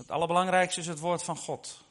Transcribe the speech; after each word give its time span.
Het 0.00 0.10
allerbelangrijkste 0.10 0.80
is 0.80 0.86
het 0.86 0.98
woord 0.98 1.22
van 1.22 1.36
God. 1.36 1.84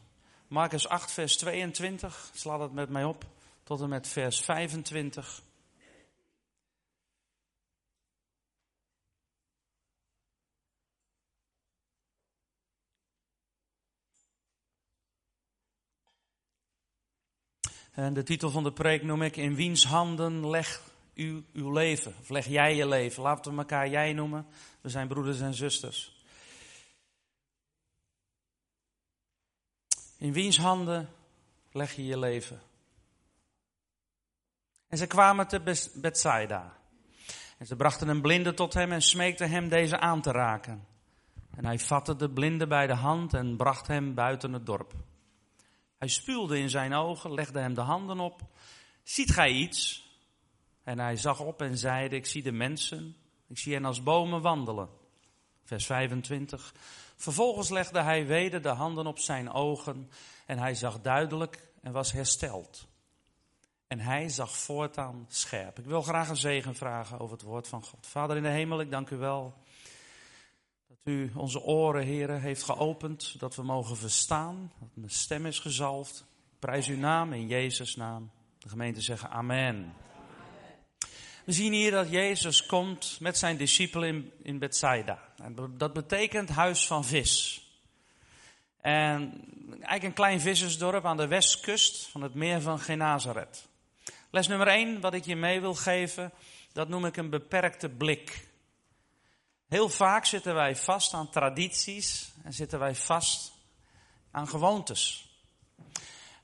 Marcus 0.47 0.87
8, 0.87 1.11
vers 1.11 1.37
22, 1.37 2.31
sla 2.33 2.57
dat 2.57 2.71
met 2.71 2.89
mij 2.89 3.03
op, 3.03 3.25
tot 3.63 3.81
en 3.81 3.89
met 3.89 4.07
vers 4.07 4.41
25. 4.41 5.41
En 17.91 18.13
de 18.13 18.23
titel 18.23 18.49
van 18.49 18.63
de 18.63 18.73
preek 18.73 19.03
noem 19.03 19.21
ik 19.21 19.37
In 19.37 19.55
wiens 19.55 19.83
handen 19.83 20.49
leg 20.49 20.81
u 21.13 21.45
uw 21.53 21.71
leven? 21.71 22.13
Of 22.19 22.29
leg 22.29 22.47
jij 22.47 22.75
je 22.75 22.87
leven? 22.87 23.23
Laten 23.23 23.51
we 23.51 23.57
elkaar 23.57 23.89
jij 23.89 24.13
noemen. 24.13 24.47
We 24.81 24.89
zijn 24.89 25.07
broeders 25.07 25.39
en 25.39 25.53
zusters. 25.53 26.18
In 30.19 30.33
wiens 30.33 30.57
handen 30.57 31.09
leg 31.71 31.95
je 31.95 32.05
je 32.05 32.19
leven? 32.19 32.61
En 34.87 34.97
ze 34.97 35.07
kwamen 35.07 35.47
te 35.47 35.89
Bethsaida. 35.95 36.77
En 37.57 37.65
ze 37.65 37.75
brachten 37.75 38.07
een 38.07 38.21
blinde 38.21 38.53
tot 38.53 38.73
hem 38.73 38.91
en 38.91 39.01
smeekten 39.01 39.49
hem 39.49 39.69
deze 39.69 39.99
aan 39.99 40.21
te 40.21 40.31
raken. 40.31 40.87
En 41.55 41.65
hij 41.65 41.79
vatte 41.79 42.15
de 42.15 42.29
blinde 42.29 42.67
bij 42.67 42.87
de 42.87 42.93
hand 42.93 43.33
en 43.33 43.57
bracht 43.57 43.87
hem 43.87 44.13
buiten 44.13 44.53
het 44.53 44.65
dorp. 44.65 44.93
Hij 45.97 46.07
spuwde 46.07 46.59
in 46.59 46.69
zijn 46.69 46.93
ogen, 46.93 47.33
legde 47.33 47.59
hem 47.59 47.73
de 47.73 47.81
handen 47.81 48.19
op. 48.19 48.41
Ziet 49.03 49.31
gij 49.31 49.51
iets? 49.51 50.07
En 50.83 50.99
hij 50.99 51.15
zag 51.15 51.39
op 51.39 51.61
en 51.61 51.77
zeide, 51.77 52.15
ik 52.15 52.25
zie 52.25 52.43
de 52.43 52.51
mensen, 52.51 53.15
ik 53.47 53.57
zie 53.57 53.73
hen 53.73 53.85
als 53.85 54.03
bomen 54.03 54.41
wandelen. 54.41 54.89
Vers 55.63 55.85
25. 55.85 56.73
Vervolgens 57.19 57.69
legde 57.69 58.01
hij 58.01 58.25
weder 58.25 58.61
de 58.61 58.69
handen 58.69 59.07
op 59.07 59.19
zijn 59.19 59.51
ogen 59.51 60.09
en 60.45 60.57
hij 60.57 60.75
zag 60.75 61.01
duidelijk 61.01 61.71
en 61.81 61.91
was 61.91 62.11
hersteld. 62.11 62.87
En 63.87 63.99
hij 63.99 64.29
zag 64.29 64.57
voortaan 64.57 65.25
scherp. 65.29 65.79
Ik 65.79 65.85
wil 65.85 66.01
graag 66.01 66.29
een 66.29 66.37
zegen 66.37 66.75
vragen 66.75 67.19
over 67.19 67.33
het 67.33 67.45
woord 67.45 67.67
van 67.67 67.83
God. 67.83 68.07
Vader 68.07 68.37
in 68.37 68.43
de 68.43 68.49
hemel, 68.49 68.81
ik 68.81 68.91
dank 68.91 69.09
u 69.09 69.17
wel 69.17 69.53
dat 70.87 70.97
u 71.03 71.31
onze 71.35 71.61
oren, 71.61 72.03
heren, 72.03 72.41
heeft 72.41 72.63
geopend, 72.63 73.39
dat 73.39 73.55
we 73.55 73.63
mogen 73.63 73.97
verstaan, 73.97 74.71
dat 74.79 74.89
mijn 74.93 75.11
stem 75.11 75.45
is 75.45 75.59
gezalfd. 75.59 76.19
Ik 76.51 76.59
prijs 76.59 76.87
uw 76.87 76.97
naam 76.97 77.33
in 77.33 77.47
Jezus' 77.47 77.95
naam. 77.95 78.31
De 78.57 78.69
gemeente 78.69 79.01
zeggen 79.01 79.29
amen. 79.29 79.93
We 81.45 81.51
zien 81.51 81.73
hier 81.73 81.91
dat 81.91 82.09
Jezus 82.09 82.65
komt 82.65 83.17
met 83.19 83.37
zijn 83.37 83.57
discipelen 83.57 84.09
in, 84.09 84.31
in 84.43 84.59
Bethsaida. 84.59 85.28
Dat 85.69 85.93
betekent 85.93 86.49
huis 86.49 86.87
van 86.87 87.05
vis. 87.05 87.63
En 88.81 89.43
eigenlijk 89.69 90.03
een 90.03 90.13
klein 90.13 90.41
vissersdorp 90.41 91.05
aan 91.05 91.17
de 91.17 91.27
westkust 91.27 92.07
van 92.07 92.21
het 92.21 92.33
meer 92.33 92.61
van 92.61 92.79
Genazaret. 92.79 93.67
Les 94.29 94.47
nummer 94.47 94.67
1, 94.67 94.99
wat 94.99 95.13
ik 95.13 95.25
je 95.25 95.35
mee 95.35 95.61
wil 95.61 95.75
geven, 95.75 96.31
dat 96.73 96.87
noem 96.87 97.05
ik 97.05 97.17
een 97.17 97.29
beperkte 97.29 97.89
blik. 97.89 98.47
Heel 99.67 99.89
vaak 99.89 100.25
zitten 100.25 100.53
wij 100.53 100.75
vast 100.75 101.13
aan 101.13 101.29
tradities 101.29 102.31
en 102.43 102.53
zitten 102.53 102.79
wij 102.79 102.95
vast 102.95 103.51
aan 104.31 104.47
gewoontes. 104.47 105.29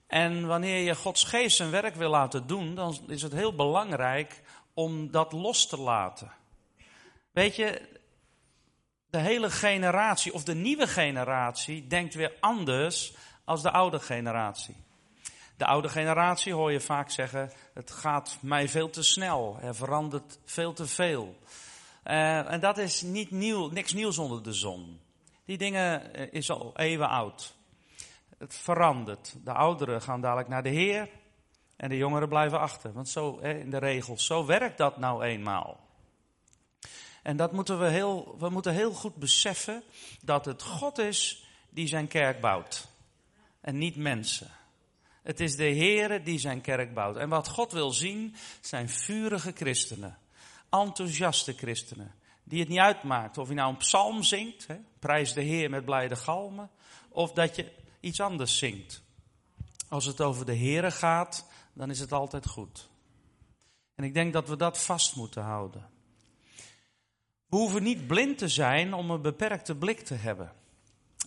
En 0.08 0.48
wanneer 0.48 0.80
je 0.80 0.96
Gods 0.96 1.24
geest 1.24 1.58
zijn 1.58 1.72
werk 1.72 1.96
wil 1.96 2.10
laten 2.10 2.48
doen, 2.48 2.76
dan 2.76 3.00
is 3.08 3.22
het 3.22 3.34
heel 3.34 3.56
belangrijk 3.56 4.42
om 4.74 5.12
dat 5.12 5.32
los 5.32 5.68
te 5.68 5.78
laten. 5.78 6.32
Weet 7.32 7.56
je, 7.56 7.82
de 9.16 9.22
hele 9.22 9.50
generatie 9.50 10.34
of 10.34 10.44
de 10.44 10.56
nieuwe 10.56 10.88
generatie 10.88 11.88
denkt 11.88 12.14
weer 12.14 12.34
anders 12.40 13.14
als 13.44 13.62
de 13.62 13.72
oude 13.72 14.00
generatie. 14.00 14.76
De 15.58 15.66
oude 15.66 15.90
generatie 15.90 16.54
hoor 16.54 16.72
je 16.72 16.80
vaak 16.80 17.10
zeggen: 17.10 17.52
het 17.74 17.92
gaat 17.92 18.38
mij 18.42 18.70
veel 18.70 18.90
te 18.90 19.04
snel, 19.04 19.58
er 19.62 19.76
verandert 19.76 20.40
veel 20.46 20.74
te 20.74 20.88
veel. 20.88 21.36
Uh, 22.06 22.52
en 22.52 22.60
dat 22.60 22.78
is 22.78 23.02
niet 23.02 23.32
nieuw, 23.32 23.70
niks 23.70 23.94
nieuws 23.94 24.18
onder 24.18 24.44
de 24.44 24.54
zon. 24.54 25.00
Die 25.46 25.58
dingen 25.58 26.20
uh, 26.20 26.28
is 26.32 26.50
al 26.50 26.72
eeuwen 26.76 27.10
oud. 27.10 27.56
Het 28.38 28.56
verandert. 28.56 29.36
De 29.44 29.54
ouderen 29.54 30.02
gaan 30.02 30.22
dadelijk 30.22 30.48
naar 30.48 30.64
de 30.64 30.70
Heer. 30.70 31.10
En 31.76 31.90
de 31.90 31.98
jongeren 31.98 32.30
blijven 32.30 32.60
achter. 32.60 32.94
Want 32.94 33.10
zo, 33.10 33.38
in 33.38 33.70
de 33.70 33.78
regels, 33.78 34.26
zo 34.26 34.46
werkt 34.46 34.78
dat 34.78 34.98
nou 34.98 35.24
eenmaal. 35.24 35.85
En 37.26 37.38
dat 37.38 37.52
moeten 37.52 37.80
we 37.80 37.90
heel, 37.90 38.36
we 38.40 38.50
moeten 38.50 38.74
heel 38.74 38.92
goed 38.92 39.16
beseffen 39.16 39.84
dat 40.22 40.46
het 40.46 40.62
God 40.62 40.98
is 40.98 41.46
die 41.70 41.88
zijn 41.88 42.08
kerk 42.08 42.42
bouwt. 42.42 42.88
En 43.62 43.78
niet 43.78 43.96
mensen. 43.96 44.52
Het 45.24 45.40
is 45.40 45.56
de 45.56 45.64
Heere 45.64 46.22
die 46.22 46.40
zijn 46.40 46.62
kerk 46.62 46.94
bouwt. 46.94 47.18
En 47.18 47.30
wat 47.30 47.50
God 47.50 47.72
wil 47.72 47.92
zien 47.92 48.36
zijn 48.62 48.90
vurige 48.90 49.52
christenen. 49.56 50.18
Enthousiaste 50.70 51.54
christenen. 51.54 52.16
Die 52.44 52.60
het 52.60 52.70
niet 52.70 52.80
uitmaakt 52.80 53.38
of 53.38 53.48
je 53.48 53.54
nou 53.54 53.70
een 53.70 53.78
psalm 53.78 54.24
zingt. 54.24 54.68
Hè, 54.68 54.76
prijs 55.00 55.34
de 55.34 55.42
Heer 55.42 55.70
met 55.70 55.86
blijde 55.86 56.16
galmen. 56.16 56.70
Of 57.10 57.32
dat 57.32 57.56
je 57.56 57.72
iets 58.00 58.20
anders 58.20 58.58
zingt. 58.58 59.02
Als 59.90 60.06
het 60.06 60.22
over 60.22 60.46
de 60.46 60.58
Heere 60.58 60.92
gaat, 60.92 61.46
dan 61.74 61.90
is 61.90 62.00
het 62.00 62.12
altijd 62.12 62.48
goed. 62.48 62.90
En 63.96 64.04
ik 64.04 64.14
denk 64.14 64.34
dat 64.34 64.48
we 64.48 64.56
dat 64.56 64.84
vast 64.84 65.16
moeten 65.16 65.44
houden. 65.44 65.94
We 67.50 67.58
hoeven 67.58 67.84
niet 67.84 68.08
blind 68.08 68.38
te 68.38 68.48
zijn 68.48 68.94
om 68.94 69.12
een 69.12 69.22
beperkte 69.22 69.76
blik 69.76 70.00
te 70.00 70.14
hebben. 70.14 70.52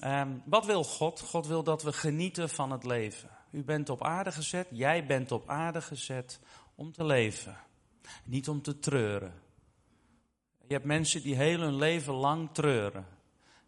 Um, 0.05 0.43
wat 0.45 0.67
wil 0.67 0.85
God? 0.85 1.21
God 1.21 1.47
wil 1.47 1.63
dat 1.63 1.83
we 1.83 1.93
genieten 1.93 2.49
van 2.49 2.71
het 2.71 2.85
leven. 2.85 3.31
U 3.51 3.65
bent 3.65 3.89
op 3.89 4.05
aarde 4.05 4.33
gezet, 4.33 4.67
jij 4.71 5.07
bent 5.07 5.33
op 5.33 5.49
aarde 5.49 5.83
gezet 5.83 6.41
om 6.75 6.93
te 6.93 7.05
leven. 7.05 7.57
Niet 8.25 8.49
om 8.49 8.63
te 8.63 8.79
treuren. 8.79 9.33
Je 10.67 10.75
hebt 10.75 10.87
mensen 10.87 11.23
die 11.23 11.37
heel 11.37 11.61
hun 11.61 11.77
leven 11.77 12.15
lang 12.15 12.49
treuren. 12.53 13.07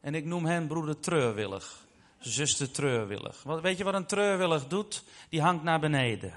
En 0.01 0.15
ik 0.15 0.25
noem 0.25 0.47
hen 0.47 0.67
broeder 0.67 1.01
treurwillig, 1.01 1.87
zuster 2.19 2.71
treurwillig. 2.71 3.43
Weet 3.43 3.79
je 3.79 3.85
wat 3.85 3.95
een 3.95 4.07
treurwillig 4.07 4.67
doet? 4.67 5.05
Die 5.29 5.43
hangt 5.43 5.63
naar 5.63 5.81
beneden. 5.81 6.33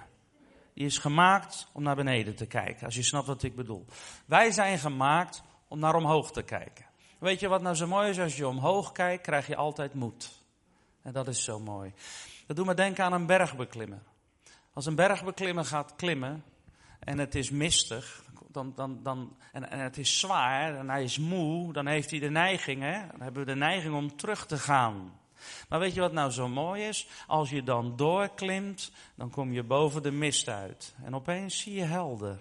Die 0.73 0.85
is 0.85 0.97
gemaakt 0.97 1.67
om 1.71 1.83
naar 1.83 1.95
beneden 1.95 2.35
te 2.35 2.45
kijken, 2.45 2.85
als 2.85 2.95
je 2.95 3.03
snapt 3.03 3.27
wat 3.27 3.43
ik 3.43 3.55
bedoel. 3.55 3.85
Wij 4.25 4.51
zijn 4.51 4.79
gemaakt 4.79 5.43
om 5.73 5.79
naar 5.79 5.95
omhoog 5.95 6.31
te 6.31 6.41
kijken. 6.41 6.85
Weet 7.19 7.39
je 7.39 7.47
wat 7.47 7.61
nou 7.61 7.75
zo 7.75 7.87
mooi 7.87 8.09
is? 8.09 8.19
Als 8.19 8.37
je 8.37 8.47
omhoog 8.47 8.91
kijkt, 8.91 9.23
krijg 9.23 9.47
je 9.47 9.55
altijd 9.55 9.93
moed. 9.93 10.31
En 11.01 11.13
dat 11.13 11.27
is 11.27 11.43
zo 11.43 11.59
mooi. 11.59 11.93
Dat 12.47 12.55
doet 12.55 12.65
me 12.65 12.73
denken 12.73 13.03
aan 13.03 13.13
een 13.13 13.25
bergbeklimmer. 13.25 14.01
Als 14.73 14.85
een 14.85 14.95
bergbeklimmer 14.95 15.65
gaat 15.65 15.95
klimmen 15.95 16.43
en 16.99 17.17
het 17.17 17.35
is 17.35 17.49
mistig, 17.49 18.23
dan, 18.47 18.73
dan, 18.75 19.03
dan, 19.03 19.37
en, 19.51 19.69
en 19.69 19.79
het 19.79 19.97
is 19.97 20.19
zwaar 20.19 20.77
en 20.77 20.89
hij 20.89 21.03
is 21.03 21.17
moe, 21.17 21.73
dan 21.73 21.87
heeft 21.87 22.09
hij 22.09 22.19
de 22.19 22.29
neiging, 22.29 22.81
hè? 22.81 23.07
dan 23.11 23.21
hebben 23.21 23.45
we 23.45 23.51
de 23.51 23.57
neiging 23.57 23.95
om 23.95 24.15
terug 24.15 24.45
te 24.45 24.57
gaan. 24.57 25.19
Maar 25.69 25.79
weet 25.79 25.93
je 25.93 25.99
wat 25.99 26.13
nou 26.13 26.31
zo 26.31 26.47
mooi 26.47 26.83
is? 26.83 27.07
Als 27.27 27.49
je 27.49 27.63
dan 27.63 27.95
doorklimt, 27.95 28.91
dan 29.15 29.29
kom 29.29 29.51
je 29.51 29.63
boven 29.63 30.03
de 30.03 30.11
mist 30.11 30.47
uit. 30.47 30.95
En 31.03 31.15
opeens 31.15 31.59
zie 31.59 31.73
je 31.73 31.83
helder. 31.83 32.39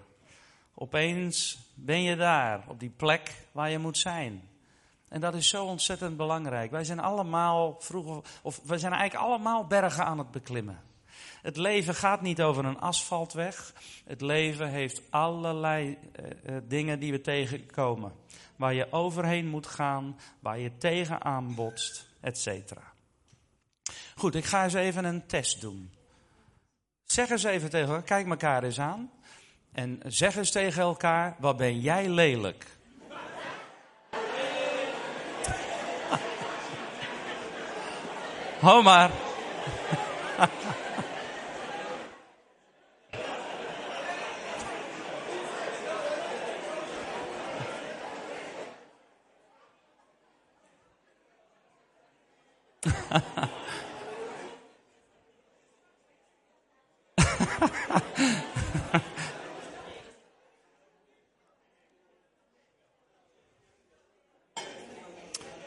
Opeens 0.83 1.59
ben 1.75 2.03
je 2.03 2.17
daar, 2.17 2.65
op 2.69 2.81
die 2.81 2.91
plek 2.91 3.35
waar 3.53 3.71
je 3.71 3.79
moet 3.79 3.99
zijn. 3.99 4.49
En 5.09 5.21
dat 5.21 5.35
is 5.35 5.49
zo 5.49 5.65
ontzettend 5.65 6.17
belangrijk. 6.17 6.71
Wij 6.71 6.85
zijn 6.85 7.01
allemaal 7.01 7.77
vroeger, 7.79 8.23
of 8.43 8.61
wij 8.65 8.79
zijn 8.79 8.93
eigenlijk 8.93 9.25
allemaal 9.25 9.67
bergen 9.67 10.05
aan 10.05 10.19
het 10.19 10.31
beklimmen. 10.31 10.81
Het 11.43 11.57
leven 11.57 11.95
gaat 11.95 12.21
niet 12.21 12.43
over 12.43 12.65
een 12.65 12.81
asfaltweg. 12.81 13.75
Het 14.05 14.21
leven 14.21 14.69
heeft 14.69 15.03
allerlei 15.11 15.99
uh, 16.47 16.57
dingen 16.65 16.99
die 16.99 17.13
we 17.13 17.21
tegenkomen. 17.21 18.13
Waar 18.57 18.75
je 18.75 18.93
overheen 18.93 19.49
moet 19.49 19.67
gaan, 19.67 20.19
waar 20.41 20.59
je 20.59 20.77
tegenaan 20.77 21.55
botst, 21.55 22.09
et 22.21 22.39
cetera. 22.39 22.93
Goed, 24.15 24.35
ik 24.35 24.45
ga 24.45 24.65
eens 24.65 24.75
even 24.75 25.05
een 25.05 25.27
test 25.27 25.61
doen. 25.61 25.91
Zeg 27.05 27.31
eens 27.31 27.45
even 27.45 27.71
tegen 27.71 28.05
kijk 28.05 28.29
elkaar 28.29 28.63
eens 28.63 28.81
aan. 28.81 29.11
En 29.73 30.01
zeg 30.07 30.37
eens 30.37 30.51
tegen 30.51 30.83
elkaar, 30.83 31.37
wat 31.39 31.57
ben 31.57 31.81
jij 31.81 32.09
lelijk? 32.09 32.67
Hou. 38.61 39.11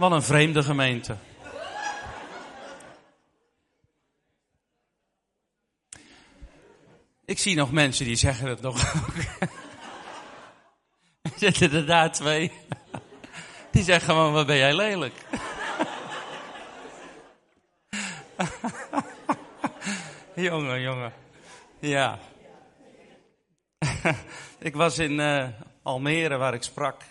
Wat 0.06 0.14
een 0.14 0.24
vreemde 0.24 0.64
gemeente. 0.64 1.16
Ik 7.26 7.40
zie 7.40 7.56
nog 7.56 7.72
mensen 7.72 8.06
die 8.06 8.16
zeggen 8.16 8.48
het 8.50 8.62
nog. 8.62 8.94
Er 11.24 11.32
zitten 11.36 11.72
er 11.72 11.86
daar 11.86 12.12
twee. 12.12 12.52
Die 13.72 13.84
zeggen 13.84 14.10
gewoon, 14.10 14.34
wat 14.34 14.46
ben 14.46 14.58
jij 14.58 14.76
lelijk. 14.76 15.14
jongen, 20.36 20.82
jongen. 20.82 21.14
Ja. 21.80 22.20
ik 24.60 24.76
was 24.76 24.98
in 24.98 25.12
uh, 25.12 25.48
Almere 25.84 26.38
waar 26.38 26.54
ik 26.54 26.64
sprak. 26.64 27.02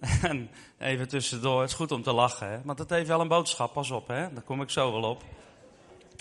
en 0.22 0.50
even 0.78 1.08
tussendoor, 1.08 1.60
het 1.60 1.70
is 1.70 1.76
goed 1.76 1.92
om 1.92 2.02
te 2.02 2.12
lachen, 2.12 2.50
hè? 2.50 2.58
want 2.64 2.78
het 2.78 2.90
heeft 2.90 3.08
wel 3.08 3.20
een 3.20 3.28
boodschap, 3.28 3.72
pas 3.72 3.90
op, 3.90 4.08
hè? 4.08 4.32
daar 4.32 4.42
kom 4.42 4.62
ik 4.62 4.70
zo 4.70 4.92
wel 4.92 5.10
op. 5.10 5.22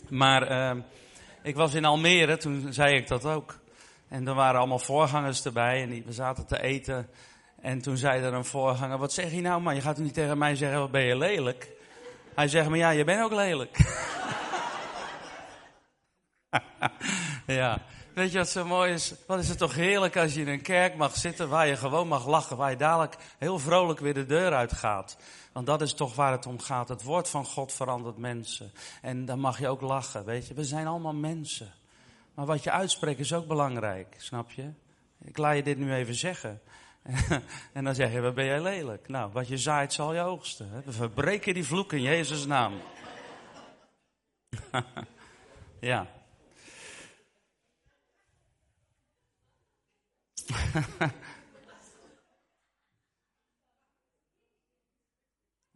Maar 0.10 0.52
uh, 0.52 0.84
ik 1.44 1.56
was 1.56 1.74
in 1.74 1.86
Almere, 1.86 2.38
toen 2.38 2.74
zei 2.74 2.96
ik 2.96 3.08
dat 3.08 3.26
ook. 3.26 3.60
En 4.08 4.28
er 4.28 4.34
waren 4.34 4.60
allemaal 4.60 4.80
voorgangers 4.80 5.46
erbij 5.46 5.82
en 5.82 5.90
die, 5.90 6.04
we 6.06 6.14
zaten 6.14 6.46
te 6.46 6.62
eten. 6.62 7.10
En 7.62 7.82
toen 7.82 7.98
zei 7.98 8.24
er 8.24 8.34
een 8.34 8.46
voorganger, 8.46 8.98
wat 8.98 9.14
zeg 9.14 9.32
je 9.32 9.42
nou 9.42 9.62
man, 9.62 9.76
je 9.76 9.82
gaat 9.82 9.98
niet 9.98 10.14
tegen 10.14 10.38
mij 10.38 10.56
zeggen, 10.56 10.80
wat 10.80 10.92
ben 10.92 11.04
je 11.04 11.18
lelijk? 11.18 11.72
Hij 12.36 12.48
zegt, 12.48 12.70
maar 12.70 12.78
ja, 12.78 12.90
je 12.90 13.04
bent 13.04 13.24
ook 13.24 13.32
lelijk. 13.32 13.78
ja, 17.62 17.82
weet 18.16 18.32
je 18.32 18.38
wat 18.38 18.50
zo 18.50 18.66
mooi 18.66 18.94
is? 18.94 19.14
Wat 19.28 19.40
is 19.40 19.50
het 19.50 19.58
toch 19.58 19.76
heerlijk 19.76 20.18
als 20.18 20.34
je 20.34 20.42
in 20.42 20.48
een 20.48 20.62
kerk 20.62 20.96
mag 20.96 21.16
zitten 21.16 21.50
waar 21.50 21.68
je 21.68 21.76
gewoon 21.76 22.08
mag 22.08 22.28
lachen, 22.28 22.58
waar 22.58 22.70
je 22.70 22.78
dadelijk 22.78 23.16
heel 23.38 23.60
vrolijk 23.60 24.00
weer 24.00 24.14
de 24.14 24.26
deur 24.26 24.54
uit 24.54 24.74
gaat. 24.74 25.18
Want 25.52 25.66
dat 25.66 25.82
is 25.82 25.94
toch 25.94 26.16
waar 26.16 26.32
het 26.32 26.46
om 26.46 26.60
gaat. 26.60 26.90
Het 26.90 27.04
woord 27.04 27.30
van 27.30 27.46
God 27.46 27.74
verandert 27.74 28.18
mensen. 28.18 28.72
En 29.02 29.26
dan 29.26 29.40
mag 29.40 29.60
je 29.60 29.68
ook 29.68 29.82
lachen, 29.82 30.26
weet 30.26 30.48
je. 30.48 30.54
We 30.54 30.64
zijn 30.64 30.88
allemaal 30.88 31.14
mensen. 31.14 31.74
Maar 32.34 32.46
wat 32.46 32.64
je 32.64 32.72
uitspreekt 32.72 33.20
is 33.20 33.34
ook 33.34 33.48
belangrijk, 33.48 34.16
snap 34.18 34.52
je? 34.52 34.72
Ik 35.24 35.38
laat 35.38 35.56
je 35.56 35.64
dit 35.64 35.78
nu 35.78 35.94
even 35.94 36.16
zeggen. 36.16 36.62
en 37.74 37.84
dan 37.84 37.96
zeg 37.96 38.12
je, 38.12 38.34
ben 38.34 38.46
jij 38.46 38.62
lelijk? 38.62 39.08
Nou, 39.08 39.32
wat 39.32 39.48
je 39.48 39.58
zaait 39.58 39.94
zal 39.94 40.14
je 40.14 40.22
oogsten. 40.22 40.82
We 40.86 40.92
verbreken 40.92 41.54
die 41.54 41.66
vloek 41.66 41.94
in 41.94 42.02
Jezus' 42.02 42.46
naam. 42.46 42.74
ja. 45.80 46.08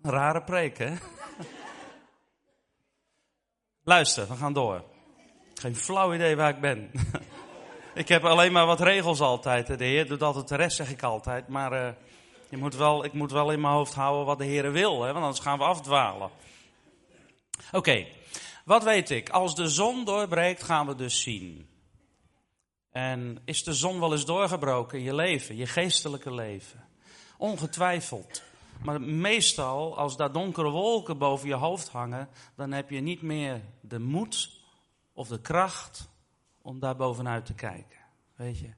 Rare 0.02 0.44
preek, 0.44 0.78
hè? 0.78 0.94
Luister, 3.84 4.28
we 4.28 4.36
gaan 4.36 4.54
door. 4.54 4.84
Geen 5.54 5.76
flauw 5.76 6.14
idee 6.14 6.36
waar 6.36 6.50
ik 6.50 6.60
ben. 6.60 6.92
ik 7.94 8.08
heb 8.08 8.24
alleen 8.24 8.52
maar 8.52 8.66
wat 8.66 8.82
regels 8.82 9.22
altijd. 9.22 9.68
De 9.68 9.86
Heer 9.86 10.08
doet 10.08 10.24
altijd 10.24 10.48
de 10.48 10.56
rest, 10.56 10.76
zeg 10.76 10.90
ik 10.90 11.04
altijd. 11.04 11.48
Maar 11.48 11.74
uh, 11.74 11.90
je 12.50 12.58
moet 12.58 12.76
wel, 12.76 13.04
ik 13.04 13.14
moet 13.14 13.32
wel 13.32 13.52
in 13.52 13.62
mijn 13.62 13.74
hoofd 13.74 13.94
houden 13.94 14.26
wat 14.26 14.38
de 14.38 14.46
Heer 14.46 14.72
wil, 14.72 15.02
hè? 15.04 15.12
want 15.14 15.26
anders 15.26 15.44
gaan 15.44 15.58
we 15.58 15.64
afdwalen. 15.64 16.30
Oké, 17.72 18.08
wat 18.66 18.84
weet 18.84 19.10
ik? 19.10 19.30
Als 19.30 19.56
de 19.56 19.68
zon 19.68 20.06
doorbreekt, 20.06 20.64
gaan 20.64 20.88
we 20.88 20.96
dus 20.96 21.22
zien. 21.22 21.69
En 22.92 23.42
is 23.46 23.64
de 23.64 23.74
zon 23.74 24.00
wel 24.00 24.12
eens 24.12 24.26
doorgebroken 24.26 24.98
in 24.98 25.04
je 25.04 25.16
leven, 25.16 25.56
je 25.56 25.68
geestelijke 25.68 26.34
leven? 26.34 26.88
Ongetwijfeld. 27.38 28.44
Maar 28.84 29.02
meestal, 29.02 29.98
als 29.98 30.18
daar 30.18 30.32
donkere 30.32 30.70
wolken 30.70 31.18
boven 31.18 31.48
je 31.48 31.54
hoofd 31.54 31.90
hangen, 31.90 32.30
dan 32.56 32.72
heb 32.72 32.90
je 32.90 33.00
niet 33.00 33.22
meer 33.22 33.62
de 33.82 34.00
moed 34.00 34.52
of 35.14 35.28
de 35.28 35.42
kracht 35.42 36.10
om 36.62 36.80
daar 36.80 36.96
bovenuit 36.96 37.46
te 37.46 37.54
kijken. 37.54 38.00
Weet 38.36 38.60
je? 38.60 38.74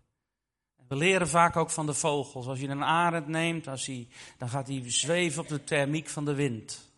We 0.87 0.95
leren 0.95 1.27
vaak 1.27 1.55
ook 1.55 1.69
van 1.69 1.85
de 1.85 1.93
vogels. 1.93 2.47
Als 2.47 2.59
je 2.59 2.67
een 2.67 2.83
arend 2.83 3.27
neemt, 3.27 3.67
als 3.67 3.85
hij, 3.85 4.07
dan 4.37 4.49
gaat 4.49 4.67
hij 4.67 4.83
zweven 4.85 5.41
op 5.41 5.47
de 5.47 5.63
thermiek 5.63 6.09
van 6.09 6.25
de 6.25 6.33
wind. 6.33 6.90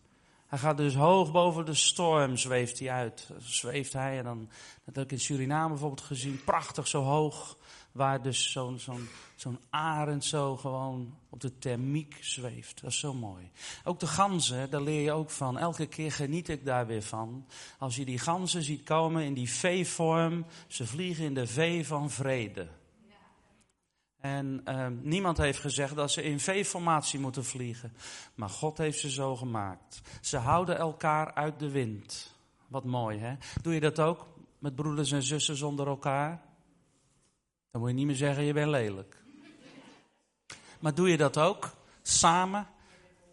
Hij 0.54 0.62
gaat 0.62 0.76
dus 0.76 0.94
hoog 0.94 1.32
boven 1.32 1.64
de 1.64 1.74
storm, 1.74 2.36
zweeft 2.36 2.78
hij 2.78 2.90
uit. 2.90 3.30
Zweeft 3.38 3.92
hij 3.92 4.18
en 4.18 4.24
dan, 4.24 4.48
dat 4.84 4.94
heb 4.94 5.04
ik 5.04 5.12
in 5.12 5.20
Suriname 5.20 5.68
bijvoorbeeld 5.68 6.00
gezien, 6.00 6.40
prachtig 6.44 6.86
zo 6.86 7.02
hoog. 7.02 7.56
Waar 7.92 8.22
dus 8.22 8.52
zo'n 8.52 8.78
zo'n 8.78 9.08
zo'n 9.34 9.58
arend 9.70 10.24
zo 10.24 10.56
gewoon 10.56 11.14
op 11.30 11.40
de 11.40 11.58
thermiek 11.58 12.18
zweeft. 12.20 12.80
Dat 12.80 12.90
is 12.90 12.98
zo 12.98 13.14
mooi. 13.14 13.50
Ook 13.84 14.00
de 14.00 14.06
ganzen, 14.06 14.70
daar 14.70 14.80
leer 14.80 15.02
je 15.02 15.12
ook 15.12 15.30
van. 15.30 15.58
Elke 15.58 15.86
keer 15.86 16.12
geniet 16.12 16.48
ik 16.48 16.64
daar 16.64 16.86
weer 16.86 17.02
van. 17.02 17.46
Als 17.78 17.96
je 17.96 18.04
die 18.04 18.18
ganzen 18.18 18.62
ziet 18.62 18.82
komen 18.82 19.24
in 19.24 19.34
die 19.34 19.50
V-vorm, 19.50 20.46
ze 20.66 20.86
vliegen 20.86 21.24
in 21.24 21.34
de 21.34 21.46
V 21.46 21.86
van 21.86 22.10
vrede. 22.10 22.68
En 24.24 24.60
uh, 24.68 24.86
niemand 25.00 25.38
heeft 25.38 25.58
gezegd 25.58 25.94
dat 25.94 26.10
ze 26.10 26.22
in 26.22 26.40
V-formatie 26.40 27.20
moeten 27.20 27.44
vliegen. 27.44 27.92
Maar 28.34 28.48
God 28.48 28.78
heeft 28.78 28.98
ze 28.98 29.10
zo 29.10 29.36
gemaakt. 29.36 30.00
Ze 30.20 30.36
houden 30.36 30.78
elkaar 30.78 31.34
uit 31.34 31.58
de 31.58 31.70
wind. 31.70 32.34
Wat 32.66 32.84
mooi, 32.84 33.18
hè? 33.18 33.34
Doe 33.62 33.74
je 33.74 33.80
dat 33.80 34.00
ook 34.00 34.26
met 34.58 34.74
broeders 34.74 35.12
en 35.12 35.22
zussen 35.22 35.56
zonder 35.56 35.86
elkaar? 35.86 36.42
Dan 37.70 37.80
moet 37.80 37.90
je 37.90 37.96
niet 37.96 38.06
meer 38.06 38.16
zeggen, 38.16 38.44
je 38.44 38.52
bent 38.52 38.70
lelijk. 38.70 39.22
Maar 40.80 40.94
doe 40.94 41.08
je 41.08 41.16
dat 41.16 41.38
ook? 41.38 41.70
Samen? 42.02 42.66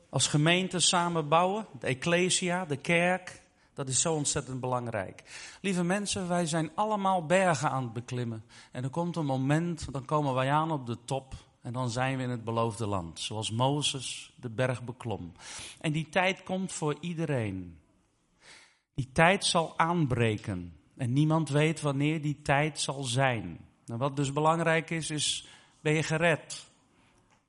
Als 0.09 0.27
gemeente 0.27 0.79
samen 0.79 1.27
bouwen? 1.27 1.67
De 1.79 1.87
ecclesia, 1.87 2.65
de 2.65 2.77
kerk? 2.77 3.40
Dat 3.81 3.89
is 3.89 4.01
zo 4.01 4.13
ontzettend 4.13 4.59
belangrijk. 4.59 5.23
Lieve 5.61 5.83
mensen, 5.83 6.27
wij 6.27 6.45
zijn 6.45 6.71
allemaal 6.75 7.25
bergen 7.25 7.69
aan 7.71 7.83
het 7.83 7.93
beklimmen. 7.93 8.43
En 8.71 8.83
er 8.83 8.89
komt 8.89 9.15
een 9.15 9.25
moment, 9.25 9.93
dan 9.93 10.05
komen 10.05 10.33
wij 10.33 10.51
aan 10.51 10.71
op 10.71 10.85
de 10.85 10.97
top. 11.05 11.33
En 11.61 11.73
dan 11.73 11.89
zijn 11.89 12.17
we 12.17 12.23
in 12.23 12.29
het 12.29 12.43
beloofde 12.43 12.87
land. 12.87 13.19
Zoals 13.19 13.51
Mozes 13.51 14.33
de 14.39 14.49
berg 14.49 14.83
beklom. 14.83 15.31
En 15.79 15.91
die 15.91 16.09
tijd 16.09 16.43
komt 16.43 16.71
voor 16.71 16.95
iedereen. 16.99 17.77
Die 18.93 19.09
tijd 19.11 19.45
zal 19.45 19.77
aanbreken. 19.77 20.75
En 20.97 21.13
niemand 21.13 21.49
weet 21.49 21.81
wanneer 21.81 22.21
die 22.21 22.41
tijd 22.41 22.79
zal 22.79 23.03
zijn. 23.03 23.59
Nou, 23.85 23.99
wat 23.99 24.15
dus 24.15 24.33
belangrijk 24.33 24.89
is, 24.89 25.09
is 25.09 25.47
ben 25.79 25.93
je 25.93 26.03
gered? 26.03 26.67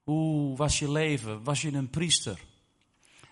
Hoe 0.02 0.56
was 0.56 0.79
je 0.79 0.90
leven? 0.90 1.44
Was 1.44 1.62
je 1.62 1.73
een 1.73 1.90
priester? 1.90 2.40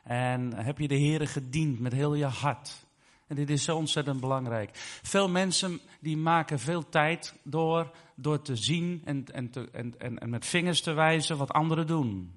En 0.02 0.52
heb 0.52 0.78
je 0.78 0.88
de 0.88 0.94
Heer 0.94 1.28
gediend 1.28 1.78
met 1.78 1.92
heel 1.92 2.14
je 2.14 2.24
hart? 2.24 2.88
En 3.30 3.36
dit 3.36 3.50
is 3.50 3.64
zo 3.64 3.76
ontzettend 3.76 4.20
belangrijk. 4.20 4.70
Veel 5.02 5.28
mensen 5.28 5.80
die 6.00 6.16
maken 6.16 6.58
veel 6.58 6.88
tijd 6.88 7.34
door, 7.42 7.90
door 8.14 8.42
te 8.42 8.56
zien 8.56 9.02
en, 9.04 9.24
en, 9.32 9.50
te, 9.50 9.68
en, 9.72 9.94
en, 9.98 10.18
en 10.18 10.30
met 10.30 10.46
vingers 10.46 10.80
te 10.80 10.92
wijzen 10.92 11.36
wat 11.36 11.52
anderen 11.52 11.86
doen. 11.86 12.34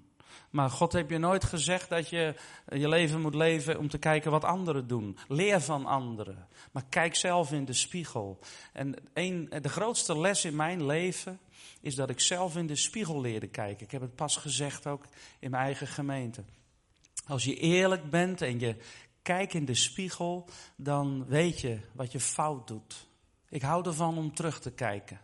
Maar 0.49 0.69
God 0.69 0.93
heeft 0.93 1.09
je 1.09 1.17
nooit 1.17 1.43
gezegd 1.43 1.89
dat 1.89 2.09
je 2.09 2.35
je 2.67 2.87
leven 2.87 3.21
moet 3.21 3.35
leven 3.35 3.79
om 3.79 3.89
te 3.89 3.97
kijken 3.97 4.31
wat 4.31 4.43
anderen 4.43 4.87
doen. 4.87 5.17
Leer 5.27 5.61
van 5.61 5.85
anderen. 5.85 6.47
Maar 6.71 6.85
kijk 6.89 7.15
zelf 7.15 7.51
in 7.51 7.65
de 7.65 7.73
spiegel. 7.73 8.39
En 8.73 8.95
een, 9.13 9.53
de 9.61 9.69
grootste 9.69 10.19
les 10.19 10.45
in 10.45 10.55
mijn 10.55 10.85
leven 10.85 11.39
is 11.81 11.95
dat 11.95 12.09
ik 12.09 12.19
zelf 12.19 12.57
in 12.57 12.67
de 12.67 12.75
spiegel 12.75 13.21
leerde 13.21 13.47
kijken. 13.47 13.85
Ik 13.85 13.91
heb 13.91 14.01
het 14.01 14.15
pas 14.15 14.37
gezegd 14.37 14.87
ook 14.87 15.03
in 15.39 15.49
mijn 15.49 15.63
eigen 15.63 15.87
gemeente. 15.87 16.43
Als 17.27 17.43
je 17.43 17.55
eerlijk 17.55 18.09
bent 18.09 18.41
en 18.41 18.59
je 18.59 18.75
kijkt 19.23 19.53
in 19.53 19.65
de 19.65 19.75
spiegel, 19.75 20.49
dan 20.75 21.25
weet 21.25 21.59
je 21.59 21.79
wat 21.93 22.11
je 22.11 22.19
fout 22.19 22.67
doet. 22.67 23.07
Ik 23.49 23.61
hou 23.61 23.85
ervan 23.85 24.17
om 24.17 24.33
terug 24.33 24.59
te 24.59 24.71
kijken. 24.71 25.19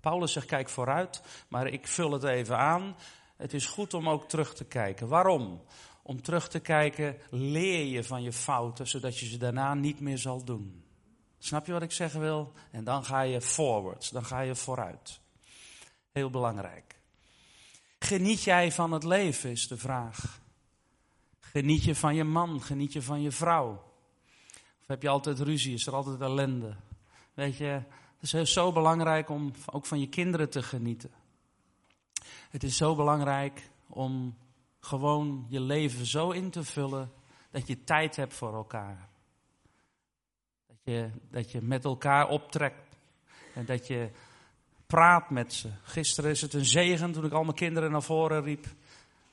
Paulus 0.00 0.32
zegt 0.32 0.46
kijk 0.46 0.68
vooruit, 0.68 1.22
maar 1.48 1.66
ik 1.66 1.86
vul 1.86 2.12
het 2.12 2.24
even 2.24 2.58
aan. 2.58 2.96
Het 3.36 3.54
is 3.54 3.66
goed 3.66 3.94
om 3.94 4.08
ook 4.08 4.28
terug 4.28 4.54
te 4.54 4.64
kijken. 4.64 5.08
Waarom? 5.08 5.62
Om 6.02 6.22
terug 6.22 6.48
te 6.48 6.60
kijken 6.60 7.16
leer 7.30 7.84
je 7.84 8.04
van 8.04 8.22
je 8.22 8.32
fouten, 8.32 8.86
zodat 8.86 9.18
je 9.18 9.26
ze 9.26 9.36
daarna 9.36 9.74
niet 9.74 10.00
meer 10.00 10.18
zal 10.18 10.44
doen. 10.44 10.84
Snap 11.38 11.66
je 11.66 11.72
wat 11.72 11.82
ik 11.82 11.92
zeggen 11.92 12.20
wil? 12.20 12.52
En 12.70 12.84
dan 12.84 13.04
ga 13.04 13.20
je 13.20 13.40
forwards, 13.40 14.10
dan 14.10 14.24
ga 14.24 14.40
je 14.40 14.54
vooruit. 14.54 15.20
Heel 16.12 16.30
belangrijk. 16.30 16.98
Geniet 17.98 18.42
jij 18.42 18.72
van 18.72 18.92
het 18.92 19.04
leven, 19.04 19.50
is 19.50 19.68
de 19.68 19.76
vraag. 19.76 20.42
Geniet 21.56 21.84
je 21.84 21.94
van 21.94 22.14
je 22.14 22.24
man, 22.24 22.62
geniet 22.62 22.92
je 22.92 23.02
van 23.02 23.22
je 23.22 23.30
vrouw. 23.30 23.70
Of 24.80 24.86
heb 24.86 25.02
je 25.02 25.08
altijd 25.08 25.40
ruzie, 25.40 25.74
is 25.74 25.86
er 25.86 25.94
altijd 25.94 26.20
ellende. 26.20 26.76
Weet 27.34 27.56
je, 27.56 27.82
het 28.18 28.32
is 28.32 28.52
zo 28.52 28.72
belangrijk 28.72 29.28
om 29.28 29.52
ook 29.66 29.86
van 29.86 30.00
je 30.00 30.08
kinderen 30.08 30.50
te 30.50 30.62
genieten. 30.62 31.10
Het 32.50 32.62
is 32.62 32.76
zo 32.76 32.94
belangrijk 32.94 33.70
om 33.86 34.36
gewoon 34.80 35.46
je 35.48 35.60
leven 35.60 36.06
zo 36.06 36.30
in 36.30 36.50
te 36.50 36.64
vullen 36.64 37.12
dat 37.50 37.66
je 37.66 37.84
tijd 37.84 38.16
hebt 38.16 38.34
voor 38.34 38.54
elkaar. 38.54 39.08
Dat 40.66 40.78
je, 40.82 41.10
dat 41.30 41.50
je 41.50 41.62
met 41.62 41.84
elkaar 41.84 42.28
optrekt 42.28 42.96
en 43.54 43.64
dat 43.64 43.86
je 43.86 44.10
praat 44.86 45.30
met 45.30 45.52
ze. 45.52 45.68
Gisteren 45.82 46.30
is 46.30 46.40
het 46.40 46.52
een 46.52 46.64
zegen 46.64 47.12
toen 47.12 47.24
ik 47.24 47.32
al 47.32 47.42
mijn 47.42 47.56
kinderen 47.56 47.90
naar 47.90 48.02
voren 48.02 48.42
riep. 48.42 48.66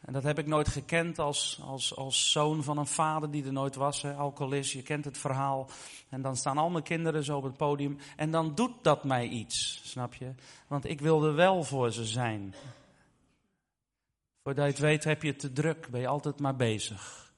En 0.02 0.14
dat 0.14 0.24
heb 0.24 0.40
ik 0.40 0.48
nooit 0.48 0.68
gekend 0.68 1.20
als, 1.20 1.60
als, 1.64 1.96
als 1.96 2.32
zoon 2.32 2.64
van 2.64 2.78
een 2.78 2.88
vader 2.88 3.32
die 3.32 3.46
er 3.46 3.54
nooit 3.54 3.76
was, 3.76 4.02
hè, 4.02 4.14
alcoholist. 4.14 4.72
Je 4.72 4.82
kent 4.82 5.06
het 5.06 5.18
verhaal. 5.18 5.70
En 6.10 6.22
dan 6.22 6.36
staan 6.36 6.58
al 6.58 6.70
mijn 6.70 6.84
kinderen 6.84 7.24
zo 7.24 7.38
op 7.38 7.44
het 7.44 7.58
podium. 7.58 7.98
En 8.16 8.32
dan 8.32 8.56
doet 8.56 8.84
dat 8.84 9.04
mij 9.04 9.28
iets, 9.28 9.82
snap 9.84 10.14
je? 10.14 10.34
Want 10.68 10.86
ik 10.86 11.02
wilde 11.02 11.32
wel 11.32 11.64
voor 11.64 11.92
ze 11.92 12.06
zijn. 12.06 12.56
Voordat 14.44 14.66
je 14.66 14.72
het 14.72 14.80
weet 14.80 15.04
heb 15.04 15.22
je 15.22 15.28
het 15.28 15.40
te 15.40 15.54
druk, 15.54 15.88
ben 15.90 16.02
je 16.02 16.08
altijd 16.08 16.40
maar 16.40 16.56
bezig. 16.56 17.34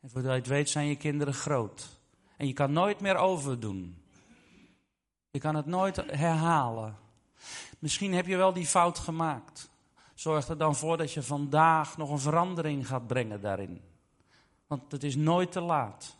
En 0.00 0.10
voordat 0.10 0.30
je 0.30 0.38
het 0.38 0.46
weet 0.46 0.70
zijn 0.70 0.86
je 0.86 0.96
kinderen 0.96 1.34
groot. 1.34 1.98
En 2.36 2.46
je 2.46 2.52
kan 2.52 2.72
nooit 2.72 3.00
meer 3.00 3.16
overdoen. 3.16 4.02
Je 5.30 5.38
kan 5.38 5.54
het 5.54 5.66
nooit 5.66 5.96
herhalen. 5.96 6.96
Misschien 7.78 8.14
heb 8.14 8.26
je 8.26 8.36
wel 8.36 8.52
die 8.52 8.66
fout 8.66 8.98
gemaakt. 8.98 9.70
Zorg 10.16 10.48
er 10.48 10.58
dan 10.58 10.76
voor 10.76 10.96
dat 10.96 11.12
je 11.12 11.22
vandaag 11.22 11.96
nog 11.96 12.10
een 12.10 12.18
verandering 12.18 12.86
gaat 12.86 13.06
brengen 13.06 13.40
daarin. 13.40 13.80
Want 14.66 14.92
het 14.92 15.02
is 15.02 15.16
nooit 15.16 15.52
te 15.52 15.60
laat. 15.60 16.16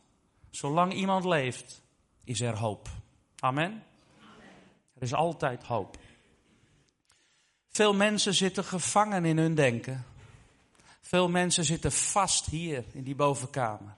Zolang 0.51 0.93
iemand 0.93 1.25
leeft, 1.25 1.83
is 2.25 2.41
er 2.41 2.57
hoop. 2.57 2.89
Amen? 3.39 3.83
Er 4.95 5.03
is 5.03 5.15
altijd 5.15 5.65
hoop. 5.65 5.99
Veel 7.69 7.95
mensen 7.95 8.35
zitten 8.35 8.65
gevangen 8.65 9.25
in 9.25 9.39
hun 9.39 9.55
denken. 9.55 10.05
Veel 11.01 11.29
mensen 11.29 11.65
zitten 11.65 11.93
vast 11.93 12.47
hier 12.47 12.85
in 12.93 13.03
die 13.03 13.15
bovenkamer. 13.15 13.95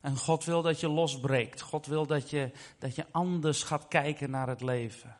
En 0.00 0.16
God 0.16 0.44
wil 0.44 0.62
dat 0.62 0.80
je 0.80 0.88
losbreekt. 0.88 1.60
God 1.60 1.86
wil 1.86 2.06
dat 2.06 2.30
je, 2.30 2.50
dat 2.78 2.94
je 2.94 3.06
anders 3.10 3.62
gaat 3.62 3.88
kijken 3.88 4.30
naar 4.30 4.48
het 4.48 4.60
leven. 4.60 5.16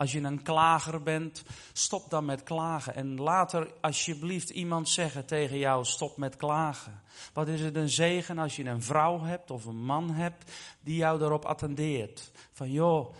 Als 0.00 0.12
je 0.12 0.20
een 0.20 0.42
klager 0.42 1.02
bent, 1.02 1.42
stop 1.72 2.10
dan 2.10 2.24
met 2.24 2.42
klagen. 2.42 2.94
En 2.94 3.20
later 3.20 3.72
alsjeblieft 3.80 4.50
iemand 4.50 4.88
zeggen 4.88 5.26
tegen 5.26 5.58
jou, 5.58 5.84
stop 5.84 6.16
met 6.16 6.36
klagen. 6.36 7.02
Wat 7.32 7.48
is 7.48 7.60
het 7.60 7.76
een 7.76 7.88
zegen 7.88 8.38
als 8.38 8.56
je 8.56 8.64
een 8.64 8.82
vrouw 8.82 9.22
hebt 9.22 9.50
of 9.50 9.64
een 9.64 9.84
man 9.84 10.10
hebt 10.10 10.52
die 10.80 10.96
jou 10.96 11.22
erop 11.22 11.44
attendeert. 11.44 12.30
Van 12.52 12.70
joh, 12.70 13.14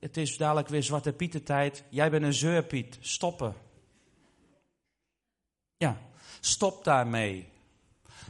het 0.00 0.16
is 0.16 0.36
dadelijk 0.36 0.68
weer 0.68 0.82
Zwarte 0.82 1.12
Pietentijd. 1.12 1.84
Jij 1.88 2.10
bent 2.10 2.24
een 2.24 2.34
zeurpiet. 2.34 2.98
Stoppen. 3.00 3.54
Ja, 5.76 5.98
stop 6.40 6.84
daarmee. 6.84 7.48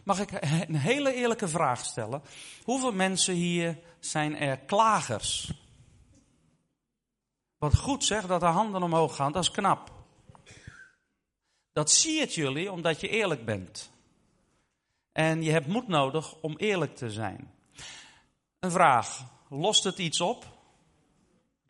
Mag 0.03 0.21
ik 0.21 0.31
een 0.69 0.77
hele 0.77 1.15
eerlijke 1.15 1.49
vraag 1.49 1.85
stellen? 1.85 2.23
Hoeveel 2.63 2.93
mensen 2.93 3.35
hier 3.35 3.79
zijn 4.01 4.37
er 4.37 4.59
klagers? 4.59 5.64
Wat 7.59 7.77
goed 7.77 8.05
zeg 8.05 8.27
dat 8.27 8.41
de 8.41 8.47
handen 8.47 8.83
omhoog 8.83 9.17
gaan, 9.17 9.33
dat 9.33 9.43
is 9.43 9.51
knap. 9.51 9.93
Dat 11.73 11.91
zie 11.91 12.21
het 12.21 12.35
jullie 12.35 12.73
omdat 12.73 13.01
je 13.01 13.09
eerlijk 13.09 13.45
bent. 13.45 13.93
En 15.13 15.43
je 15.43 15.51
hebt 15.51 15.67
moed 15.67 15.89
nodig 15.89 16.35
om 16.41 16.57
eerlijk 16.57 16.97
te 16.97 17.11
zijn. 17.11 17.53
Een 18.59 18.71
vraag, 18.71 19.25
lost 19.49 19.85
het 19.85 19.99
iets 19.99 20.21
op? 20.21 20.47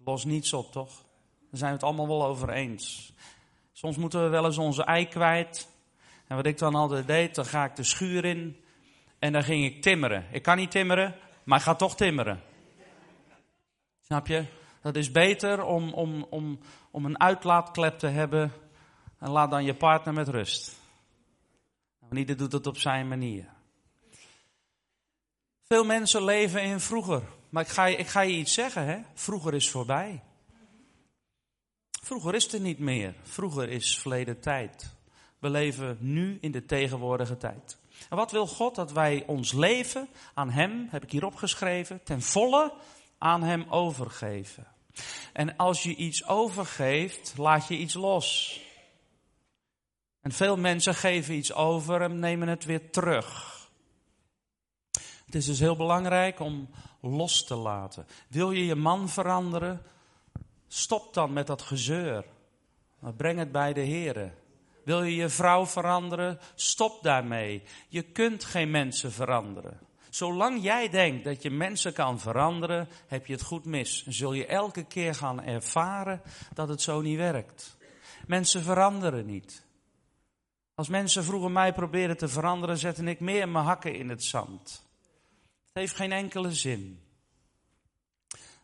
Los 0.05 0.25
niets 0.25 0.53
op, 0.53 0.73
toch? 0.73 1.05
Daar 1.50 1.59
zijn 1.59 1.71
we 1.71 1.76
het 1.76 1.85
allemaal 1.85 2.09
wel 2.09 2.25
over 2.25 2.50
eens. 2.50 3.12
Soms 3.73 3.97
moeten 3.97 4.23
we 4.23 4.29
wel 4.29 4.45
eens 4.45 4.59
onze 4.59 4.85
ei 4.85 5.09
kwijt. 5.09 5.69
En 6.26 6.37
wat 6.37 6.47
ik 6.47 6.59
dan 6.59 6.75
altijd 6.75 7.07
deed, 7.07 7.35
dan 7.35 7.47
ga 7.47 7.64
ik 7.64 7.76
de 7.76 7.85
schuur 7.85 8.25
in 8.25 8.64
en 9.19 9.33
dan 9.33 9.43
ging 9.43 9.64
ik 9.64 9.83
timmeren. 9.83 10.26
Ik 10.33 10.43
kan 10.43 10.57
niet 10.57 10.71
timmeren, 10.71 11.17
maar 11.45 11.59
ik 11.59 11.64
ga 11.64 11.75
toch 11.75 11.97
timmeren. 11.97 12.43
Snap 14.00 14.26
je? 14.26 14.45
Dat 14.85 14.97
is 14.97 15.11
beter 15.11 15.62
om, 15.62 15.93
om, 15.93 16.26
om, 16.31 16.59
om 16.91 17.05
een 17.05 17.21
uitlaatklep 17.21 17.99
te 17.99 18.07
hebben 18.07 18.53
en 19.19 19.31
laat 19.31 19.50
dan 19.50 19.64
je 19.64 19.75
partner 19.75 20.14
met 20.14 20.29
rust. 20.29 20.76
Nou, 22.00 22.17
ieder 22.17 22.37
doet 22.37 22.53
het 22.53 22.67
op 22.67 22.79
zijn 22.79 23.09
manier. 23.09 23.49
Veel 25.62 25.85
mensen 25.85 26.25
leven 26.25 26.62
in 26.62 26.81
vroeger. 26.81 27.23
Maar 27.49 27.62
ik 27.62 27.69
ga, 27.69 27.87
ik 27.87 28.07
ga 28.07 28.21
je 28.21 28.37
iets 28.37 28.55
zeggen, 28.55 28.87
hè? 28.87 28.99
Vroeger 29.14 29.55
is 29.55 29.71
voorbij. 29.71 30.23
Vroeger 32.03 32.35
is 32.35 32.53
er 32.53 32.61
niet 32.61 32.79
meer. 32.79 33.14
Vroeger 33.23 33.69
is 33.69 33.99
verleden 33.99 34.41
tijd. 34.41 34.95
We 35.38 35.50
leven 35.50 35.97
nu 36.00 36.38
in 36.41 36.50
de 36.50 36.64
tegenwoordige 36.64 37.37
tijd. 37.37 37.79
En 38.11 38.17
wat 38.17 38.31
wil 38.31 38.47
God? 38.47 38.75
Dat 38.75 38.93
wij 38.93 39.25
ons 39.26 39.53
leven 39.53 40.09
aan 40.35 40.50
Hem, 40.50 40.88
heb 40.91 41.03
ik 41.03 41.11
hier 41.11 41.25
opgeschreven, 41.25 42.03
ten 42.03 42.23
volle 42.23 42.73
aan 43.19 43.43
Hem 43.43 43.67
overgeven. 43.69 44.73
En 45.33 45.57
als 45.57 45.83
je 45.83 45.95
iets 45.95 46.27
overgeeft, 46.27 47.35
laat 47.37 47.69
je 47.69 47.77
iets 47.77 47.95
los. 47.95 48.61
En 50.21 50.33
veel 50.33 50.57
mensen 50.57 50.95
geven 50.95 51.35
iets 51.35 51.53
over 51.53 52.03
en 52.03 52.19
nemen 52.19 52.49
het 52.49 52.65
weer 52.65 52.91
terug. 52.91 53.53
Het 55.25 55.35
is 55.35 55.47
dus 55.47 55.59
heel 55.59 55.77
belangrijk 55.77 56.41
om 56.41 56.69
los 57.01 57.45
te 57.45 57.55
laten. 57.55 58.07
Wil 58.29 58.51
je 58.51 58.67
je 58.67 58.75
man 58.75 59.09
veranderen? 59.09 59.83
Stop 60.69 61.15
dan 61.15 61.33
met 61.33 61.47
dat 61.47 61.63
gezeur. 61.63 62.25
Breng 63.17 63.39
het 63.39 63.53
bij 63.53 63.73
de 63.73 63.81
Heer. 63.81 64.35
Wil 64.85 65.03
je 65.03 65.15
je 65.15 65.29
vrouw 65.29 65.67
veranderen? 65.67 66.39
Stop 66.55 67.03
daarmee. 67.03 67.63
Je 67.89 68.03
kunt 68.03 68.45
geen 68.45 68.71
mensen 68.71 69.13
veranderen. 69.13 69.81
Zolang 70.14 70.62
jij 70.62 70.88
denkt 70.88 71.25
dat 71.25 71.42
je 71.42 71.50
mensen 71.50 71.92
kan 71.92 72.21
veranderen, 72.21 72.88
heb 73.06 73.26
je 73.26 73.33
het 73.33 73.42
goed 73.42 73.64
mis. 73.64 74.06
Zul 74.06 74.33
je 74.33 74.47
elke 74.47 74.85
keer 74.85 75.14
gaan 75.14 75.42
ervaren 75.42 76.23
dat 76.52 76.68
het 76.68 76.83
zo 76.83 77.00
niet 77.00 77.16
werkt. 77.16 77.76
Mensen 78.26 78.62
veranderen 78.62 79.26
niet. 79.26 79.64
Als 80.75 80.88
mensen 80.88 81.25
vroeger 81.25 81.50
mij 81.50 81.73
proberen 81.73 82.16
te 82.16 82.28
veranderen, 82.28 82.78
zette 82.78 83.04
ik 83.04 83.21
meer 83.21 83.49
mijn 83.49 83.64
hakken 83.64 83.94
in 83.94 84.09
het 84.09 84.25
zand. 84.25 84.85
Het 85.64 85.75
heeft 85.75 85.97
geen 85.97 86.12
enkele 86.12 86.52
zin. 86.52 87.00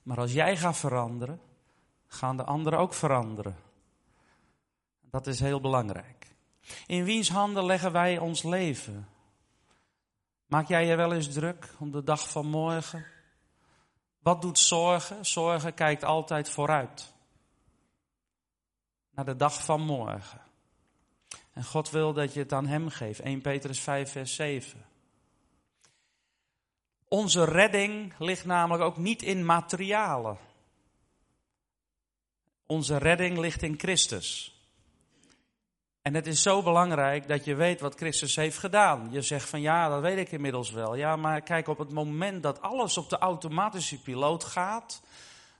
Maar 0.02 0.18
als 0.18 0.32
jij 0.32 0.56
gaat 0.56 0.76
veranderen, 0.76 1.40
gaan 2.06 2.36
de 2.36 2.44
anderen 2.44 2.78
ook 2.78 2.94
veranderen. 2.94 3.56
Dat 5.00 5.26
is 5.26 5.40
heel 5.40 5.60
belangrijk. 5.60 6.26
In 6.86 7.04
wiens 7.04 7.28
handen 7.28 7.64
leggen 7.64 7.92
wij 7.92 8.18
ons 8.18 8.42
leven? 8.42 9.08
Maak 10.50 10.68
jij 10.68 10.86
je 10.86 10.96
wel 10.96 11.12
eens 11.12 11.32
druk 11.32 11.74
om 11.78 11.90
de 11.90 12.02
dag 12.02 12.30
van 12.30 12.46
morgen? 12.46 13.06
Wat 14.18 14.42
doet 14.42 14.58
zorgen? 14.58 15.26
Zorgen 15.26 15.74
kijkt 15.74 16.04
altijd 16.04 16.50
vooruit. 16.50 17.12
Naar 19.10 19.24
de 19.24 19.36
dag 19.36 19.64
van 19.64 19.80
morgen. 19.80 20.40
En 21.52 21.64
God 21.64 21.90
wil 21.90 22.12
dat 22.12 22.34
je 22.34 22.40
het 22.40 22.52
aan 22.52 22.66
Hem 22.66 22.88
geeft. 22.88 23.20
1 23.20 23.40
Petrus 23.40 23.80
5, 23.80 24.10
vers 24.10 24.34
7. 24.34 24.86
Onze 27.08 27.44
redding 27.44 28.14
ligt 28.18 28.44
namelijk 28.44 28.82
ook 28.82 28.96
niet 28.96 29.22
in 29.22 29.44
materialen. 29.44 30.38
Onze 32.66 32.96
redding 32.96 33.38
ligt 33.38 33.62
in 33.62 33.78
Christus. 33.78 34.59
En 36.02 36.14
het 36.14 36.26
is 36.26 36.42
zo 36.42 36.62
belangrijk 36.62 37.28
dat 37.28 37.44
je 37.44 37.54
weet 37.54 37.80
wat 37.80 37.94
Christus 37.94 38.36
heeft 38.36 38.58
gedaan. 38.58 39.08
Je 39.10 39.22
zegt 39.22 39.48
van 39.48 39.60
ja, 39.60 39.88
dat 39.88 40.00
weet 40.00 40.18
ik 40.18 40.32
inmiddels 40.32 40.70
wel. 40.70 40.94
Ja, 40.94 41.16
maar 41.16 41.40
kijk, 41.40 41.68
op 41.68 41.78
het 41.78 41.90
moment 41.90 42.42
dat 42.42 42.62
alles 42.62 42.96
op 42.98 43.08
de 43.08 43.18
automatische 43.18 44.00
piloot 44.00 44.44
gaat, 44.44 45.02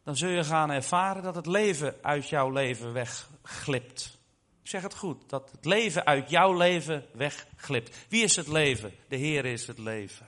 dan 0.05 0.17
zul 0.17 0.29
je 0.29 0.45
gaan 0.45 0.71
ervaren 0.71 1.23
dat 1.23 1.35
het 1.35 1.47
leven 1.47 1.95
uit 2.03 2.29
jouw 2.29 2.51
leven 2.51 2.93
wegglipt. 2.93 4.19
Zeg 4.63 4.83
het 4.83 4.95
goed, 4.95 5.29
dat 5.29 5.51
het 5.51 5.65
leven 5.65 6.07
uit 6.07 6.31
jouw 6.31 6.53
leven 6.53 7.05
wegglipt. 7.13 8.07
Wie 8.09 8.23
is 8.23 8.37
het 8.37 8.49
leven? 8.49 8.93
De 9.09 9.17
Heer 9.17 9.45
is 9.45 9.67
het 9.67 9.79
leven. 9.79 10.27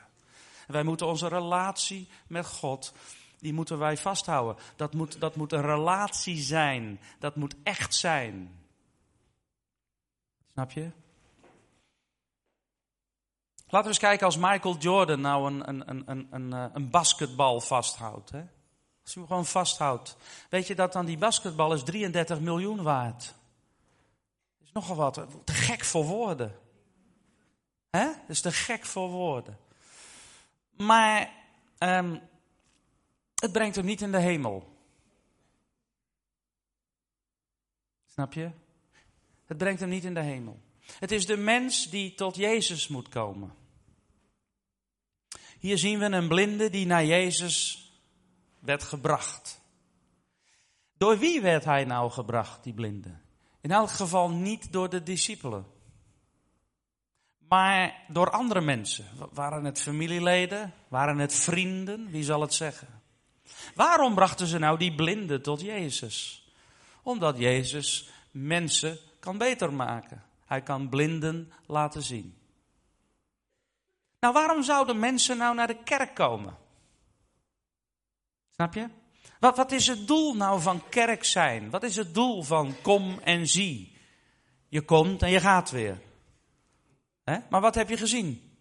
En 0.67 0.73
wij 0.73 0.83
moeten 0.83 1.07
onze 1.07 1.29
relatie 1.29 2.09
met 2.27 2.47
God, 2.47 2.93
die 3.39 3.53
moeten 3.53 3.79
wij 3.79 3.97
vasthouden. 3.97 4.63
Dat 4.77 4.95
moet, 4.95 5.21
dat 5.21 5.37
moet 5.37 5.53
een 5.53 5.67
relatie 5.67 6.37
zijn. 6.37 7.01
Dat 7.19 7.37
moet 7.37 7.55
echt 7.63 7.95
zijn. 7.95 8.62
Snap 10.53 10.71
je? 10.71 10.91
Laten 13.67 13.89
we 13.91 13.95
eens 13.95 13.99
kijken 13.99 14.27
als 14.27 14.37
Michael 14.37 14.77
Jordan 14.77 15.21
nou 15.21 15.47
een, 15.53 15.69
een, 15.69 15.91
een, 15.91 16.03
een, 16.07 16.29
een, 16.31 16.53
eh, 16.53 16.65
een 16.73 16.91
basketbal 16.91 17.61
vasthoudt. 17.61 18.31
Hè? 18.31 18.39
Als 19.03 19.15
hij 19.15 19.23
hem 19.23 19.27
gewoon 19.27 19.47
vasthoudt. 19.47 20.17
Weet 20.51 20.67
je 20.67 20.75
dat 20.75 20.93
dan 20.93 21.07
die 21.07 21.19
basketbal 21.19 21.73
is 21.73 21.83
33 21.83 22.41
miljoen 22.41 22.83
waard? 22.83 23.35
Dat 24.59 24.67
is 24.67 24.73
nogal 24.73 24.97
wat. 24.97 25.15
Te 25.45 25.53
gek 25.53 25.85
voor 25.85 26.05
woorden. 26.05 26.59
Hè? 27.91 28.05
Dat 28.05 28.29
is 28.29 28.41
te 28.41 28.53
gek 28.53 28.85
voor 28.85 29.09
woorden. 29.09 29.59
Maar 30.71 31.33
um, 31.79 32.21
het 33.35 33.53
brengt 33.53 33.77
hem 33.77 33.85
niet 33.85 34.01
in 34.01 34.13
de 34.13 34.19
hemel. 34.19 34.77
Snap 38.07 38.33
je? 38.33 38.51
Het 39.53 39.61
brengt 39.61 39.81
hem 39.81 39.89
niet 39.89 40.05
in 40.05 40.15
de 40.15 40.21
hemel. 40.21 40.61
Het 40.99 41.11
is 41.11 41.27
de 41.27 41.37
mens 41.37 41.91
die 41.91 42.15
tot 42.15 42.37
Jezus 42.37 42.89
moet 42.89 43.09
komen. 43.09 43.55
Hier 45.59 45.79
zien 45.79 45.99
we 45.99 46.05
een 46.05 46.29
blinde 46.29 46.71
die 46.71 46.87
naar 46.87 47.05
Jezus 47.05 47.87
werd 48.59 48.83
gebracht. 48.83 49.61
Door 50.97 51.19
wie 51.19 51.41
werd 51.41 51.65
hij 51.65 51.85
nou 51.85 52.11
gebracht, 52.11 52.65
die 52.65 52.73
blinde? 52.73 53.19
In 53.61 53.71
elk 53.71 53.91
geval 53.91 54.31
niet 54.31 54.73
door 54.73 54.89
de 54.89 55.03
discipelen. 55.03 55.67
maar 57.49 58.05
door 58.09 58.31
andere 58.31 58.61
mensen. 58.61 59.05
Waren 59.33 59.65
het 59.65 59.81
familieleden? 59.81 60.75
Waren 60.89 61.19
het 61.19 61.35
vrienden? 61.35 62.11
Wie 62.11 62.25
zal 62.25 62.41
het 62.41 62.55
zeggen? 62.55 63.03
Waarom 63.75 64.15
brachten 64.15 64.47
ze 64.47 64.59
nou 64.59 64.79
die 64.79 64.95
blinden 64.95 65.43
tot 65.43 65.61
Jezus? 65.61 66.47
Omdat 67.03 67.39
Jezus 67.39 68.09
mensen 68.31 68.99
kan 69.23 69.39
beter 69.39 69.73
maken. 69.73 70.23
Hij 70.47 70.63
kan 70.63 70.89
blinden 70.89 71.53
laten 71.67 72.03
zien. 72.03 72.37
Nou, 74.21 74.35
waarom 74.35 74.63
zouden 74.63 74.99
mensen 74.99 75.37
nou 75.37 75.55
naar 75.55 75.67
de 75.67 75.83
kerk 75.85 76.15
komen? 76.15 76.57
Snap 78.51 78.75
je? 78.75 78.89
Wat, 79.41 79.57
wat 79.57 79.73
is 79.73 79.87
het 79.87 80.07
doel 80.07 80.35
nou 80.35 80.61
van 80.61 80.89
kerk 80.89 81.25
zijn? 81.25 81.71
Wat 81.71 81.83
is 81.83 81.97
het 81.97 82.15
doel 82.15 82.43
van 82.43 82.75
kom 82.83 83.19
en 83.19 83.47
zie? 83.47 83.97
Je 84.69 84.83
komt 84.83 85.23
en 85.23 85.31
je 85.31 85.41
gaat 85.41 85.71
weer. 85.71 86.01
Maar 87.25 87.61
wat 87.61 87.75
heb 87.75 87.89
je 87.89 87.97
gezien? 87.97 88.57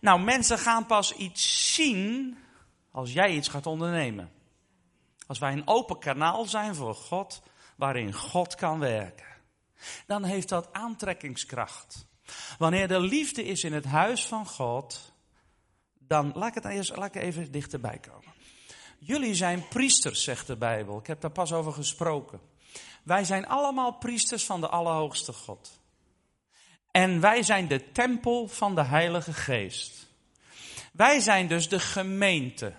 Nou, 0.00 0.20
mensen 0.20 0.58
gaan 0.58 0.86
pas 0.86 1.12
iets 1.14 1.74
zien 1.74 2.38
als 2.90 3.12
jij 3.12 3.30
iets 3.30 3.48
gaat 3.48 3.66
ondernemen. 3.66 4.32
Als 5.26 5.38
wij 5.38 5.52
een 5.52 5.66
open 5.66 5.98
kanaal 5.98 6.44
zijn 6.44 6.74
voor 6.74 6.94
God, 6.94 7.42
waarin 7.76 8.12
God 8.12 8.54
kan 8.54 8.78
werken. 8.78 9.29
Dan 10.06 10.24
heeft 10.24 10.48
dat 10.48 10.72
aantrekkingskracht. 10.72 12.06
Wanneer 12.58 12.90
er 12.90 13.00
liefde 13.00 13.44
is 13.44 13.64
in 13.64 13.72
het 13.72 13.84
huis 13.84 14.26
van 14.26 14.46
God, 14.46 15.12
dan 15.98 16.32
laat 16.34 16.48
ik 16.48 16.62
het 16.62 16.72
eerst 16.72 16.96
laat 16.96 17.14
ik 17.14 17.22
even 17.22 17.50
dichterbij 17.50 17.98
komen. 17.98 18.32
Jullie 18.98 19.34
zijn 19.34 19.68
priesters, 19.68 20.24
zegt 20.24 20.46
de 20.46 20.56
Bijbel. 20.56 20.98
Ik 20.98 21.06
heb 21.06 21.20
daar 21.20 21.30
pas 21.30 21.52
over 21.52 21.72
gesproken. 21.72 22.40
Wij 23.02 23.24
zijn 23.24 23.46
allemaal 23.46 23.92
priesters 23.92 24.44
van 24.44 24.60
de 24.60 24.68
Allerhoogste 24.68 25.32
God. 25.32 25.80
En 26.90 27.20
wij 27.20 27.42
zijn 27.42 27.68
de 27.68 27.92
tempel 27.92 28.48
van 28.48 28.74
de 28.74 28.84
Heilige 28.84 29.32
Geest. 29.32 30.06
Wij 30.92 31.20
zijn 31.20 31.48
dus 31.48 31.68
de 31.68 31.80
gemeente. 31.80 32.74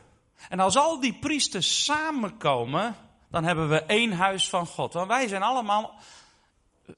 En 0.49 0.59
als 0.59 0.77
al 0.77 0.99
die 0.99 1.13
priesters 1.13 1.83
samenkomen, 1.83 2.95
dan 3.29 3.43
hebben 3.43 3.69
we 3.69 3.83
één 3.83 4.11
huis 4.11 4.49
van 4.49 4.65
God. 4.65 4.93
Want 4.93 5.07
wij 5.07 5.27
zijn 5.27 5.41
allemaal, 5.41 5.99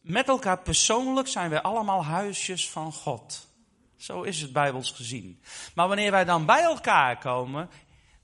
met 0.01 0.27
elkaar 0.27 0.59
persoonlijk 0.59 1.27
zijn 1.27 1.49
wij 1.49 1.61
allemaal 1.61 2.05
huisjes 2.05 2.69
van 2.69 2.93
God. 2.93 3.47
Zo 3.95 4.21
is 4.21 4.41
het 4.41 4.53
bijbels 4.53 4.91
gezien. 4.91 5.41
Maar 5.75 5.87
wanneer 5.87 6.11
wij 6.11 6.25
dan 6.25 6.45
bij 6.45 6.61
elkaar 6.61 7.17
komen 7.17 7.69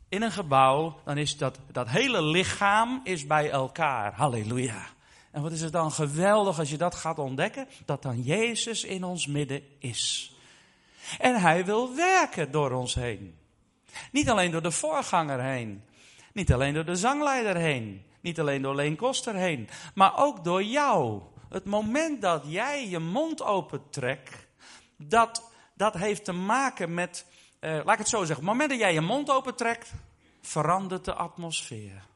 in 0.10 0.22
een 0.22 0.32
gebouw, 0.32 1.00
dan 1.06 1.18
is 1.18 1.38
dat, 1.38 1.60
dat 1.72 1.90
hele 1.90 2.22
lichaam 2.22 3.02
is 3.04 3.26
bij 3.28 3.50
elkaar. 3.50 4.14
Halleluja. 4.14 4.86
En 5.32 5.42
wat 5.42 5.52
is 5.52 5.62
het 5.62 5.72
dan 5.72 5.92
geweldig 5.92 6.60
als 6.60 6.70
je 6.70 6.78
dat 6.78 6.96
gaat 6.96 7.20
ontdekken? 7.20 7.68
Dat 7.86 8.02
dan 8.02 8.22
Jezus 8.22 8.84
in 8.84 9.04
ons 9.04 9.28
midden 9.28 9.62
is. 9.80 10.34
En 11.20 11.42
hij 11.42 11.66
wil 11.66 11.96
werken 11.96 12.52
door 12.52 12.72
ons 12.72 12.96
heen. 12.96 13.38
Niet 14.12 14.30
alleen 14.30 14.52
door 14.52 14.62
de 14.62 14.72
voorganger 14.72 15.42
heen. 15.42 15.84
Niet 16.34 16.54
alleen 16.54 16.74
door 16.74 16.86
de 16.86 16.96
zangleider 16.96 17.56
heen. 17.56 18.04
Niet 18.22 18.40
alleen 18.40 18.62
door 18.62 18.76
Leen 18.76 18.96
Koster 18.96 19.36
heen. 19.36 19.70
Maar 19.94 20.18
ook 20.18 20.44
door 20.44 20.64
jou. 20.64 21.22
Het 21.50 21.66
moment 21.66 22.22
dat 22.22 22.44
jij 22.48 22.90
je 22.90 23.00
mond 23.00 23.42
opentrekt, 23.42 24.48
dat, 24.98 25.52
dat 25.74 25.94
heeft 25.94 26.26
te 26.26 26.32
maken 26.32 26.94
met, 26.94 27.26
eh, 27.60 27.72
laat 27.72 27.94
ik 27.94 27.98
het 27.98 28.10
zo 28.10 28.18
zeggen. 28.18 28.36
Het 28.36 28.46
moment 28.46 28.70
dat 28.70 28.80
jij 28.80 28.94
je 28.94 29.02
mond 29.02 29.30
opentrekt, 29.30 29.92
verandert 30.42 31.06
de 31.06 31.14
atmosfeer. 31.14 32.08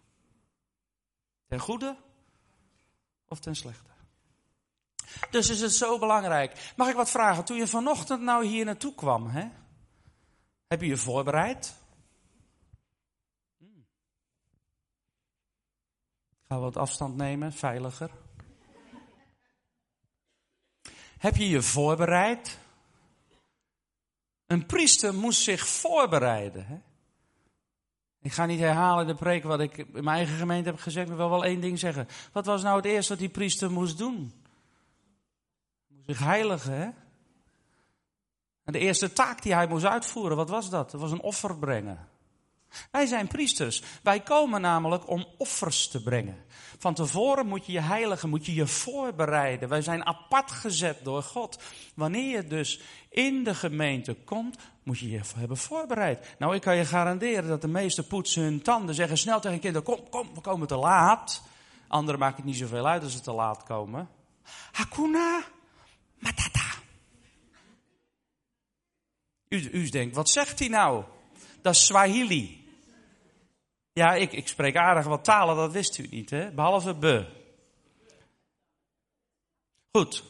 Ten 1.47 1.59
goede 1.59 1.95
of 3.27 3.39
ten 3.39 3.55
slechte. 3.55 3.91
Dus 5.29 5.49
is 5.49 5.61
het 5.61 5.73
zo 5.73 5.99
belangrijk. 5.99 6.73
Mag 6.75 6.89
ik 6.89 6.95
wat 6.95 7.09
vragen? 7.09 7.45
Toen 7.45 7.57
je 7.57 7.67
vanochtend 7.67 8.21
nou 8.21 8.45
hier 8.45 8.65
naartoe 8.65 8.95
kwam, 8.95 9.27
hè? 9.27 9.49
heb 10.67 10.81
je 10.81 10.87
je 10.87 10.97
voorbereid? 10.97 11.81
Gaan 16.47 16.57
we 16.57 16.63
wat 16.63 16.77
afstand 16.77 17.15
nemen, 17.15 17.53
veiliger. 17.53 18.22
Heb 21.23 21.35
je 21.35 21.49
je 21.49 21.61
voorbereid? 21.61 22.59
Een 24.47 24.65
priester 24.65 25.13
moest 25.13 25.41
zich 25.41 25.67
voorbereiden. 25.67 26.65
Hè? 26.65 26.77
Ik 28.21 28.33
ga 28.33 28.45
niet 28.45 28.59
herhalen 28.59 29.07
de 29.07 29.15
preek 29.15 29.43
wat 29.43 29.59
ik 29.59 29.77
in 29.77 29.87
mijn 29.91 30.17
eigen 30.17 30.35
gemeente 30.35 30.69
heb 30.69 30.79
gezegd, 30.79 31.07
maar 31.07 31.17
wil 31.17 31.29
wel 31.29 31.45
één 31.45 31.61
ding 31.61 31.79
zeggen. 31.79 32.07
Wat 32.31 32.45
was 32.45 32.63
nou 32.63 32.75
het 32.75 32.85
eerste 32.85 33.11
wat 33.11 33.19
die 33.19 33.29
priester 33.29 33.71
moest 33.71 33.97
doen? 33.97 34.33
Moest 35.87 36.05
zich 36.05 36.19
heiligen, 36.19 36.73
hè? 36.73 36.89
En 38.63 38.73
de 38.73 38.79
eerste 38.79 39.13
taak 39.13 39.41
die 39.41 39.53
hij 39.53 39.67
moest 39.67 39.85
uitvoeren, 39.85 40.37
wat 40.37 40.49
was 40.49 40.69
dat? 40.69 40.91
Dat 40.91 41.01
was 41.01 41.11
een 41.11 41.21
offer 41.21 41.57
brengen. 41.57 42.07
Wij 42.91 43.05
zijn 43.05 43.27
priesters. 43.27 43.83
Wij 44.03 44.19
komen 44.19 44.61
namelijk 44.61 45.09
om 45.09 45.25
offers 45.37 45.87
te 45.87 46.03
brengen. 46.03 46.45
Van 46.77 46.93
tevoren 46.93 47.47
moet 47.47 47.65
je 47.65 47.71
je 47.71 47.81
heiligen, 47.81 48.29
moet 48.29 48.45
je 48.45 48.53
je 48.53 48.67
voorbereiden. 48.67 49.69
Wij 49.69 49.81
zijn 49.81 50.05
apart 50.05 50.51
gezet 50.51 51.03
door 51.03 51.23
God. 51.23 51.63
Wanneer 51.95 52.35
je 52.35 52.47
dus 52.47 52.81
in 53.09 53.43
de 53.43 53.55
gemeente 53.55 54.13
komt, 54.13 54.57
moet 54.83 54.99
je 54.99 55.09
je 55.09 55.21
hebben 55.35 55.57
voorbereid. 55.57 56.35
Nou, 56.39 56.55
ik 56.55 56.61
kan 56.61 56.75
je 56.75 56.85
garanderen 56.85 57.47
dat 57.47 57.61
de 57.61 57.67
meeste 57.67 58.07
poetsen 58.07 58.43
hun 58.43 58.61
tanden, 58.61 58.95
zeggen 58.95 59.17
snel 59.17 59.39
tegen 59.39 59.59
kinderen, 59.59 59.83
kom, 59.83 60.09
kom, 60.09 60.33
we 60.33 60.41
komen 60.41 60.67
te 60.67 60.75
laat. 60.75 61.43
Anderen 61.87 62.19
maken 62.19 62.35
het 62.35 62.45
niet 62.45 62.57
zoveel 62.57 62.87
uit 62.87 63.03
als 63.03 63.11
ze 63.11 63.21
te 63.21 63.31
laat 63.31 63.63
komen. 63.63 64.09
Hakuna 64.71 65.43
matata. 66.19 66.71
U, 69.49 69.69
u 69.71 69.89
denkt, 69.89 70.15
wat 70.15 70.29
zegt 70.29 70.59
hij 70.59 70.67
nou? 70.67 71.03
Dat 71.61 71.73
is 71.73 71.85
Swahili. 71.85 72.62
Ja, 73.93 74.13
ik, 74.13 74.31
ik 74.31 74.47
spreek 74.47 74.75
aardig 74.75 75.05
wat 75.05 75.23
talen, 75.23 75.55
dat 75.55 75.71
wist 75.71 75.97
u 75.97 76.07
niet, 76.09 76.29
hè? 76.29 76.51
Behalve 76.51 76.93
be. 76.93 77.25
Goed. 79.91 80.23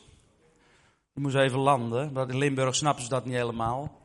Ik 1.13 1.21
moest 1.21 1.35
even 1.35 1.59
landen, 1.59 2.13
want 2.13 2.29
in 2.29 2.37
Limburg 2.37 2.75
snappen 2.75 3.03
ze 3.03 3.09
dat 3.09 3.25
niet 3.25 3.33
helemaal. 3.33 4.01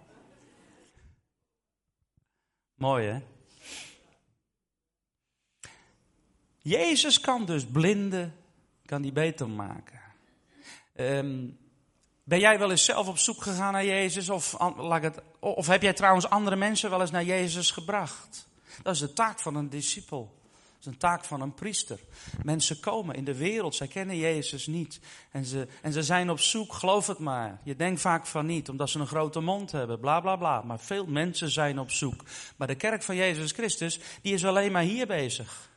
Mooi, 2.74 3.06
hè? 3.06 3.20
Jezus 6.58 7.20
kan 7.20 7.44
dus 7.44 7.66
blinden, 7.66 8.36
kan 8.84 9.02
die 9.02 9.12
beter 9.12 9.48
maken. 9.48 10.00
Um, 10.94 11.58
ben 12.24 12.38
jij 12.38 12.58
wel 12.58 12.70
eens 12.70 12.84
zelf 12.84 13.08
op 13.08 13.18
zoek 13.18 13.42
gegaan 13.42 13.72
naar 13.72 13.84
Jezus? 13.84 14.28
Of, 14.30 14.54
of 15.40 15.66
heb 15.66 15.82
jij 15.82 15.92
trouwens 15.92 16.28
andere 16.28 16.56
mensen 16.56 16.90
wel 16.90 17.00
eens 17.00 17.10
naar 17.10 17.24
Jezus 17.24 17.70
gebracht? 17.70 18.47
Dat 18.82 18.94
is 18.94 19.00
de 19.00 19.12
taak 19.12 19.40
van 19.40 19.54
een 19.54 19.68
discipel. 19.68 20.36
Dat 20.78 20.86
is 20.86 20.92
een 20.92 20.98
taak 20.98 21.24
van 21.24 21.40
een 21.40 21.54
priester. 21.54 21.98
Mensen 22.42 22.80
komen 22.80 23.14
in 23.14 23.24
de 23.24 23.36
wereld, 23.36 23.74
zij 23.74 23.86
kennen 23.86 24.16
Jezus 24.16 24.66
niet. 24.66 25.00
En 25.30 25.44
ze, 25.44 25.68
en 25.82 25.92
ze 25.92 26.02
zijn 26.02 26.30
op 26.30 26.40
zoek, 26.40 26.72
geloof 26.72 27.06
het 27.06 27.18
maar. 27.18 27.60
Je 27.64 27.76
denkt 27.76 28.00
vaak 28.00 28.26
van 28.26 28.46
niet, 28.46 28.68
omdat 28.68 28.90
ze 28.90 28.98
een 28.98 29.06
grote 29.06 29.40
mond 29.40 29.72
hebben, 29.72 30.00
bla 30.00 30.20
bla 30.20 30.36
bla. 30.36 30.62
Maar 30.62 30.80
veel 30.80 31.06
mensen 31.06 31.50
zijn 31.50 31.78
op 31.78 31.90
zoek. 31.90 32.24
Maar 32.56 32.66
de 32.66 32.74
kerk 32.74 33.02
van 33.02 33.16
Jezus 33.16 33.52
Christus, 33.52 34.00
die 34.22 34.34
is 34.34 34.44
alleen 34.44 34.72
maar 34.72 34.82
hier 34.82 35.06
bezig. 35.06 35.70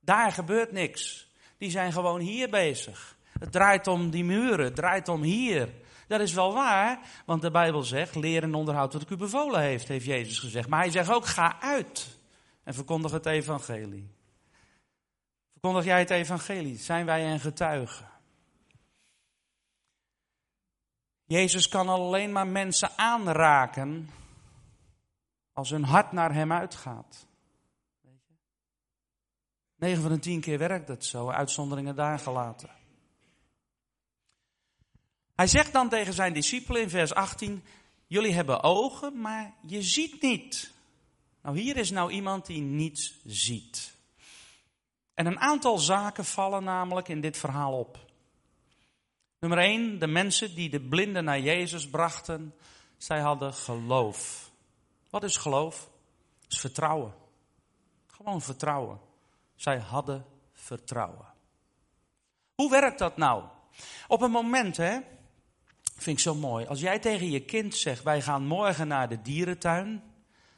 Daar 0.00 0.32
gebeurt 0.32 0.72
niks. 0.72 1.30
Die 1.58 1.70
zijn 1.70 1.92
gewoon 1.92 2.20
hier 2.20 2.50
bezig. 2.50 3.16
Het 3.38 3.52
draait 3.52 3.86
om 3.86 4.10
die 4.10 4.24
muren, 4.24 4.64
het 4.64 4.76
draait 4.76 5.08
om 5.08 5.22
hier. 5.22 5.68
Dat 6.06 6.20
is 6.20 6.32
wel 6.32 6.52
waar, 6.52 7.00
want 7.26 7.42
de 7.42 7.50
Bijbel 7.50 7.82
zegt, 7.82 8.14
leer 8.14 8.42
en 8.42 8.54
onderhoud 8.54 8.92
wat 8.92 9.02
ik 9.02 9.10
u 9.10 9.16
bevolen 9.16 9.60
heeft, 9.60 9.88
heeft 9.88 10.06
Jezus 10.06 10.38
gezegd. 10.38 10.68
Maar 10.68 10.80
hij 10.80 10.90
zegt 10.90 11.10
ook, 11.10 11.26
ga 11.26 11.60
uit 11.60 12.18
en 12.64 12.74
verkondig 12.74 13.10
het 13.10 13.26
evangelie. 13.26 14.14
Verkondig 15.52 15.84
jij 15.84 15.98
het 15.98 16.10
evangelie? 16.10 16.76
Zijn 16.76 17.06
wij 17.06 17.32
een 17.32 17.40
getuige? 17.40 18.04
Jezus 21.24 21.68
kan 21.68 21.88
alleen 21.88 22.32
maar 22.32 22.46
mensen 22.46 22.90
aanraken 22.96 24.10
als 25.52 25.70
hun 25.70 25.84
hart 25.84 26.12
naar 26.12 26.34
hem 26.34 26.52
uitgaat. 26.52 27.26
9 29.76 30.02
van 30.02 30.12
de 30.12 30.18
10 30.18 30.40
keer 30.40 30.58
werkt 30.58 30.88
het 30.88 31.04
zo, 31.04 31.30
uitzonderingen 31.30 31.96
daar 31.96 32.18
gelaten. 32.18 32.70
Hij 35.36 35.46
zegt 35.46 35.72
dan 35.72 35.88
tegen 35.88 36.12
zijn 36.12 36.32
discipelen 36.32 36.82
in 36.82 36.90
vers 36.90 37.14
18, 37.14 37.64
jullie 38.06 38.32
hebben 38.32 38.62
ogen, 38.62 39.20
maar 39.20 39.54
je 39.66 39.82
ziet 39.82 40.22
niet. 40.22 40.70
Nou, 41.42 41.58
hier 41.58 41.76
is 41.76 41.90
nou 41.90 42.10
iemand 42.10 42.46
die 42.46 42.60
niets 42.60 43.20
ziet. 43.24 43.94
En 45.14 45.26
een 45.26 45.40
aantal 45.40 45.78
zaken 45.78 46.24
vallen 46.24 46.64
namelijk 46.64 47.08
in 47.08 47.20
dit 47.20 47.36
verhaal 47.36 47.78
op. 47.78 47.98
Nummer 49.38 49.58
1, 49.58 49.98
de 49.98 50.06
mensen 50.06 50.54
die 50.54 50.70
de 50.70 50.80
blinden 50.80 51.24
naar 51.24 51.40
Jezus 51.40 51.88
brachten, 51.88 52.54
zij 52.96 53.20
hadden 53.20 53.54
geloof. 53.54 54.50
Wat 55.10 55.22
is 55.22 55.36
geloof? 55.36 55.88
Dat 56.40 56.52
is 56.52 56.60
vertrouwen. 56.60 57.14
Gewoon 58.06 58.42
vertrouwen. 58.42 59.00
Zij 59.54 59.78
hadden 59.78 60.24
vertrouwen. 60.52 61.26
Hoe 62.54 62.70
werkt 62.70 62.98
dat 62.98 63.16
nou? 63.16 63.44
Op 64.08 64.20
een 64.20 64.30
moment, 64.30 64.76
hè, 64.76 64.98
Vind 65.96 66.16
ik 66.16 66.24
zo 66.24 66.34
mooi. 66.34 66.66
Als 66.66 66.80
jij 66.80 66.98
tegen 66.98 67.30
je 67.30 67.40
kind 67.40 67.74
zegt, 67.74 68.02
wij 68.02 68.22
gaan 68.22 68.46
morgen 68.46 68.88
naar 68.88 69.08
de 69.08 69.22
dierentuin, 69.22 70.02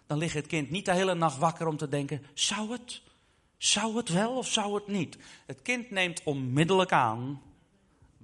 dan 0.06 0.18
ligt 0.18 0.34
het 0.34 0.46
kind 0.46 0.70
niet 0.70 0.84
de 0.84 0.92
hele 0.92 1.14
nacht 1.14 1.38
wakker 1.38 1.66
om 1.66 1.76
te 1.76 1.88
denken, 1.88 2.22
zou 2.34 2.72
het? 2.72 3.02
Zou 3.56 3.96
het 3.96 4.08
wel 4.08 4.36
of 4.36 4.46
zou 4.46 4.74
het 4.74 4.86
niet? 4.86 5.18
Het 5.46 5.62
kind 5.62 5.90
neemt 5.90 6.22
onmiddellijk 6.22 6.92
aan 6.92 7.42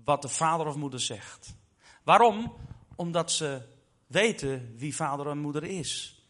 wat 0.04 0.22
de 0.22 0.28
vader 0.28 0.66
of 0.66 0.76
moeder 0.76 1.00
zegt. 1.00 1.54
Waarom? 2.02 2.56
Omdat 2.96 3.32
ze 3.32 3.62
weten 4.06 4.74
wie 4.76 4.94
vader 4.94 5.28
en 5.28 5.38
moeder 5.38 5.64
is. 5.64 6.22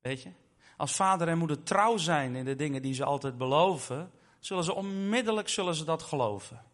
Weet 0.00 0.22
je? 0.22 0.30
Als 0.76 0.92
vader 0.92 1.28
en 1.28 1.38
moeder 1.38 1.62
trouw 1.62 1.96
zijn 1.96 2.34
in 2.34 2.44
de 2.44 2.54
dingen 2.54 2.82
die 2.82 2.94
ze 2.94 3.04
altijd 3.04 3.38
beloven, 3.38 4.10
zullen 4.38 4.64
ze 4.64 4.74
onmiddellijk 4.74 5.48
zullen 5.48 5.74
ze 5.74 5.84
dat 5.84 6.02
geloven. 6.02 6.64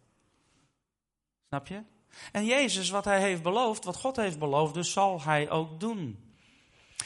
Snap 1.47 1.67
je? 1.67 1.83
En 2.31 2.45
Jezus, 2.45 2.89
wat 2.89 3.05
hij 3.05 3.21
heeft 3.21 3.43
beloofd, 3.43 3.83
wat 3.83 3.95
God 3.95 4.15
heeft 4.15 4.39
beloofd, 4.39 4.73
dus 4.73 4.91
zal 4.91 5.21
hij 5.21 5.49
ook 5.49 5.79
doen. 5.79 6.33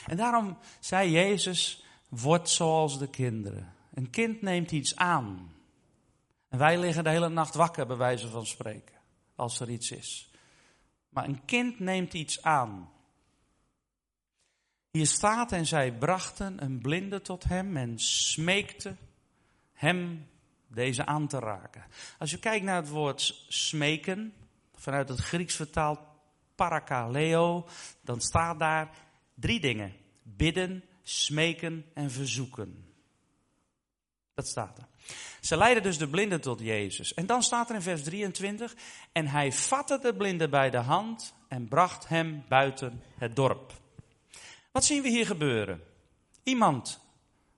En 0.05 0.17
daarom 0.17 0.57
zei 0.79 1.11
Jezus, 1.11 1.83
word 2.09 2.49
zoals 2.49 2.99
de 2.99 3.09
kinderen. 3.09 3.73
Een 3.93 4.09
kind 4.09 4.41
neemt 4.41 4.71
iets 4.71 4.95
aan. 4.95 5.53
En 6.49 6.57
wij 6.57 6.77
liggen 6.79 7.03
de 7.03 7.09
hele 7.09 7.29
nacht 7.29 7.53
wakker, 7.53 7.85
bij 7.85 7.95
wijze 7.95 8.27
van 8.27 8.45
spreken, 8.45 8.95
als 9.35 9.59
er 9.59 9.69
iets 9.69 9.91
is. 9.91 10.31
Maar 11.09 11.27
een 11.27 11.45
kind 11.45 11.79
neemt 11.79 12.13
iets 12.13 12.41
aan. 12.41 12.89
Hier 14.91 15.07
staat 15.07 15.51
en 15.51 15.65
zij 15.65 15.93
brachten 15.93 16.63
een 16.63 16.81
blinde 16.81 17.21
tot 17.21 17.43
hem 17.43 17.77
en 17.77 17.99
smeekten 17.99 18.97
hem 19.73 20.27
deze 20.67 21.05
aan 21.05 21.27
te 21.27 21.39
raken. 21.39 21.85
Als 22.19 22.31
je 22.31 22.39
kijkt 22.39 22.65
naar 22.65 22.75
het 22.75 22.89
woord 22.89 23.45
smeken, 23.47 24.33
vanuit 24.85 25.09
het 25.09 25.19
Grieks 25.19 25.55
vertaald 25.55 25.99
parakaleo, 26.55 27.67
dan 28.01 28.21
staat 28.21 28.59
daar 28.59 28.89
drie 29.33 29.59
dingen. 29.59 29.93
Bidden, 30.23 30.83
smeken 31.03 31.85
en 31.93 32.11
verzoeken. 32.11 32.93
Dat 34.33 34.47
staat 34.47 34.77
er. 34.77 34.87
Ze 35.41 35.57
leiden 35.57 35.83
dus 35.83 35.97
de 35.97 36.09
blinde 36.09 36.39
tot 36.39 36.59
Jezus. 36.59 37.13
En 37.13 37.25
dan 37.25 37.43
staat 37.43 37.69
er 37.69 37.75
in 37.75 37.81
vers 37.81 38.03
23, 38.03 38.75
en 39.11 39.27
hij 39.27 39.51
vatte 39.51 39.99
de 39.99 40.15
blinde 40.15 40.49
bij 40.49 40.69
de 40.69 40.77
hand 40.77 41.33
en 41.47 41.67
bracht 41.67 42.07
hem 42.07 42.43
buiten 42.47 43.01
het 43.17 43.35
dorp. 43.35 43.73
Wat 44.71 44.85
zien 44.85 45.01
we 45.01 45.09
hier 45.09 45.25
gebeuren? 45.25 45.81
Iemand 46.43 46.99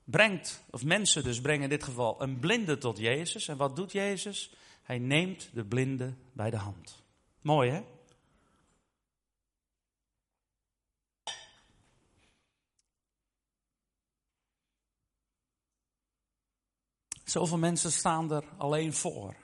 brengt, 0.04 0.64
of 0.70 0.84
mensen 0.84 1.24
dus 1.24 1.42
brengen 1.42 1.64
in 1.64 1.70
dit 1.70 1.84
geval, 1.84 2.22
een 2.22 2.40
blinde 2.40 2.78
tot 2.78 2.98
Jezus. 2.98 3.48
En 3.48 3.58
wat 3.58 3.76
doet 3.76 3.92
Jezus? 3.92 4.54
Hij 4.84 5.00
neemt 5.00 5.50
de 5.54 5.66
blinde 5.66 6.14
bij 6.34 6.50
de 6.50 6.58
hand. 6.58 7.06
Mooi 7.42 7.70
hè? 7.70 7.84
Zoveel 17.24 17.58
mensen 17.58 17.92
staan 17.92 18.32
er 18.32 18.44
alleen 18.58 18.94
voor. 18.94 19.36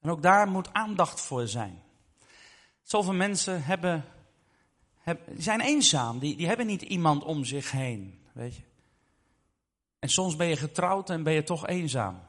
En 0.00 0.10
ook 0.10 0.22
daar 0.22 0.48
moet 0.48 0.72
aandacht 0.72 1.20
voor 1.20 1.48
zijn. 1.48 1.82
Zoveel 2.82 3.12
mensen 3.12 3.64
hebben, 3.64 4.04
hebben, 4.98 5.42
zijn 5.42 5.60
eenzaam, 5.60 6.18
die, 6.18 6.36
die 6.36 6.46
hebben 6.46 6.66
niet 6.66 6.82
iemand 6.82 7.24
om 7.24 7.44
zich 7.44 7.70
heen. 7.70 8.20
Weet 8.32 8.56
je? 8.56 8.62
En 9.98 10.08
soms 10.08 10.36
ben 10.36 10.46
je 10.46 10.56
getrouwd 10.56 11.10
en 11.10 11.22
ben 11.22 11.32
je 11.32 11.42
toch 11.42 11.66
eenzaam. 11.66 12.20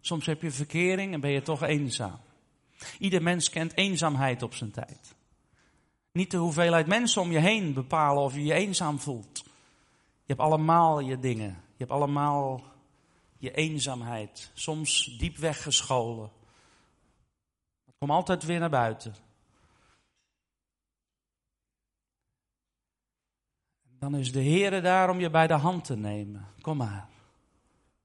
Soms 0.00 0.26
heb 0.26 0.42
je 0.42 0.50
verkering 0.50 1.12
en 1.12 1.20
ben 1.20 1.30
je 1.30 1.42
toch 1.42 1.62
eenzaam. 1.62 2.20
Ieder 2.98 3.22
mens 3.22 3.50
kent 3.50 3.76
eenzaamheid 3.76 4.42
op 4.42 4.54
zijn 4.54 4.70
tijd. 4.70 5.14
Niet 6.12 6.30
de 6.30 6.36
hoeveelheid 6.36 6.86
mensen 6.86 7.22
om 7.22 7.30
je 7.30 7.38
heen 7.38 7.72
bepalen 7.72 8.22
of 8.22 8.34
je 8.34 8.44
je 8.44 8.54
eenzaam 8.54 8.98
voelt. 8.98 9.42
Je 10.24 10.34
hebt 10.34 10.40
allemaal 10.40 11.00
je 11.00 11.18
dingen. 11.18 11.48
Je 11.48 11.84
hebt 11.84 11.90
allemaal 11.90 12.62
je 13.36 13.54
eenzaamheid. 13.54 14.50
Soms 14.54 15.16
diep 15.18 15.36
weggescholen. 15.36 16.30
Kom 17.98 18.10
altijd 18.10 18.42
weer 18.42 18.58
naar 18.58 18.70
buiten. 18.70 19.14
Dan 23.98 24.16
is 24.16 24.32
de 24.32 24.42
Heere 24.42 24.80
daar 24.80 25.10
om 25.10 25.20
je 25.20 25.30
bij 25.30 25.46
de 25.46 25.54
hand 25.54 25.84
te 25.84 25.96
nemen. 25.96 26.46
Kom 26.60 26.76
maar. 26.76 27.08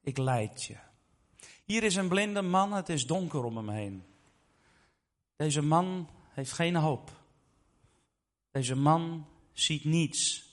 Ik 0.01 0.17
leid 0.17 0.63
je. 0.63 0.77
Hier 1.65 1.83
is 1.83 1.95
een 1.95 2.07
blinde 2.07 2.41
man, 2.41 2.73
het 2.73 2.89
is 2.89 3.07
donker 3.07 3.43
om 3.43 3.57
hem 3.57 3.69
heen. 3.69 4.03
Deze 5.35 5.61
man 5.61 6.09
heeft 6.33 6.51
geen 6.51 6.75
hoop. 6.75 7.11
Deze 8.51 8.75
man 8.75 9.25
ziet 9.53 9.83
niets. 9.83 10.51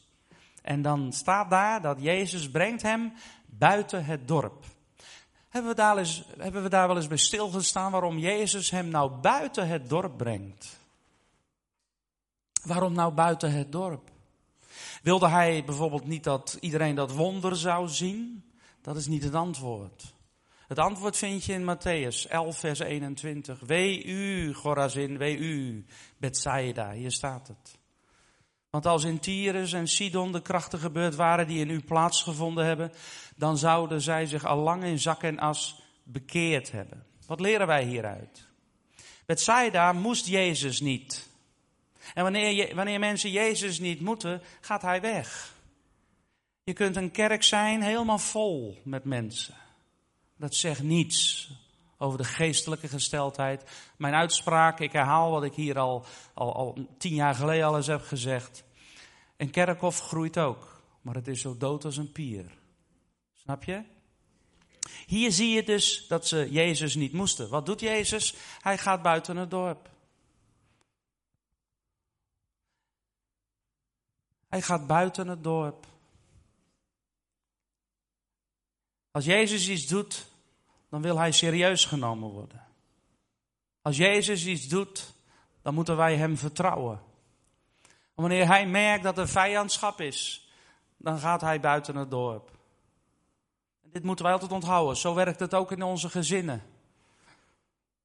En 0.62 0.82
dan 0.82 1.12
staat 1.12 1.50
daar 1.50 1.82
dat 1.82 2.00
Jezus 2.00 2.50
brengt 2.50 2.82
hem 2.82 3.12
buiten 3.46 4.04
het 4.04 4.28
dorp. 4.28 4.64
Hebben 5.48 5.70
we, 5.70 5.76
daar 5.76 5.96
eens, 5.96 6.24
hebben 6.38 6.62
we 6.62 6.68
daar 6.68 6.86
wel 6.86 6.96
eens 6.96 7.06
bij 7.06 7.16
stilgestaan 7.16 7.90
waarom 7.90 8.18
Jezus 8.18 8.70
hem 8.70 8.88
nou 8.88 9.10
buiten 9.10 9.68
het 9.68 9.88
dorp 9.88 10.16
brengt? 10.16 10.78
Waarom 12.62 12.92
nou 12.92 13.12
buiten 13.12 13.52
het 13.52 13.72
dorp? 13.72 14.10
Wilde 15.02 15.28
hij 15.28 15.64
bijvoorbeeld 15.64 16.06
niet 16.06 16.24
dat 16.24 16.56
iedereen 16.60 16.94
dat 16.94 17.12
wonder 17.12 17.56
zou 17.56 17.88
zien? 17.88 18.44
Dat 18.80 18.96
is 18.96 19.06
niet 19.06 19.22
het 19.22 19.34
antwoord. 19.34 20.14
Het 20.70 20.78
antwoord 20.78 21.16
vind 21.16 21.44
je 21.44 21.52
in 21.52 21.76
Matthäus 21.76 22.28
11, 22.28 22.58
vers 22.58 22.78
21. 22.78 23.60
Wee 23.60 24.04
u, 24.04 24.54
Gorazin, 24.54 25.18
wee 25.18 25.36
u, 25.36 25.84
Bethsaida. 26.16 26.92
Hier 26.92 27.12
staat 27.12 27.48
het. 27.48 27.78
Want 28.70 28.86
als 28.86 29.04
in 29.04 29.18
Tyrus 29.18 29.72
en 29.72 29.88
Sidon 29.88 30.32
de 30.32 30.42
krachten 30.42 30.78
gebeurd 30.78 31.14
waren 31.14 31.46
die 31.46 31.58
in 31.58 31.70
u 31.70 31.80
plaatsgevonden 31.80 32.64
hebben, 32.64 32.92
dan 33.36 33.58
zouden 33.58 34.00
zij 34.00 34.26
zich 34.26 34.44
al 34.44 34.56
lang 34.56 34.84
in 34.84 34.98
zak 34.98 35.22
en 35.22 35.38
as 35.38 35.82
bekeerd 36.02 36.72
hebben. 36.72 37.06
Wat 37.26 37.40
leren 37.40 37.66
wij 37.66 37.84
hieruit? 37.84 38.48
Bethsaida 39.26 39.92
moest 39.92 40.26
Jezus 40.26 40.80
niet. 40.80 41.28
En 42.14 42.22
wanneer, 42.22 42.50
je, 42.50 42.74
wanneer 42.74 42.98
mensen 42.98 43.30
Jezus 43.30 43.78
niet 43.78 44.00
moeten, 44.00 44.42
gaat 44.60 44.82
hij 44.82 45.00
weg. 45.00 45.54
Je 46.64 46.72
kunt 46.72 46.96
een 46.96 47.10
kerk 47.10 47.42
zijn 47.42 47.82
helemaal 47.82 48.18
vol 48.18 48.80
met 48.84 49.04
mensen. 49.04 49.54
Dat 50.40 50.54
zegt 50.54 50.82
niets 50.82 51.50
over 51.98 52.18
de 52.18 52.24
geestelijke 52.24 52.88
gesteldheid. 52.88 53.70
Mijn 53.96 54.14
uitspraak, 54.14 54.80
ik 54.80 54.92
herhaal 54.92 55.30
wat 55.30 55.44
ik 55.44 55.54
hier 55.54 55.78
al, 55.78 56.04
al, 56.34 56.54
al 56.54 56.86
tien 56.98 57.14
jaar 57.14 57.34
geleden 57.34 57.66
al 57.66 57.76
eens 57.76 57.86
heb 57.86 58.02
gezegd. 58.02 58.64
Een 59.36 59.50
kerkhof 59.50 60.00
groeit 60.00 60.38
ook, 60.38 60.82
maar 61.00 61.14
het 61.14 61.28
is 61.28 61.40
zo 61.40 61.56
dood 61.56 61.84
als 61.84 61.96
een 61.96 62.12
pier. 62.12 62.58
Snap 63.34 63.64
je? 63.64 63.82
Hier 65.06 65.32
zie 65.32 65.50
je 65.50 65.62
dus 65.62 66.06
dat 66.06 66.26
ze 66.26 66.48
Jezus 66.50 66.94
niet 66.94 67.12
moesten. 67.12 67.48
Wat 67.48 67.66
doet 67.66 67.80
Jezus? 67.80 68.34
Hij 68.60 68.78
gaat 68.78 69.02
buiten 69.02 69.36
het 69.36 69.50
dorp. 69.50 69.90
Hij 74.48 74.62
gaat 74.62 74.86
buiten 74.86 75.28
het 75.28 75.42
dorp. 75.42 75.86
Als 79.10 79.24
Jezus 79.24 79.68
iets 79.68 79.86
doet, 79.86 80.29
dan 80.90 81.02
wil 81.02 81.18
hij 81.18 81.32
serieus 81.32 81.84
genomen 81.84 82.28
worden. 82.28 82.66
Als 83.82 83.96
Jezus 83.96 84.46
iets 84.46 84.68
doet, 84.68 85.14
dan 85.62 85.74
moeten 85.74 85.96
wij 85.96 86.16
hem 86.16 86.36
vertrouwen. 86.36 87.00
wanneer 88.14 88.46
hij 88.46 88.66
merkt 88.66 89.02
dat 89.02 89.18
er 89.18 89.28
vijandschap 89.28 90.00
is, 90.00 90.50
dan 90.96 91.18
gaat 91.18 91.40
hij 91.40 91.60
buiten 91.60 91.96
het 91.96 92.10
dorp. 92.10 92.50
En 93.82 93.90
dit 93.90 94.02
moeten 94.02 94.24
wij 94.24 94.34
altijd 94.34 94.52
onthouden. 94.52 94.96
Zo 94.96 95.14
werkt 95.14 95.40
het 95.40 95.54
ook 95.54 95.72
in 95.72 95.82
onze 95.82 96.08
gezinnen. 96.08 96.62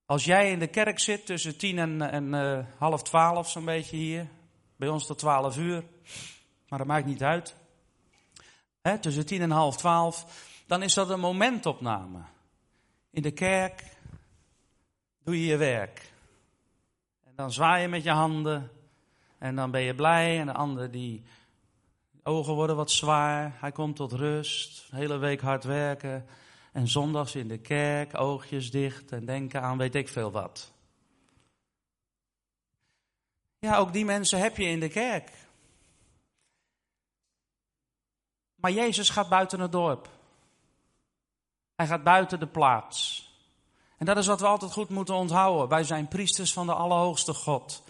Als 0.06 0.26
jij 0.26 0.52
in 0.52 0.60
de 0.60 0.68
kerk 0.68 1.00
zit 1.00 1.26
tussen 1.26 1.58
tien 1.58 1.80
en, 1.80 2.02
en 2.02 2.34
uh, 2.34 2.66
half 2.78 3.04
twaalf, 3.04 3.50
zo'n 3.50 3.66
beetje 3.66 3.96
hier. 3.96 4.28
Bij 4.76 4.88
ons 4.88 5.06
tot 5.06 5.18
twaalf 5.18 5.58
uur. 5.58 5.84
Maar 6.68 6.80
dat 6.80 6.88
maakt 6.88 7.06
niet 7.06 7.24
uit. 7.24 7.56
Tussen 9.02 9.26
tien 9.26 9.42
en 9.42 9.52
half 9.52 9.78
twaalf. 9.78 10.26
Dan 10.68 10.84
is 10.84 10.94
dat 10.94 11.10
een 11.10 11.20
momentopname. 11.20 12.20
In 13.16 13.22
de 13.22 13.32
kerk 13.32 13.84
doe 15.24 15.40
je 15.40 15.46
je 15.46 15.58
werk. 15.58 16.12
En 17.24 17.34
dan 17.36 17.52
zwaai 17.52 17.82
je 17.82 17.88
met 17.88 18.04
je 18.04 18.10
handen. 18.10 18.72
En 19.38 19.56
dan 19.56 19.72
ben 19.72 19.82
je 19.82 19.96
blij. 19.96 20.40
En 20.40 20.46
de 20.46 20.54
ander 20.54 20.92
die 20.92 21.24
ogen 22.24 22.54
worden 22.54 22.76
wat 22.76 22.92
zwaar. 22.92 23.56
Hij 23.60 23.72
komt 23.72 23.96
tot 23.96 24.12
rust. 24.12 24.88
Hele 24.92 25.18
week 25.18 25.42
hard 25.42 25.64
werken. 25.64 26.26
En 26.72 26.88
zondags 26.88 27.36
in 27.36 27.48
de 27.48 27.58
kerk, 27.58 28.20
oogjes 28.20 28.72
dicht 28.72 29.12
en 29.12 29.26
denken 29.26 29.62
aan 29.62 29.78
weet 29.78 29.96
ik 29.96 30.08
veel 30.08 30.32
wat. 30.32 30.74
Ja, 33.60 33.78
ook 33.78 33.94
die 33.94 34.06
mensen 34.06 34.40
heb 34.40 34.58
je 34.58 34.66
in 34.66 34.80
de 34.80 34.90
kerk. 34.90 35.32
Maar 38.56 38.72
Jezus 38.72 39.10
gaat 39.10 39.30
buiten 39.30 39.60
het 39.60 39.72
dorp. 39.72 40.15
Hij 41.76 41.88
gaat 41.88 42.04
buiten 42.04 42.40
de 42.40 42.48
plaats. 42.48 43.30
En 43.98 44.06
dat 44.06 44.18
is 44.18 44.28
wat 44.28 44.40
we 44.40 44.48
altijd 44.48 44.72
goed 44.72 44.90
moeten 44.90 45.16
onthouden. 45.16 45.68
Wij 45.68 45.84
zijn 45.84 46.08
priesters 46.08 46.54
van 46.54 46.66
de 46.66 46.74
Allerhoogste 46.74 47.34
God. 47.34 47.84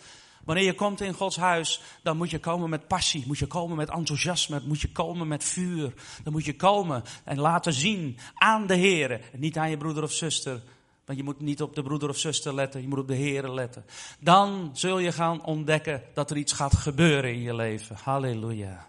Wanneer 0.45 0.63
je 0.63 0.73
komt 0.73 1.01
in 1.01 1.13
Gods 1.13 1.35
huis, 1.35 1.81
dan 2.03 2.17
moet 2.17 2.29
je 2.29 2.39
komen 2.39 2.69
met 2.69 2.87
passie, 2.87 3.23
moet 3.27 3.37
je 3.37 3.47
komen 3.47 3.77
met 3.77 3.89
enthousiasme, 3.89 4.61
moet 4.65 4.81
je 4.81 4.91
komen 4.91 5.27
met 5.27 5.43
vuur. 5.43 5.93
Dan 6.23 6.33
moet 6.33 6.45
je 6.45 6.55
komen 6.55 7.03
en 7.23 7.39
laten 7.39 7.73
zien 7.73 8.17
aan 8.33 8.67
de 8.67 8.75
Heer, 8.75 9.21
niet 9.33 9.57
aan 9.57 9.69
je 9.69 9.77
broeder 9.77 10.03
of 10.03 10.11
zuster. 10.11 10.61
Want 11.05 11.17
je 11.17 11.23
moet 11.23 11.39
niet 11.39 11.61
op 11.61 11.75
de 11.75 11.83
broeder 11.83 12.09
of 12.09 12.17
zuster 12.17 12.53
letten, 12.53 12.81
je 12.81 12.87
moet 12.87 12.99
op 12.99 13.07
de 13.07 13.15
Heer 13.15 13.49
letten. 13.49 13.85
Dan 14.19 14.69
zul 14.73 14.99
je 14.99 15.11
gaan 15.11 15.45
ontdekken 15.45 16.03
dat 16.13 16.31
er 16.31 16.37
iets 16.37 16.53
gaat 16.53 16.75
gebeuren 16.75 17.33
in 17.33 17.41
je 17.41 17.55
leven. 17.55 17.95
Halleluja. 18.03 18.87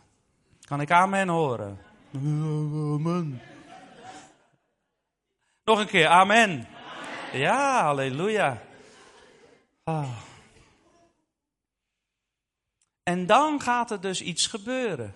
Kan 0.64 0.80
ik 0.80 0.90
amen 0.90 1.28
horen? 1.28 1.78
Amen. 2.14 3.40
Nog 5.66 5.79
een 5.79 5.87
keer, 5.87 6.07
amen. 6.07 6.68
Ja, 7.33 7.83
halleluja. 7.83 8.62
Ah. 9.85 10.18
En 13.02 13.26
dan 13.26 13.61
gaat 13.61 13.90
er 13.90 14.00
dus 14.00 14.20
iets 14.20 14.46
gebeuren. 14.46 15.14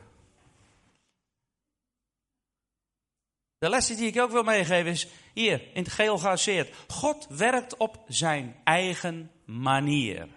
De 3.59 3.69
les 3.69 3.87
die 3.87 4.07
ik 4.07 4.21
ook 4.21 4.31
wil 4.31 4.43
meegeven 4.43 4.91
is 4.91 5.09
hier 5.35 5.63
in 5.75 5.83
het 5.83 5.93
geel 5.93 6.19
gearseerd. 6.19 6.75
God 6.89 7.27
werkt 7.29 7.77
op 7.77 8.05
zijn 8.09 8.57
eigen 8.65 9.31
manier. 9.45 10.29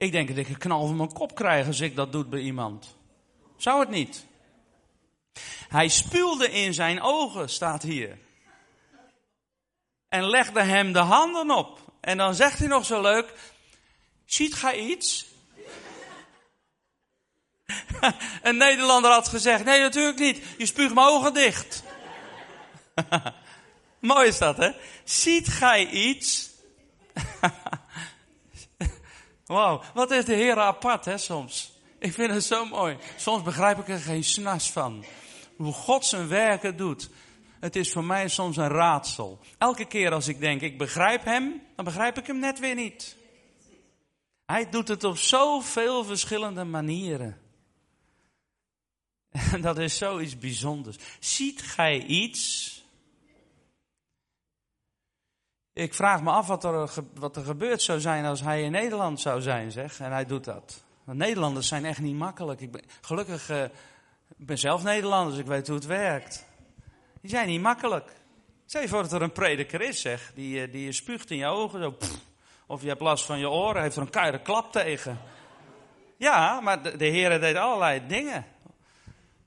Ik 0.00 0.12
denk 0.12 0.28
dat 0.28 0.36
ik 0.36 0.48
een 0.48 0.58
knal 0.58 0.86
van 0.86 0.96
mijn 0.96 1.12
kop 1.12 1.34
krijg 1.34 1.66
als 1.66 1.80
ik 1.80 1.96
dat 1.96 2.12
doe 2.12 2.24
bij 2.24 2.40
iemand. 2.40 2.96
Zou 3.56 3.80
het 3.80 3.88
niet? 3.88 4.24
Hij 5.68 5.88
spuwde 5.88 6.50
in 6.50 6.74
zijn 6.74 7.00
ogen, 7.02 7.48
staat 7.48 7.82
hier. 7.82 8.18
En 10.08 10.24
legde 10.28 10.62
hem 10.62 10.92
de 10.92 10.98
handen 10.98 11.50
op. 11.50 11.80
En 12.00 12.16
dan 12.16 12.34
zegt 12.34 12.58
hij 12.58 12.68
nog 12.68 12.84
zo 12.84 13.00
leuk, 13.00 13.34
ziet 14.24 14.54
gij 14.54 14.78
iets? 14.78 15.26
een 18.42 18.56
Nederlander 18.56 19.10
had 19.10 19.28
gezegd, 19.28 19.64
nee 19.64 19.80
natuurlijk 19.80 20.18
niet, 20.18 20.42
je 20.58 20.66
spuugt 20.66 20.94
mijn 20.94 21.06
ogen 21.06 21.34
dicht. 21.34 21.82
Mooi 23.98 24.28
is 24.28 24.38
dat, 24.38 24.56
hè? 24.56 24.70
Ziet 25.04 25.48
gij 25.48 25.86
iets? 25.86 26.50
Wauw, 29.50 29.82
wat 29.94 30.10
is 30.10 30.24
de 30.24 30.34
Heer 30.34 30.58
apart, 30.58 31.04
hè, 31.04 31.18
soms. 31.18 31.72
Ik 31.98 32.12
vind 32.12 32.30
het 32.30 32.44
zo 32.44 32.64
mooi. 32.64 32.96
Soms 33.16 33.42
begrijp 33.42 33.78
ik 33.78 33.88
er 33.88 33.98
geen 33.98 34.24
snas 34.24 34.70
van. 34.70 35.04
Hoe 35.56 35.72
God 35.72 36.04
zijn 36.04 36.28
werken 36.28 36.76
doet. 36.76 37.10
Het 37.60 37.76
is 37.76 37.92
voor 37.92 38.04
mij 38.04 38.28
soms 38.28 38.56
een 38.56 38.68
raadsel. 38.68 39.38
Elke 39.58 39.84
keer 39.84 40.12
als 40.12 40.28
ik 40.28 40.40
denk, 40.40 40.60
ik 40.60 40.78
begrijp 40.78 41.24
hem, 41.24 41.62
dan 41.76 41.84
begrijp 41.84 42.18
ik 42.18 42.26
hem 42.26 42.38
net 42.38 42.58
weer 42.58 42.74
niet. 42.74 43.16
Hij 44.46 44.70
doet 44.70 44.88
het 44.88 45.04
op 45.04 45.18
zoveel 45.18 46.04
verschillende 46.04 46.64
manieren. 46.64 47.40
En 49.52 49.60
dat 49.60 49.78
is 49.78 49.96
zoiets 49.96 50.38
bijzonders. 50.38 50.96
Ziet 51.20 51.62
gij 51.62 52.04
iets? 52.04 52.79
Ik 55.72 55.94
vraag 55.94 56.22
me 56.22 56.30
af 56.30 56.46
wat 56.46 56.64
er, 56.64 56.90
wat 57.14 57.36
er 57.36 57.44
gebeurd 57.44 57.82
zou 57.82 58.00
zijn 58.00 58.24
als 58.24 58.40
hij 58.40 58.62
in 58.62 58.70
Nederland 58.70 59.20
zou 59.20 59.40
zijn, 59.40 59.70
zeg. 59.70 60.00
En 60.00 60.12
hij 60.12 60.26
doet 60.26 60.44
dat. 60.44 60.84
Nederlanders 61.04 61.68
zijn 61.68 61.84
echt 61.84 62.00
niet 62.00 62.16
makkelijk. 62.16 62.60
Ik 62.60 62.70
ben, 62.70 62.82
gelukkig, 63.00 63.50
uh, 63.50 63.62
ik 64.38 64.46
ben 64.46 64.58
zelf 64.58 64.82
Nederlander, 64.82 65.30
dus 65.30 65.40
ik 65.40 65.46
weet 65.46 65.66
hoe 65.66 65.76
het 65.76 65.86
werkt. 65.86 66.46
Die 67.20 67.30
zijn 67.30 67.48
niet 67.48 67.60
makkelijk. 67.60 68.12
Je 68.66 68.88
voor 68.88 69.02
dat 69.02 69.12
er 69.12 69.22
een 69.22 69.32
prediker 69.32 69.80
is, 69.80 70.00
zeg. 70.00 70.32
Die, 70.34 70.66
uh, 70.66 70.72
die 70.72 70.92
spuugt 70.92 71.30
in 71.30 71.36
je 71.36 71.46
ogen, 71.46 71.82
zo, 71.82 71.96
of 72.66 72.82
je 72.82 72.88
hebt 72.88 73.00
last 73.00 73.24
van 73.24 73.38
je 73.38 73.48
oren, 73.48 73.82
heeft 73.82 73.96
er 73.96 74.02
een 74.02 74.10
keiharde 74.10 74.42
klap 74.42 74.72
tegen. 74.72 75.18
Ja, 76.16 76.60
maar 76.60 76.82
de, 76.82 76.96
de 76.96 77.06
Heer 77.06 77.40
deed 77.40 77.56
allerlei 77.56 78.06
dingen. 78.06 78.46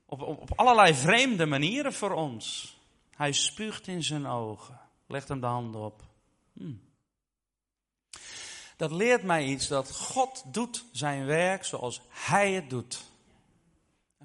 Op, 0.06 0.22
op, 0.22 0.40
op 0.40 0.52
allerlei 0.58 0.94
vreemde 0.94 1.46
manieren 1.46 1.92
voor 1.92 2.12
ons. 2.12 2.76
Hij 3.10 3.32
spuugt 3.32 3.86
in 3.86 4.02
zijn 4.02 4.26
ogen. 4.26 4.80
Legt 5.06 5.28
hem 5.28 5.40
de 5.40 5.46
handen 5.46 5.80
op. 5.80 6.02
Hmm. 6.54 6.80
Dat 8.76 8.90
leert 8.90 9.22
mij 9.22 9.44
iets 9.44 9.68
dat 9.68 9.96
God 9.96 10.44
doet 10.46 10.84
zijn 10.92 11.26
werk 11.26 11.64
zoals 11.64 12.00
Hij 12.08 12.52
het 12.52 12.70
doet. 12.70 13.04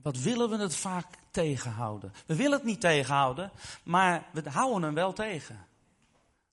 Wat 0.01 0.17
willen 0.17 0.49
we 0.49 0.57
het 0.57 0.75
vaak 0.75 1.05
tegenhouden? 1.31 2.13
We 2.25 2.35
willen 2.35 2.57
het 2.57 2.63
niet 2.63 2.81
tegenhouden, 2.81 3.51
maar 3.83 4.25
we 4.33 4.49
houden 4.49 4.83
hem 4.83 4.93
wel 4.93 5.13
tegen. 5.13 5.67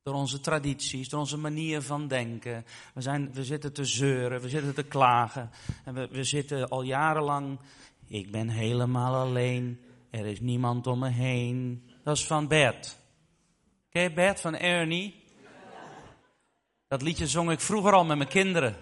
Door 0.02 0.14
onze 0.14 0.40
tradities, 0.40 1.08
door 1.08 1.20
onze 1.20 1.36
manier 1.36 1.82
van 1.82 2.08
denken. 2.08 2.64
We, 2.94 3.00
zijn, 3.00 3.32
we 3.32 3.44
zitten 3.44 3.72
te 3.72 3.84
zeuren, 3.84 4.40
we 4.40 4.48
zitten 4.48 4.74
te 4.74 4.82
klagen. 4.82 5.50
En 5.84 5.94
we, 5.94 6.08
we 6.10 6.24
zitten 6.24 6.68
al 6.68 6.82
jarenlang, 6.82 7.58
ik 8.06 8.30
ben 8.30 8.48
helemaal 8.48 9.14
alleen. 9.14 9.80
Er 10.10 10.26
is 10.26 10.40
niemand 10.40 10.86
om 10.86 10.98
me 10.98 11.08
heen. 11.08 11.88
Dat 12.04 12.16
is 12.16 12.26
van 12.26 12.48
Bert. 12.48 12.96
Ken 13.90 14.14
Bert 14.14 14.40
van 14.40 14.56
Ernie? 14.56 15.24
Dat 16.96 17.04
liedje 17.04 17.26
zong 17.26 17.50
ik 17.50 17.60
vroeger 17.60 17.92
al 17.92 18.04
met 18.04 18.16
mijn 18.16 18.28
kinderen. 18.28 18.76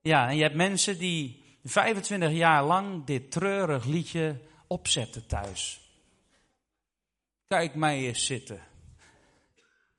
Ja, 0.00 0.28
en 0.28 0.36
je 0.36 0.42
hebt 0.42 0.54
mensen 0.54 0.98
die 0.98 1.42
25 1.64 2.30
jaar 2.30 2.64
lang 2.64 3.04
dit 3.04 3.30
treurig 3.30 3.84
liedje 3.84 4.40
opzetten 4.66 5.26
thuis. 5.26 5.80
Kijk 7.46 7.74
mij 7.74 7.98
eens 7.98 8.26
zitten. 8.26 8.60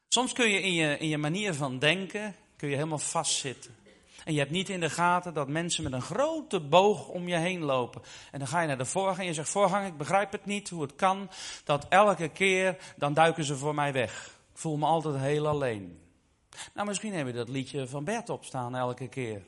Soms 0.08 0.34
kun 0.34 0.50
je 0.50 0.62
in 0.62 0.74
je, 0.74 0.98
in 0.98 1.08
je 1.08 1.17
manier 1.17 1.54
van 1.54 1.80
denken, 1.80 2.36
kun 2.56 2.70
je 2.70 2.76
helemaal 2.76 2.98
vastzitten. 2.98 3.76
En 4.24 4.34
je 4.34 4.39
hebt 4.39 4.52
niet 4.52 4.70
in 4.70 4.80
de 4.80 4.89
gaten 4.89 5.34
dat 5.34 5.48
mensen 5.48 5.84
met 5.84 5.94
een 5.94 6.02
grote 6.02 6.60
boog 6.60 7.08
om 7.08 7.28
je 7.28 7.38
heen 7.38 7.62
lopen. 7.62 8.02
En 8.32 8.39
dan 8.39 8.48
ga 8.48 8.62
je 8.62 8.67
naar 8.67 8.78
de 8.78 8.86
voorgang 8.86 9.20
en 9.20 9.26
je 9.26 9.34
zegt, 9.34 9.50
voorgang, 9.50 9.88
ik 9.88 9.98
begrijp 9.98 10.32
het 10.32 10.46
niet, 10.46 10.70
hoe 10.70 10.82
het 10.82 10.96
kan, 10.96 11.30
dat 11.63 11.86
elke 11.89 12.30
keer, 12.30 12.78
dan 12.98 13.13
duiken 13.13 13.44
ze 13.44 13.56
voor 13.56 13.76
mij 13.76 13.94
weg. 13.94 14.39
Ik 14.52 14.58
voel 14.58 14.78
me 14.78 14.86
altijd 14.86 15.17
heel 15.17 15.48
alleen. 15.48 16.02
Nou, 16.74 16.88
misschien 16.88 17.14
heb 17.14 17.28
je 17.28 17.34
dat 17.34 17.50
liedje 17.50 17.88
van 17.88 18.04
Bert 18.04 18.30
opstaan 18.30 18.76
elke 18.76 19.08
keer. 19.08 19.42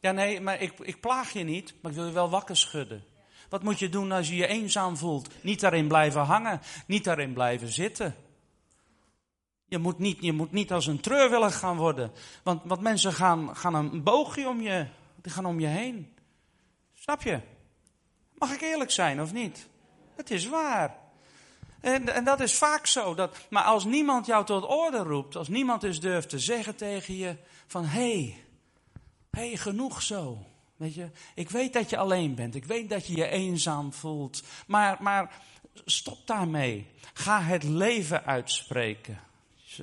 Ja, 0.00 0.12
nee, 0.12 0.40
maar 0.40 0.60
ik, 0.60 0.78
ik 0.78 1.00
plaag 1.00 1.32
je 1.32 1.44
niet, 1.44 1.74
maar 1.80 1.90
ik 1.90 1.96
wil 1.96 2.06
je 2.06 2.12
wel 2.12 2.30
wakker 2.30 2.56
schudden. 2.56 3.04
Wat 3.48 3.62
moet 3.62 3.78
je 3.78 3.88
doen 3.88 4.12
als 4.12 4.28
je 4.28 4.34
je 4.34 4.46
eenzaam 4.46 4.96
voelt? 4.96 5.28
Niet 5.42 5.60
daarin 5.60 5.88
blijven 5.88 6.20
hangen, 6.20 6.60
niet 6.86 7.04
daarin 7.04 7.32
blijven 7.32 7.68
zitten. 7.68 8.14
Je 9.66 9.78
moet 9.78 9.98
niet, 9.98 10.18
je 10.20 10.32
moet 10.32 10.52
niet 10.52 10.72
als 10.72 10.86
een 10.86 11.00
treurwillig 11.00 11.58
gaan 11.58 11.76
worden. 11.76 12.12
Want, 12.42 12.62
want 12.64 12.80
mensen 12.80 13.12
gaan, 13.12 13.56
gaan 13.56 13.74
een 13.74 14.02
boogje 14.02 14.48
om 14.48 14.60
je, 14.60 14.86
die 15.22 15.32
gaan 15.32 15.46
om 15.46 15.60
je 15.60 15.66
heen. 15.66 16.14
Snap 16.94 17.22
je? 17.22 17.40
Mag 18.34 18.52
ik 18.52 18.60
eerlijk 18.60 18.90
zijn 18.90 19.20
of 19.20 19.32
niet? 19.32 19.68
Het 20.16 20.30
is 20.30 20.46
waar. 20.46 21.01
En, 21.82 22.08
en 22.08 22.24
dat 22.24 22.40
is 22.40 22.54
vaak 22.54 22.86
zo. 22.86 23.14
Dat, 23.14 23.36
maar 23.50 23.62
als 23.62 23.84
niemand 23.84 24.26
jou 24.26 24.44
tot 24.44 24.64
orde 24.64 24.98
roept, 24.98 25.36
als 25.36 25.48
niemand 25.48 25.82
eens 25.82 26.00
durft 26.00 26.28
te 26.28 26.38
zeggen 26.38 26.76
tegen 26.76 27.16
je 27.16 27.36
van 27.66 27.84
hé, 27.84 28.00
hey, 28.00 28.44
hey, 29.30 29.56
genoeg 29.56 30.02
zo. 30.02 30.38
Weet 30.76 30.94
je, 30.94 31.10
ik 31.34 31.50
weet 31.50 31.72
dat 31.72 31.90
je 31.90 31.96
alleen 31.96 32.34
bent. 32.34 32.54
Ik 32.54 32.64
weet 32.64 32.88
dat 32.88 33.06
je 33.06 33.16
je 33.16 33.28
eenzaam 33.28 33.92
voelt. 33.92 34.42
Maar, 34.66 34.96
maar 35.00 35.32
stop 35.84 36.26
daarmee. 36.26 36.86
Ga 37.12 37.40
het 37.40 37.62
leven 37.62 38.24
uitspreken. 38.24 39.20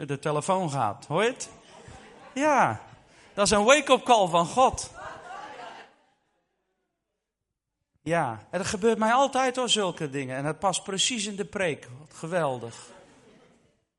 De 0.05 0.19
telefoon 0.19 0.71
gaat, 0.71 1.05
hoor 1.05 1.23
je 1.23 1.29
het? 1.29 1.49
Ja, 2.33 2.81
dat 3.33 3.45
is 3.45 3.51
een 3.51 3.63
wake-up 3.63 4.03
call 4.03 4.27
van 4.27 4.45
God. 4.45 4.91
Ja, 8.09 8.47
en 8.49 8.57
dat 8.57 8.67
gebeurt 8.67 8.97
mij 8.97 9.13
altijd 9.13 9.55
door 9.55 9.69
zulke 9.69 10.09
dingen. 10.09 10.37
En 10.37 10.43
dat 10.43 10.59
past 10.59 10.83
precies 10.83 11.25
in 11.25 11.35
de 11.35 11.45
preek. 11.45 11.87
Wat 11.99 12.13
geweldig. 12.13 12.87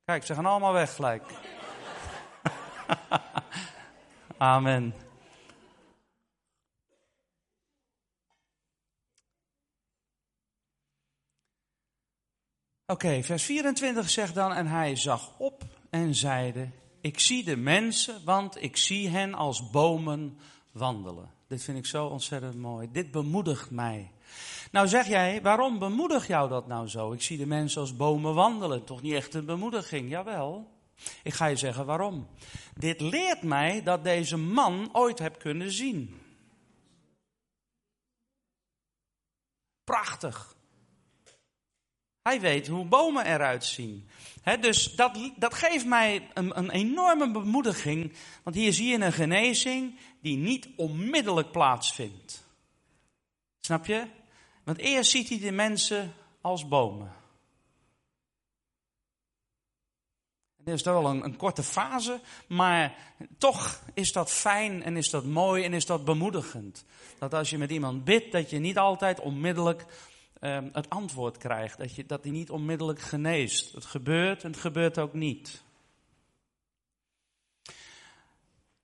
Kijk, 0.05 0.25
ze 0.25 0.35
gaan 0.35 0.47
allemaal 0.47 0.73
weg 0.73 0.95
gelijk. 0.95 1.23
Amen. 4.39 4.95
Oké, 12.87 13.23
vers 13.23 13.45
24 13.45 14.11
zegt 14.11 14.35
dan, 14.35 14.53
en 14.53 14.67
hij 14.67 14.97
zag 14.97 15.39
op 15.39 15.63
en 15.91 16.15
zeide, 16.15 16.71
ik 17.01 17.21
zie 17.21 17.45
de 17.45 17.57
mensen, 17.57 18.25
want 18.25 18.63
ik 18.63 18.77
zie 18.77 19.09
hen 19.09 19.35
als 19.35 19.71
bomen 19.71 20.39
wandelen. 20.73 21.40
Dit 21.51 21.63
vind 21.63 21.79
ik 21.79 21.87
zo 21.87 22.07
ontzettend 22.07 22.57
mooi. 22.57 22.89
Dit 22.93 23.11
bemoedigt 23.11 23.71
mij. 23.71 24.11
Nou 24.71 24.89
zeg 24.89 25.07
jij, 25.07 25.43
waarom 25.43 25.79
bemoedig 25.79 26.27
jou 26.27 26.49
dat 26.49 26.67
nou 26.67 26.89
zo? 26.89 27.13
Ik 27.13 27.23
zie 27.23 27.39
de 27.39 27.47
mensen 27.47 27.81
als 27.81 27.97
bomen 27.97 28.35
wandelen. 28.35 28.85
Toch 28.85 29.03
niet 29.03 29.13
echt 29.13 29.35
een 29.35 29.45
bemoediging? 29.45 30.11
Jawel. 30.11 30.71
Ik 31.23 31.33
ga 31.33 31.47
je 31.47 31.57
zeggen 31.57 31.87
waarom. 31.87 32.29
Dit 32.75 33.01
leert 33.01 33.43
mij 33.43 33.83
dat 33.83 34.05
deze 34.05 34.37
man 34.37 34.89
ooit 34.93 35.19
heb 35.19 35.39
kunnen 35.39 35.73
zien. 35.73 36.21
Prachtig. 39.85 40.57
Hij 42.23 42.41
weet 42.41 42.67
hoe 42.67 42.85
bomen 42.85 43.27
eruit 43.27 43.65
zien. 43.65 44.09
dus 44.61 44.95
dat, 44.95 45.33
dat 45.37 45.55
geeft 45.55 45.87
mij 45.87 46.29
een, 46.35 46.59
een 46.59 46.71
enorme 46.71 47.31
bemoediging. 47.31 48.13
Want 48.43 48.57
hier 48.57 48.73
zie 48.73 48.89
je 48.89 49.05
een 49.05 49.13
genezing 49.13 49.99
die 50.21 50.37
niet 50.37 50.69
onmiddellijk 50.77 51.51
plaatsvindt. 51.51 52.45
Snap 53.61 53.87
je? 53.87 54.07
Want 54.65 54.79
eerst 54.79 55.11
ziet 55.11 55.29
hij 55.29 55.39
de 55.39 55.53
mensen 55.53 56.15
als 56.41 56.69
bomen. 56.69 57.13
Het 60.65 60.69
is 60.69 60.83
wel 60.83 61.07
een, 61.07 61.25
een, 61.25 61.37
korte 61.37 61.63
fase, 61.63 62.21
maar 62.49 62.97
toch 63.39 63.83
is 63.95 64.13
dat 64.13 64.31
fijn 64.31 64.83
en 64.83 64.97
is 64.97 65.11
dat 65.11 65.25
mooi 65.25 65.65
en 65.65 65.73
is 65.73 65.87
dat 65.87 66.05
bemoedigend. 66.05 66.85
Dat 67.19 67.35
als 67.35 67.51
je 67.51 67.59
met 67.59 67.71
iemand 67.71 68.05
bidt, 68.05 68.33
dat 68.33 68.51
je 68.51 68.59
niet 68.59 68.79
altijd 68.79 69.21
onmiddellijk 69.21 69.87
uh, 70.41 70.59
het 70.73 70.91
antwoord 70.91 71.37
krijgt. 71.37 71.79
Dat, 71.79 71.95
je, 71.95 72.07
dat 72.07 72.23
die 72.23 72.33
niet 72.33 72.51
onmiddellijk 72.51 73.01
geneest. 73.01 73.73
Het 73.73 73.85
gebeurt 73.85 74.45
en 74.45 74.51
het 74.51 74.61
gebeurt 74.61 74.99
ook 74.99 75.13
niet. 75.13 75.63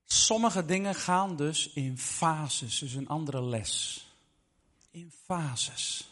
Sommige 0.07 0.65
dingen 0.65 0.95
gaan 0.95 1.37
dus 1.37 1.73
in 1.73 1.99
fases, 1.99 2.79
dus 2.79 2.95
een 2.95 3.09
andere 3.09 3.43
les. 3.43 4.05
In 4.91 5.13
fases. 5.25 6.11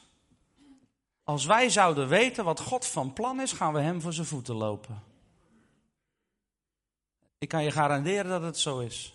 Als 1.25 1.45
wij 1.45 1.69
zouden 1.69 2.09
weten 2.09 2.45
wat 2.45 2.61
God 2.61 2.87
van 2.87 3.13
plan 3.13 3.41
is, 3.41 3.53
gaan 3.53 3.73
we 3.73 3.81
hem 3.81 4.01
voor 4.01 4.13
zijn 4.13 4.27
voeten 4.27 4.55
lopen. 4.55 5.03
Ik 7.39 7.49
kan 7.49 7.65
je 7.65 7.71
garanderen 7.71 8.31
dat 8.31 8.43
het 8.43 8.59
zo 8.59 8.79
is. 8.79 9.15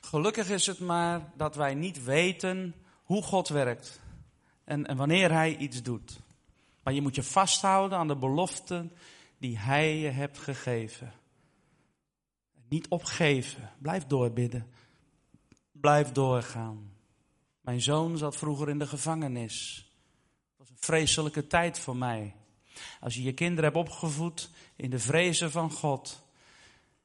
Gelukkig 0.00 0.48
is 0.48 0.66
het 0.66 0.78
maar 0.78 1.32
dat 1.36 1.54
wij 1.54 1.74
niet 1.74 2.04
weten 2.04 2.74
hoe 3.02 3.22
God 3.22 3.48
werkt 3.48 4.00
en, 4.64 4.86
en 4.86 4.96
wanneer 4.96 5.32
Hij 5.32 5.56
iets 5.56 5.82
doet. 5.82 6.20
Maar 6.82 6.94
je 6.94 7.02
moet 7.02 7.14
je 7.14 7.22
vasthouden 7.22 7.98
aan 7.98 8.08
de 8.08 8.16
beloften 8.16 8.92
die 9.38 9.58
Hij 9.58 9.96
je 9.96 10.08
hebt 10.08 10.38
gegeven. 10.38 11.12
Niet 12.68 12.88
opgeven. 12.88 13.70
Blijf 13.78 14.06
doorbidden. 14.06 14.66
Blijf 15.72 16.12
doorgaan. 16.12 16.92
Mijn 17.60 17.80
zoon 17.80 18.18
zat 18.18 18.36
vroeger 18.36 18.68
in 18.68 18.78
de 18.78 18.86
gevangenis. 18.86 19.86
Het 20.48 20.58
was 20.58 20.70
een 20.70 20.76
vreselijke 20.78 21.46
tijd 21.46 21.78
voor 21.78 21.96
mij. 21.96 22.34
Als 23.00 23.14
je 23.14 23.22
je 23.22 23.32
kinderen 23.32 23.64
hebt 23.64 23.76
opgevoed 23.76 24.50
in 24.76 24.90
de 24.90 24.98
vrezen 24.98 25.50
van 25.50 25.70
God, 25.70 26.22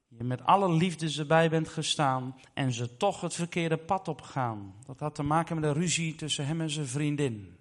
je 0.08 0.24
met 0.24 0.44
alle 0.46 0.72
liefde 0.72 1.14
erbij 1.18 1.50
bent 1.50 1.68
gestaan 1.68 2.36
en 2.54 2.72
ze 2.72 2.98
toch 2.98 3.22
het 3.22 3.34
verkeerde 3.34 3.78
pad 3.78 4.08
opgaan. 4.08 4.76
Dat 4.86 5.00
had 5.00 5.16
te 5.16 5.24
maken 5.24 5.56
met 5.56 5.64
een 5.64 5.74
ruzie 5.74 6.16
tussen 6.16 6.46
hem 6.46 6.62
en 6.62 6.70
zijn 6.70 6.88
vriendin. 6.88 7.58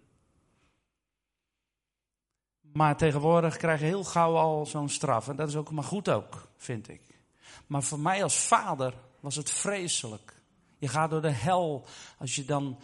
Maar 2.60 2.96
tegenwoordig 2.96 3.56
krijg 3.56 3.80
je 3.80 3.86
heel 3.86 4.04
gauw 4.04 4.36
al 4.36 4.66
zo'n 4.66 4.88
straf. 4.88 5.28
En 5.28 5.36
dat 5.36 5.48
is 5.48 5.56
ook 5.56 5.70
maar 5.70 5.84
goed 5.84 6.08
ook, 6.08 6.48
vind 6.56 6.88
ik. 6.88 7.11
Maar 7.66 7.82
voor 7.82 8.00
mij 8.00 8.22
als 8.22 8.38
vader 8.38 8.94
was 9.20 9.36
het 9.36 9.50
vreselijk. 9.50 10.34
Je 10.78 10.88
gaat 10.88 11.10
door 11.10 11.22
de 11.22 11.30
hel 11.30 11.86
als 12.18 12.34
je 12.34 12.44
dan 12.44 12.78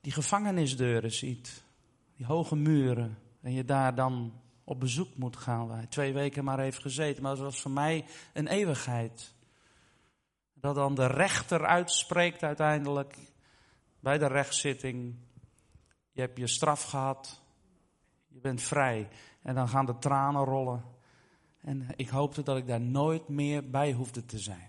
die 0.00 0.12
gevangenisdeuren 0.12 1.12
ziet. 1.12 1.64
Die 2.16 2.26
hoge 2.26 2.56
muren. 2.56 3.18
En 3.42 3.52
je 3.52 3.64
daar 3.64 3.94
dan 3.94 4.40
op 4.64 4.80
bezoek 4.80 5.16
moet 5.16 5.36
gaan. 5.36 5.66
Waar 5.66 5.76
hij 5.76 5.86
twee 5.86 6.12
weken 6.12 6.44
maar 6.44 6.60
heeft 6.60 6.80
gezeten. 6.80 7.22
Maar 7.22 7.34
dat 7.34 7.44
was 7.44 7.60
voor 7.60 7.70
mij 7.70 8.04
een 8.32 8.46
eeuwigheid. 8.46 9.34
Dat 10.54 10.74
dan 10.74 10.94
de 10.94 11.06
rechter 11.06 11.66
uitspreekt 11.66 12.42
uiteindelijk 12.42 13.16
bij 14.00 14.18
de 14.18 14.26
rechtszitting. 14.26 15.14
Je 16.12 16.20
hebt 16.20 16.38
je 16.38 16.46
straf 16.46 16.82
gehad. 16.82 17.42
Je 18.28 18.40
bent 18.40 18.62
vrij. 18.62 19.08
En 19.42 19.54
dan 19.54 19.68
gaan 19.68 19.86
de 19.86 19.98
tranen 19.98 20.44
rollen. 20.44 20.95
En 21.66 21.86
ik 21.96 22.08
hoopte 22.08 22.42
dat 22.42 22.56
ik 22.56 22.66
daar 22.66 22.80
nooit 22.80 23.28
meer 23.28 23.70
bij 23.70 23.92
hoefde 23.92 24.26
te 24.26 24.38
zijn. 24.38 24.68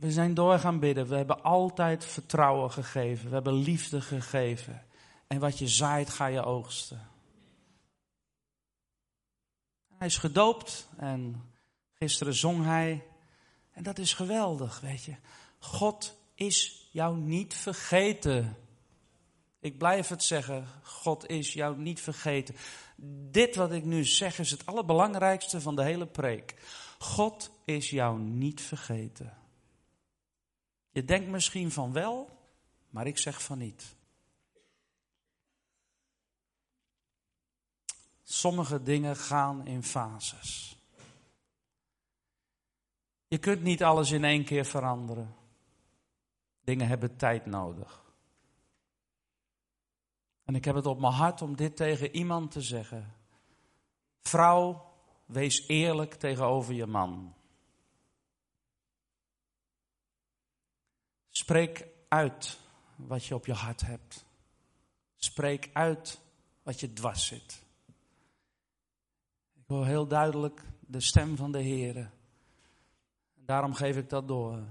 We 0.00 0.12
zijn 0.12 0.34
door 0.34 0.58
gaan 0.58 0.78
bidden. 0.78 1.06
We 1.06 1.16
hebben 1.16 1.42
altijd 1.42 2.04
vertrouwen 2.04 2.70
gegeven. 2.70 3.28
We 3.28 3.34
hebben 3.34 3.52
liefde 3.52 4.00
gegeven. 4.00 4.82
En 5.26 5.38
wat 5.38 5.58
je 5.58 5.68
zaait, 5.68 6.10
ga 6.10 6.26
je 6.26 6.44
oogsten. 6.44 7.08
Hij 9.98 10.06
is 10.06 10.16
gedoopt 10.16 10.88
en 10.96 11.42
gisteren 11.92 12.34
zong 12.34 12.64
hij. 12.64 13.04
En 13.72 13.82
dat 13.82 13.98
is 13.98 14.12
geweldig, 14.12 14.80
weet 14.80 15.04
je. 15.04 15.14
God 15.58 16.16
is 16.34 16.88
jou 16.90 17.16
niet 17.16 17.54
vergeten. 17.54 18.56
Ik 19.60 19.78
blijf 19.78 20.08
het 20.08 20.22
zeggen, 20.22 20.66
God 20.82 21.28
is 21.28 21.52
jou 21.52 21.78
niet 21.78 22.00
vergeten. 22.00 22.54
Dit 23.30 23.56
wat 23.56 23.72
ik 23.72 23.84
nu 23.84 24.04
zeg 24.04 24.38
is 24.38 24.50
het 24.50 24.66
allerbelangrijkste 24.66 25.60
van 25.60 25.76
de 25.76 25.82
hele 25.82 26.06
preek. 26.06 26.54
God 26.98 27.50
is 27.64 27.90
jou 27.90 28.18
niet 28.18 28.60
vergeten. 28.60 29.38
Je 30.90 31.04
denkt 31.04 31.28
misschien 31.28 31.70
van 31.70 31.92
wel, 31.92 32.38
maar 32.90 33.06
ik 33.06 33.18
zeg 33.18 33.42
van 33.42 33.58
niet. 33.58 33.94
Sommige 38.22 38.82
dingen 38.82 39.16
gaan 39.16 39.66
in 39.66 39.82
fases. 39.82 40.76
Je 43.28 43.38
kunt 43.38 43.62
niet 43.62 43.82
alles 43.82 44.10
in 44.10 44.24
één 44.24 44.44
keer 44.44 44.64
veranderen. 44.64 45.34
Dingen 46.60 46.88
hebben 46.88 47.16
tijd 47.16 47.46
nodig. 47.46 48.05
En 50.46 50.54
ik 50.54 50.64
heb 50.64 50.74
het 50.74 50.86
op 50.86 51.00
mijn 51.00 51.12
hart 51.12 51.42
om 51.42 51.56
dit 51.56 51.76
tegen 51.76 52.16
iemand 52.16 52.50
te 52.50 52.60
zeggen. 52.60 53.14
Vrouw, 54.20 54.92
wees 55.24 55.68
eerlijk 55.68 56.14
tegenover 56.14 56.74
je 56.74 56.86
man. 56.86 57.34
Spreek 61.28 61.86
uit 62.08 62.58
wat 62.96 63.24
je 63.24 63.34
op 63.34 63.46
je 63.46 63.52
hart 63.52 63.80
hebt. 63.80 64.24
Spreek 65.16 65.70
uit 65.72 66.20
wat 66.62 66.80
je 66.80 66.92
dwars 66.92 67.26
zit. 67.26 67.62
Ik 69.54 69.64
hoor 69.66 69.86
heel 69.86 70.06
duidelijk 70.06 70.62
de 70.80 71.00
stem 71.00 71.36
van 71.36 71.52
de 71.52 71.60
Heer. 71.60 72.10
Daarom 73.34 73.74
geef 73.74 73.96
ik 73.96 74.08
dat 74.08 74.28
door. 74.28 74.62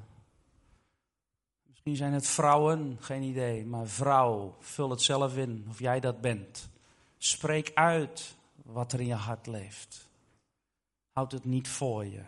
Misschien 1.86 2.06
zijn 2.06 2.22
het 2.22 2.30
vrouwen, 2.34 2.98
geen 3.00 3.22
idee, 3.22 3.66
maar 3.66 3.88
vrouw, 3.88 4.56
vul 4.60 4.90
het 4.90 5.02
zelf 5.02 5.38
in 5.38 5.66
of 5.70 5.80
jij 5.80 6.00
dat 6.00 6.22
bent. 6.22 6.70
Spreek 7.18 7.72
uit 7.74 8.36
wat 8.64 8.94
er 8.94 9.00
in 9.00 9.06
je 9.06 9.14
hart 9.14 9.48
leeft. 9.48 10.08
Houd 11.12 11.32
het 11.32 11.46
niet 11.46 11.68
voor 11.68 12.06
je. 12.06 12.24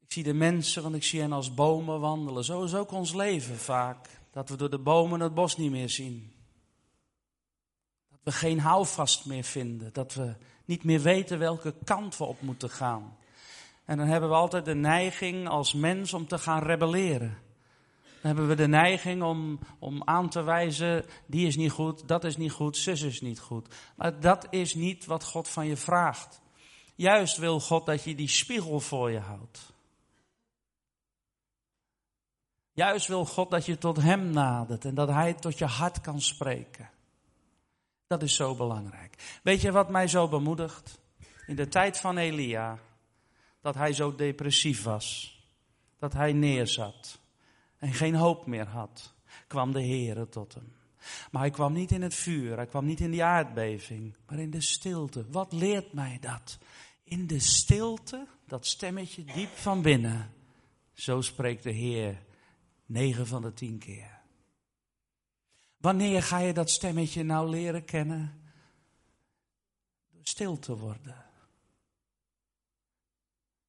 Ik 0.00 0.12
zie 0.12 0.22
de 0.22 0.34
mensen, 0.34 0.82
want 0.82 0.94
ik 0.94 1.04
zie 1.04 1.20
hen 1.20 1.32
als 1.32 1.54
bomen 1.54 2.00
wandelen. 2.00 2.44
Zo 2.44 2.64
is 2.64 2.74
ook 2.74 2.90
ons 2.90 3.14
leven 3.14 3.56
vaak. 3.58 4.20
Dat 4.30 4.48
we 4.48 4.56
door 4.56 4.70
de 4.70 4.78
bomen 4.78 5.20
het 5.20 5.34
bos 5.34 5.56
niet 5.56 5.70
meer 5.70 5.90
zien. 5.90 6.32
Dat 8.10 8.20
we 8.22 8.32
geen 8.32 8.60
houvast 8.60 9.26
meer 9.26 9.44
vinden. 9.44 9.92
Dat 9.92 10.14
we 10.14 10.34
niet 10.64 10.84
meer 10.84 11.00
weten 11.00 11.38
welke 11.38 11.74
kant 11.84 12.16
we 12.16 12.24
op 12.24 12.40
moeten 12.40 12.70
gaan. 12.70 13.16
En 13.86 13.96
dan 13.96 14.06
hebben 14.06 14.28
we 14.28 14.34
altijd 14.34 14.64
de 14.64 14.74
neiging 14.74 15.48
als 15.48 15.72
mens 15.72 16.12
om 16.12 16.26
te 16.26 16.38
gaan 16.38 16.62
rebelleren. 16.62 17.38
Dan 18.02 18.34
hebben 18.34 18.48
we 18.48 18.54
de 18.54 18.68
neiging 18.68 19.22
om, 19.22 19.58
om 19.78 20.02
aan 20.04 20.28
te 20.28 20.42
wijzen, 20.42 21.04
die 21.26 21.46
is 21.46 21.56
niet 21.56 21.70
goed, 21.70 22.08
dat 22.08 22.24
is 22.24 22.36
niet 22.36 22.52
goed, 22.52 22.76
zus 22.76 23.02
is 23.02 23.20
niet 23.20 23.40
goed. 23.40 23.74
Maar 23.96 24.20
dat 24.20 24.46
is 24.50 24.74
niet 24.74 25.04
wat 25.04 25.24
God 25.24 25.48
van 25.48 25.66
je 25.66 25.76
vraagt. 25.76 26.40
Juist 26.94 27.36
wil 27.36 27.60
God 27.60 27.86
dat 27.86 28.04
je 28.04 28.14
die 28.14 28.28
spiegel 28.28 28.80
voor 28.80 29.10
je 29.10 29.18
houdt. 29.18 29.74
Juist 32.72 33.06
wil 33.06 33.24
God 33.24 33.50
dat 33.50 33.66
je 33.66 33.78
tot 33.78 33.96
Hem 33.96 34.30
nadert 34.30 34.84
en 34.84 34.94
dat 34.94 35.08
Hij 35.08 35.34
tot 35.34 35.58
je 35.58 35.66
hart 35.66 36.00
kan 36.00 36.20
spreken. 36.20 36.90
Dat 38.06 38.22
is 38.22 38.34
zo 38.34 38.54
belangrijk. 38.54 39.40
Weet 39.42 39.60
je 39.60 39.72
wat 39.72 39.88
mij 39.88 40.08
zo 40.08 40.28
bemoedigt? 40.28 40.98
In 41.46 41.56
de 41.56 41.68
tijd 41.68 42.00
van 42.00 42.16
Elia 42.16 42.78
dat 43.66 43.74
hij 43.74 43.92
zo 43.92 44.14
depressief 44.14 44.82
was. 44.82 45.38
Dat 45.98 46.12
hij 46.12 46.32
neerzat 46.32 47.20
en 47.78 47.92
geen 47.92 48.14
hoop 48.14 48.46
meer 48.46 48.66
had, 48.66 49.14
kwam 49.46 49.72
de 49.72 49.80
Heere 49.80 50.28
tot 50.28 50.54
hem. 50.54 50.74
Maar 51.30 51.40
hij 51.40 51.50
kwam 51.50 51.72
niet 51.72 51.90
in 51.90 52.02
het 52.02 52.14
vuur, 52.14 52.56
hij 52.56 52.66
kwam 52.66 52.84
niet 52.84 53.00
in 53.00 53.10
die 53.10 53.24
aardbeving, 53.24 54.16
maar 54.26 54.38
in 54.38 54.50
de 54.50 54.60
stilte. 54.60 55.30
Wat 55.30 55.52
leert 55.52 55.92
mij 55.92 56.18
dat? 56.20 56.58
In 57.04 57.26
de 57.26 57.38
stilte, 57.38 58.26
dat 58.44 58.66
stemmetje 58.66 59.24
diep 59.24 59.56
van 59.56 59.82
binnen. 59.82 60.32
Zo 60.92 61.20
spreekt 61.20 61.62
de 61.62 61.72
Heer 61.72 62.22
negen 62.84 63.26
van 63.26 63.42
de 63.42 63.52
tien 63.52 63.78
keer. 63.78 64.20
Wanneer 65.76 66.22
ga 66.22 66.38
je 66.38 66.52
dat 66.52 66.70
stemmetje 66.70 67.22
nou 67.22 67.50
leren 67.50 67.84
kennen? 67.84 68.40
Door 70.10 70.26
stil 70.26 70.58
te 70.58 70.76
worden. 70.76 71.25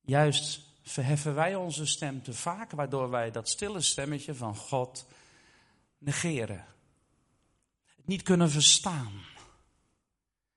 Juist 0.08 0.62
verheffen 0.84 1.36
wij 1.36 1.56
onze 1.56 1.86
stem 1.86 2.24
te 2.24 2.34
vaak, 2.34 2.72
waardoor 2.72 3.10
wij 3.10 3.32
dat 3.32 3.50
stille 3.50 3.82
stemmetje 3.82 4.36
van 4.36 4.56
God 4.56 5.06
negeren. 5.98 6.66
Het 7.96 8.08
niet 8.08 8.22
kunnen 8.22 8.50
verstaan. 8.50 9.12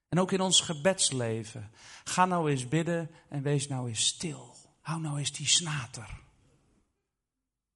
En 0.09 0.20
ook 0.20 0.32
in 0.32 0.40
ons 0.40 0.61
gebedsleven. 0.61 1.70
Ga 2.05 2.24
nou 2.24 2.51
eens 2.51 2.68
bidden 2.68 3.11
en 3.28 3.42
wees 3.42 3.68
nou 3.68 3.88
eens 3.88 4.07
stil. 4.07 4.55
Hou 4.80 5.01
nou 5.01 5.18
eens 5.18 5.32
die 5.32 5.46
snater. 5.46 6.20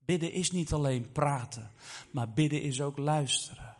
Bidden 0.05 0.33
is 0.33 0.51
niet 0.51 0.72
alleen 0.72 1.12
praten, 1.12 1.70
maar 2.11 2.31
bidden 2.31 2.62
is 2.62 2.81
ook 2.81 2.99
luisteren. 2.99 3.77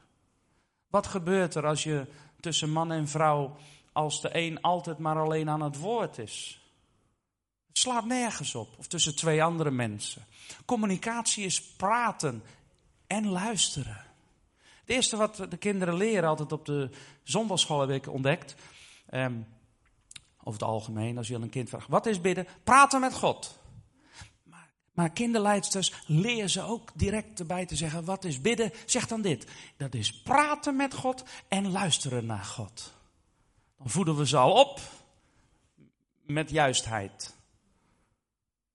Wat 0.89 1.07
gebeurt 1.07 1.55
er 1.55 1.67
als 1.67 1.83
je 1.83 2.07
tussen 2.41 2.71
man 2.71 2.93
en 2.93 3.09
vrouw, 3.09 3.57
als 3.93 4.21
de 4.21 4.29
een 4.33 4.61
altijd 4.61 4.99
maar 4.99 5.19
alleen 5.19 5.49
aan 5.49 5.63
het 5.63 5.79
woord 5.79 6.19
is? 6.19 6.64
Slaat 7.77 8.05
nergens 8.05 8.55
op. 8.55 8.69
Of 8.79 8.87
tussen 8.87 9.17
twee 9.17 9.43
andere 9.43 9.71
mensen. 9.71 10.25
Communicatie 10.65 11.45
is 11.45 11.63
praten 11.63 12.43
en 13.07 13.29
luisteren. 13.29 14.05
Het 14.81 14.91
eerste 14.91 15.17
wat 15.17 15.37
de 15.49 15.57
kinderen 15.57 15.95
leren, 15.95 16.29
altijd 16.29 16.53
op 16.53 16.65
de 16.65 16.91
zondagschool 17.23 17.81
heb 17.81 17.91
ik 17.91 18.09
ontdekt. 18.09 18.55
Um, 19.11 19.47
over 20.39 20.61
het 20.61 20.69
algemeen, 20.69 21.17
als 21.17 21.29
je 21.29 21.35
een 21.35 21.51
kind 21.51 21.69
vraagt, 21.69 21.89
wat 21.89 22.07
is 22.07 22.21
bidden? 22.21 22.47
Praten 22.65 23.01
met 23.01 23.15
God. 23.15 23.59
Maar, 24.43 24.71
maar 24.93 25.11
kinderleidsters 25.11 25.93
leren 26.07 26.51
ze 26.51 26.63
ook 26.63 26.91
direct 26.95 27.41
erbij 27.41 27.67
te 27.67 27.77
zeggen, 27.77 28.05
wat 28.05 28.25
is 28.25 28.41
bidden? 28.41 28.73
Zeg 28.87 29.07
dan 29.07 29.23
dit. 29.23 29.47
Dat 29.77 29.95
is 29.95 30.23
praten 30.23 30.77
met 30.77 30.95
God 30.95 31.25
en 31.49 31.71
luisteren 31.71 32.27
naar 32.27 32.45
God. 32.45 32.93
Dan 33.79 33.91
voeden 33.91 34.17
we 34.17 34.27
ze 34.27 34.37
al 34.37 34.53
op 34.53 34.81
met 36.23 36.51
juistheid. 36.51 37.35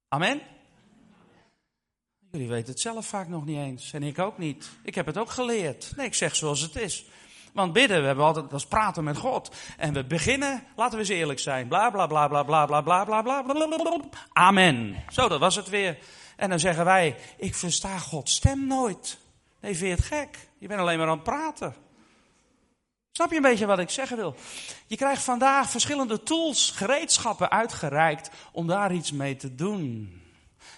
Amen? 0.10 0.42
Jullie 2.32 2.48
weten 2.48 2.72
het 2.72 2.80
zelf 2.80 3.06
vaak 3.06 3.28
nog 3.28 3.46
niet 3.46 3.58
eens. 3.58 3.94
En 3.94 4.04
ik 4.04 4.20
ook 4.20 4.38
niet. 4.38 4.70
Ik 4.84 4.96
heb 4.96 5.06
het 5.06 5.18
ook 5.18 5.30
geleerd. 5.30 5.94
Nee, 5.96 6.06
ik 6.06 6.14
zeg 6.14 6.36
zoals 6.36 6.62
het 6.62 6.76
is. 6.76 7.06
Want 7.54 7.74
bidden, 7.74 8.00
we 8.00 8.06
hebben 8.06 8.26
altijd, 8.26 8.50
dat 8.50 8.60
is 8.60 8.66
praten 8.66 9.04
met 9.04 9.18
God. 9.18 9.56
En 9.78 9.94
we 9.94 10.06
beginnen, 10.06 10.64
laten 10.76 10.94
we 10.94 11.00
eens 11.00 11.10
eerlijk 11.14 11.40
zijn. 11.40 11.68
Bla 11.68 11.90
bla 11.90 12.08
bla 12.08 12.28
bla 12.28 12.44
bla 12.44 12.66
bla 12.66 12.82
bla 12.82 13.04
bla 13.04 13.22
bla 13.22 13.42
bla 13.44 14.00
Amen. 14.34 15.04
Zo, 15.10 15.28
dat 15.28 15.40
was 15.40 15.56
het 15.56 15.70
weer. 15.70 15.98
En 16.36 16.50
dan 16.50 16.60
zeggen 16.60 16.86
wij, 16.86 17.16
ik 17.38 17.56
versta 17.56 17.98
Gods 17.98 18.36
stem 18.36 18.68
nooit. 18.68 19.18
Nee, 19.62 19.76
vind 19.76 19.90
je 19.90 19.96
het 19.96 20.06
gek? 20.06 20.50
Je 20.58 20.68
bent 20.68 20.80
alleen 20.80 20.98
maar 20.98 21.08
aan 21.08 21.14
het 21.14 21.24
praten. 21.24 21.76
Snap 23.12 23.30
je 23.30 23.36
een 23.36 23.42
beetje 23.42 23.66
wat 23.66 23.80
ik 23.80 23.90
zeggen 23.90 24.18
wil? 24.18 24.36
Je 24.88 24.96
krijgt 24.96 25.24
vandaag 25.24 25.70
verschillende 25.70 26.24
tools, 26.24 26.72
gereedschappen 26.72 27.52
uitgereikt 27.52 28.32
om 28.52 28.68
daar 28.68 28.94
iets 28.94 29.12
mee 29.12 29.36
te 29.36 29.56
doen. 29.56 30.14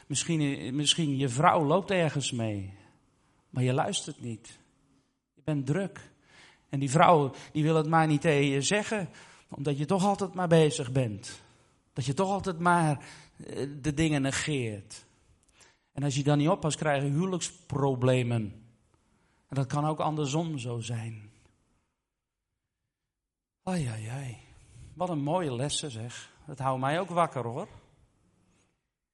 Misschien, 0.08 0.76
misschien 0.76 1.18
je 1.18 1.30
vrouw 1.30 1.64
loopt 1.66 1.92
ergens 1.92 2.32
mee, 2.32 2.74
maar 3.50 3.64
je 3.64 3.74
luistert 3.74 4.22
niet. 4.22 4.60
Je 5.34 5.42
bent 5.44 5.66
druk. 5.66 6.12
En 6.70 6.80
die 6.80 6.90
vrouw 6.90 7.34
die 7.52 7.64
wil 7.64 7.76
het 7.76 7.88
maar 7.88 8.08
niet 8.08 8.22
tegen 8.22 8.46
je 8.46 8.62
zeggen, 8.62 9.10
omdat 9.50 9.78
je 9.78 9.86
toch 9.86 10.06
altijd 10.06 10.34
maar 10.34 10.48
bezig 10.48 10.92
bent. 10.92 11.42
Dat 11.94 12.06
je 12.06 12.14
toch 12.14 12.30
altijd 12.30 12.60
maar 12.60 13.00
eh, 13.48 13.68
de 13.82 13.94
dingen 13.94 14.22
negeert. 14.22 15.06
En 15.92 16.04
als 16.04 16.16
je 16.16 16.24
dan 16.24 16.38
niet 16.38 16.50
oppast, 16.50 16.78
krijg 16.78 17.04
je 17.04 17.10
huwelijksproblemen. 17.10 18.42
En 19.48 19.56
dat 19.56 19.68
kan 19.68 19.86
ook 19.86 20.00
andersom 20.00 20.58
zo 20.58 20.80
zijn. 20.80 21.31
Ai, 23.64 23.88
ai, 23.88 24.08
ai. 24.08 24.38
Wat 24.94 25.10
een 25.10 25.24
mooie 25.24 25.56
lessen 25.56 25.92
zeg. 25.92 26.32
Dat 26.46 26.60
houdt 26.60 26.82
mij 26.82 27.00
ook 27.00 27.10
wakker 27.10 27.44
hoor. 27.44 27.68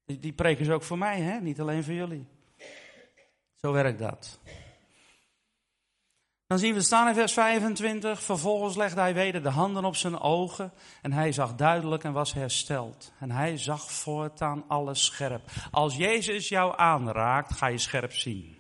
Die, 0.06 0.20
die 0.20 0.34
preken 0.34 0.66
ze 0.66 0.74
ook 0.74 0.84
voor 0.84 0.98
mij, 0.98 1.22
hè? 1.22 1.40
niet 1.40 1.60
alleen 1.60 1.84
voor 1.84 1.94
jullie. 1.94 2.28
Zo 3.56 3.72
werkt 3.72 4.00
dat. 4.00 4.40
Dan 6.48 6.60
zien 6.60 6.74
we 6.74 6.82
staan 6.82 7.08
in 7.08 7.14
vers 7.14 7.34
25. 7.34 8.24
Vervolgens 8.24 8.76
legde 8.76 9.00
hij 9.00 9.14
weder 9.14 9.44
de 9.44 9.50
handen 9.50 9.86
op 9.86 9.96
zijn 9.96 10.20
ogen. 10.20 10.74
En 11.02 11.12
hij 11.12 11.32
zag 11.32 11.56
duidelijk 11.56 12.04
en 12.04 12.14
was 12.14 12.34
hersteld. 12.34 13.12
En 13.20 13.32
hij 13.32 13.58
zag 13.58 13.92
voortaan 13.92 14.64
alles 14.68 15.06
scherp. 15.06 15.42
Als 15.72 15.96
Jezus 15.96 16.50
jou 16.50 16.74
aanraakt, 16.78 17.54
ga 17.54 17.68
je 17.68 17.78
scherp 17.78 18.14
zien. 18.14 18.58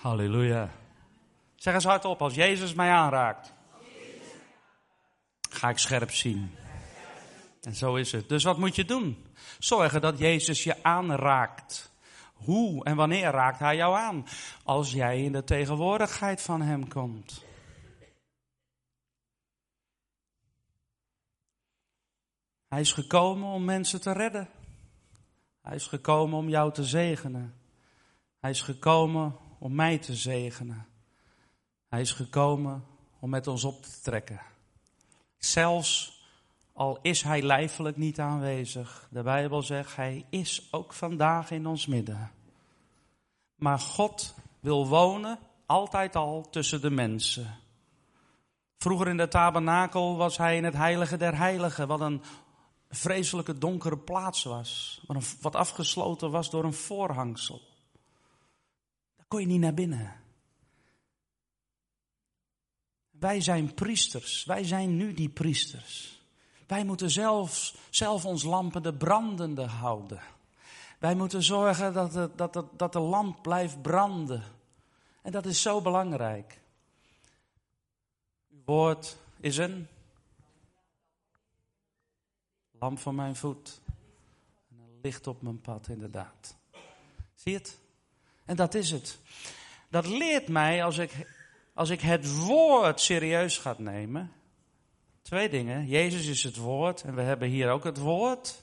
Halleluja. 0.00 0.70
Zeg 1.54 1.74
eens 1.74 1.84
hardop, 1.84 2.22
als 2.22 2.34
Jezus 2.34 2.74
mij 2.74 2.90
aanraakt, 2.90 3.53
ga 5.54 5.68
ik 5.68 5.78
scherp 5.78 6.10
zien. 6.10 6.50
En 7.60 7.74
zo 7.74 7.94
is 7.94 8.12
het. 8.12 8.28
Dus 8.28 8.44
wat 8.44 8.58
moet 8.58 8.76
je 8.76 8.84
doen? 8.84 9.26
Zorgen 9.58 10.00
dat 10.00 10.18
Jezus 10.18 10.64
je 10.64 10.82
aanraakt. 10.82 11.92
Hoe 12.34 12.84
en 12.84 12.96
wanneer 12.96 13.30
raakt 13.30 13.58
hij 13.58 13.76
jou 13.76 13.96
aan? 13.96 14.26
Als 14.62 14.92
jij 14.92 15.22
in 15.22 15.32
de 15.32 15.44
tegenwoordigheid 15.44 16.42
van 16.42 16.62
hem 16.62 16.88
komt. 16.88 17.44
Hij 22.68 22.80
is 22.80 22.92
gekomen 22.92 23.48
om 23.48 23.64
mensen 23.64 24.00
te 24.00 24.12
redden. 24.12 24.48
Hij 25.60 25.74
is 25.74 25.86
gekomen 25.86 26.38
om 26.38 26.48
jou 26.48 26.72
te 26.72 26.84
zegenen. 26.84 27.54
Hij 28.38 28.50
is 28.50 28.60
gekomen 28.60 29.36
om 29.58 29.74
mij 29.74 29.98
te 29.98 30.14
zegenen. 30.14 30.86
Hij 31.88 32.00
is 32.00 32.12
gekomen 32.12 32.84
om 33.20 33.30
met 33.30 33.46
ons 33.46 33.64
op 33.64 33.82
te 33.82 34.00
trekken. 34.00 34.40
Zelfs 35.44 36.22
al 36.72 36.98
is 37.02 37.22
hij 37.22 37.42
lijfelijk 37.42 37.96
niet 37.96 38.20
aanwezig. 38.20 39.08
De 39.10 39.22
Bijbel 39.22 39.62
zegt, 39.62 39.96
hij 39.96 40.26
is 40.30 40.68
ook 40.70 40.92
vandaag 40.92 41.50
in 41.50 41.66
ons 41.66 41.86
midden. 41.86 42.30
Maar 43.54 43.78
God 43.78 44.34
wil 44.60 44.88
wonen, 44.88 45.38
altijd 45.66 46.16
al, 46.16 46.50
tussen 46.50 46.80
de 46.80 46.90
mensen. 46.90 47.58
Vroeger 48.76 49.08
in 49.08 49.16
de 49.16 49.28
tabernakel 49.28 50.16
was 50.16 50.36
hij 50.36 50.56
in 50.56 50.64
het 50.64 50.74
heilige 50.74 51.16
der 51.16 51.36
heiligen, 51.36 51.88
wat 51.88 52.00
een 52.00 52.22
vreselijke 52.88 53.58
donkere 53.58 53.98
plaats 53.98 54.42
was. 54.42 55.00
Wat 55.40 55.54
afgesloten 55.54 56.30
was 56.30 56.50
door 56.50 56.64
een 56.64 56.74
voorhangsel. 56.74 57.60
Daar 59.16 59.26
kon 59.28 59.40
je 59.40 59.46
niet 59.46 59.60
naar 59.60 59.74
binnen. 59.74 60.23
Wij 63.24 63.40
zijn 63.40 63.74
priesters, 63.74 64.44
wij 64.44 64.64
zijn 64.64 64.96
nu 64.96 65.14
die 65.14 65.28
priesters. 65.28 66.20
Wij 66.66 66.84
moeten 66.84 67.10
zelf, 67.10 67.74
zelf 67.90 68.24
ons 68.24 68.42
lampen 68.42 68.82
de 68.82 68.94
brandende 68.94 69.66
houden. 69.66 70.20
Wij 70.98 71.14
moeten 71.14 71.42
zorgen 71.42 71.92
dat 71.92 72.12
de, 72.12 72.30
dat, 72.36 72.64
dat 72.76 72.92
de 72.92 72.98
lamp 72.98 73.42
blijft 73.42 73.82
branden. 73.82 74.42
En 75.22 75.32
dat 75.32 75.46
is 75.46 75.62
zo 75.62 75.80
belangrijk. 75.80 76.60
Uw 78.50 78.62
woord 78.64 79.16
is 79.40 79.56
een 79.56 79.88
lamp 82.78 82.98
voor 82.98 83.14
mijn 83.14 83.36
voet. 83.36 83.80
En 84.70 84.78
een 84.78 85.00
licht 85.02 85.26
op 85.26 85.42
mijn 85.42 85.60
pad, 85.60 85.88
inderdaad. 85.88 86.56
Zie 87.34 87.52
je 87.52 87.58
het? 87.58 87.78
En 88.44 88.56
dat 88.56 88.74
is 88.74 88.90
het. 88.90 89.18
Dat 89.88 90.06
leert 90.06 90.48
mij 90.48 90.84
als 90.84 90.98
ik, 90.98 91.33
als 91.74 91.90
ik 91.90 92.00
het 92.00 92.36
woord 92.36 93.00
serieus 93.00 93.58
ga 93.58 93.74
nemen 93.78 94.32
Twee 95.24 95.48
dingen. 95.48 95.86
Jezus 95.86 96.26
is 96.26 96.42
het 96.42 96.56
woord 96.56 97.02
en 97.02 97.14
we 97.14 97.20
hebben 97.20 97.48
hier 97.48 97.70
ook 97.70 97.84
het 97.84 97.98
woord. 97.98 98.62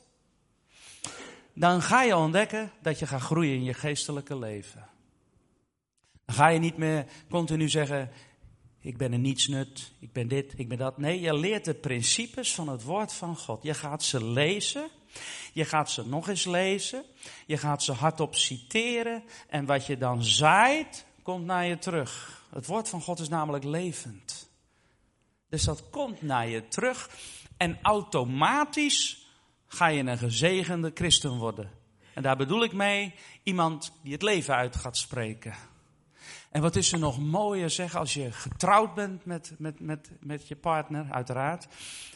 Dan 1.53 1.81
ga 1.81 2.03
je 2.03 2.15
ontdekken 2.15 2.71
dat 2.81 2.99
je 2.99 3.07
gaat 3.07 3.21
groeien 3.21 3.53
in 3.53 3.63
je 3.63 3.73
geestelijke 3.73 4.37
leven. 4.37 4.87
Dan 6.25 6.35
ga 6.35 6.47
je 6.47 6.59
niet 6.59 6.77
meer 6.77 7.05
continu 7.29 7.69
zeggen, 7.69 8.11
ik 8.79 8.97
ben 8.97 9.13
een 9.13 9.21
nietsnut, 9.21 9.91
ik 9.99 10.11
ben 10.13 10.27
dit, 10.27 10.53
ik 10.55 10.67
ben 10.67 10.77
dat. 10.77 10.97
Nee, 10.97 11.19
je 11.19 11.33
leert 11.33 11.65
de 11.65 11.73
principes 11.73 12.53
van 12.53 12.67
het 12.67 12.83
woord 12.83 13.13
van 13.13 13.37
God. 13.37 13.63
Je 13.63 13.73
gaat 13.73 14.03
ze 14.03 14.25
lezen, 14.25 14.87
je 15.53 15.65
gaat 15.65 15.89
ze 15.89 16.07
nog 16.07 16.27
eens 16.27 16.45
lezen, 16.45 17.03
je 17.45 17.57
gaat 17.57 17.83
ze 17.83 17.91
hardop 17.91 18.35
citeren 18.35 19.23
en 19.49 19.65
wat 19.65 19.85
je 19.85 19.97
dan 19.97 20.23
zaait, 20.23 21.05
komt 21.21 21.45
naar 21.45 21.65
je 21.65 21.77
terug. 21.77 22.40
Het 22.53 22.65
woord 22.65 22.89
van 22.89 23.01
God 23.01 23.19
is 23.19 23.29
namelijk 23.29 23.63
levend. 23.63 24.49
Dus 25.49 25.63
dat 25.63 25.89
komt 25.89 26.21
naar 26.21 26.47
je 26.47 26.67
terug 26.67 27.09
en 27.57 27.79
automatisch 27.81 29.25
ga 29.67 29.87
je 29.87 30.03
een 30.03 30.17
gezegende 30.17 30.91
christen 30.93 31.37
worden. 31.37 31.71
En 32.13 32.23
daar 32.23 32.37
bedoel 32.37 32.63
ik 32.63 32.73
mee 32.73 33.13
iemand 33.43 33.91
die 34.03 34.11
het 34.11 34.21
leven 34.21 34.55
uit 34.55 34.75
gaat 34.75 34.97
spreken. 34.97 35.55
En 36.51 36.61
wat 36.61 36.75
is 36.75 36.91
er 36.91 36.99
nog 36.99 37.19
mooier 37.19 37.69
zeg 37.69 37.95
als 37.95 38.13
je 38.13 38.31
getrouwd 38.31 38.93
bent 38.93 39.25
met, 39.25 39.53
met, 39.57 39.79
met, 39.79 40.11
met 40.19 40.47
je 40.47 40.55
partner, 40.55 41.11
uiteraard. 41.11 41.67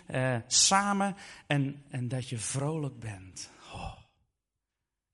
Eh, 0.05 0.35
samen 0.47 1.15
en, 1.47 1.83
en 1.89 2.07
dat 2.07 2.29
je 2.29 2.37
vrolijk 2.37 2.99
bent. 2.99 3.49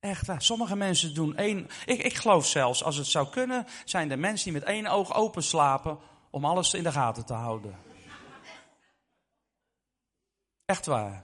Echt 0.02 0.28
waar. 0.28 0.42
Sommige 0.42 0.76
mensen 0.76 1.14
doen 1.14 1.38
één. 1.38 1.70
Ik, 1.86 2.04
ik 2.04 2.16
geloof 2.16 2.48
zelfs, 2.48 2.84
als 2.84 2.96
het 2.96 3.08
zou 3.08 3.30
kunnen, 3.30 3.68
zijn 3.86 4.12
er 4.12 4.20
mensen 4.20 4.52
die 4.52 4.60
met 4.60 4.70
één 4.70 4.88
oog 4.88 5.14
open 5.14 5.44
slapen 5.44 6.00
om 6.30 6.46
alles 6.46 6.74
in 6.74 6.84
de 6.84 6.92
gaten 6.92 7.26
te 7.26 7.34
houden. 7.34 7.80
Echt 10.66 10.86
waar. 10.86 11.24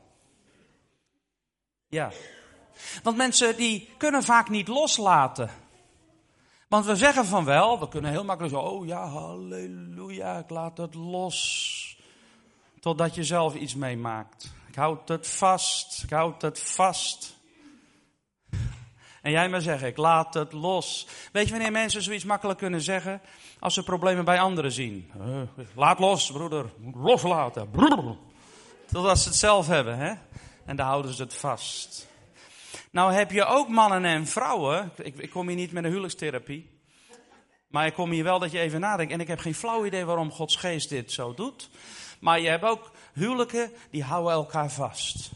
Ja. 1.88 2.12
Want 3.04 3.18
mensen 3.18 3.56
die 3.56 3.90
kunnen 3.98 4.24
vaak 4.24 4.50
niet 4.50 4.68
loslaten. 4.68 5.50
Want 6.68 6.86
we 6.86 6.96
zeggen 6.96 7.26
van 7.26 7.46
wel, 7.46 7.80
we 7.80 7.88
kunnen 7.88 8.12
heel 8.12 8.24
makkelijk 8.24 8.54
zo, 8.56 8.62
oh 8.62 8.86
ja, 8.86 9.08
halleluja, 9.08 10.38
ik 10.38 10.50
laat 10.50 10.78
het 10.78 10.94
los. 10.94 12.00
Totdat 12.80 13.16
je 13.16 13.24
zelf 13.24 13.56
iets 13.56 13.76
meemaakt. 13.76 14.52
Ik 14.68 14.76
houd 14.76 15.10
het 15.10 15.28
vast, 15.28 16.04
ik 16.04 16.10
houd 16.10 16.42
het 16.42 16.62
vast. 16.62 17.37
En 19.28 19.34
jij 19.34 19.50
maar 19.50 19.62
zeggen, 19.62 19.88
ik 19.88 19.98
laat 19.98 20.34
het 20.34 20.54
los. 20.54 21.08
Weet 21.32 21.46
je 21.46 21.52
wanneer 21.52 21.72
mensen 21.72 22.02
zoiets 22.02 22.24
makkelijk 22.24 22.60
kunnen 22.60 22.82
zeggen? 22.82 23.22
Als 23.60 23.74
ze 23.74 23.84
problemen 23.84 24.26
bij 24.26 24.40
anderen 24.40 24.72
zien. 24.72 25.12
Uh, 25.18 25.42
laat 25.76 26.00
los, 26.00 26.32
broeder. 26.32 26.66
Loslaten. 26.94 27.70
Totdat 28.92 29.20
ze 29.20 29.28
het 29.28 29.38
zelf 29.38 29.68
hebben, 29.68 29.98
hè? 29.98 30.14
En 30.66 30.76
dan 30.76 30.86
houden 30.86 31.14
ze 31.14 31.24
het 31.24 31.34
vast. 31.34 32.08
Nou 32.92 33.14
heb 33.14 33.32
je 33.32 33.46
ook 33.46 33.68
mannen 33.68 34.06
en 34.06 34.28
vrouwen. 34.28 34.92
Ik, 34.96 35.18
ik 35.18 35.30
kom 35.30 35.48
hier 35.48 35.58
niet 35.58 35.72
met 35.72 35.84
een 35.84 35.90
huwelijkstherapie. 35.90 36.70
Maar 37.68 37.86
ik 37.86 37.94
kom 37.94 38.12
hier 38.12 38.24
wel 38.24 38.40
dat 38.40 38.52
je 38.52 38.60
even 38.60 38.80
nadenkt. 38.80 39.14
En 39.14 39.20
ik 39.20 39.28
heb 39.28 39.40
geen 39.40 39.56
flauw 39.56 39.86
idee 39.86 40.06
waarom 40.06 40.32
Gods 40.32 40.56
geest 40.56 40.90
dit 40.90 41.12
zo 41.12 41.34
doet. 41.34 41.70
Maar 42.20 42.40
je 42.40 42.50
hebt 42.50 42.64
ook 42.64 42.92
huwelijken 43.14 43.72
die 43.92 44.04
houden 44.04 44.32
elkaar 44.32 44.72
vast. 44.72 45.32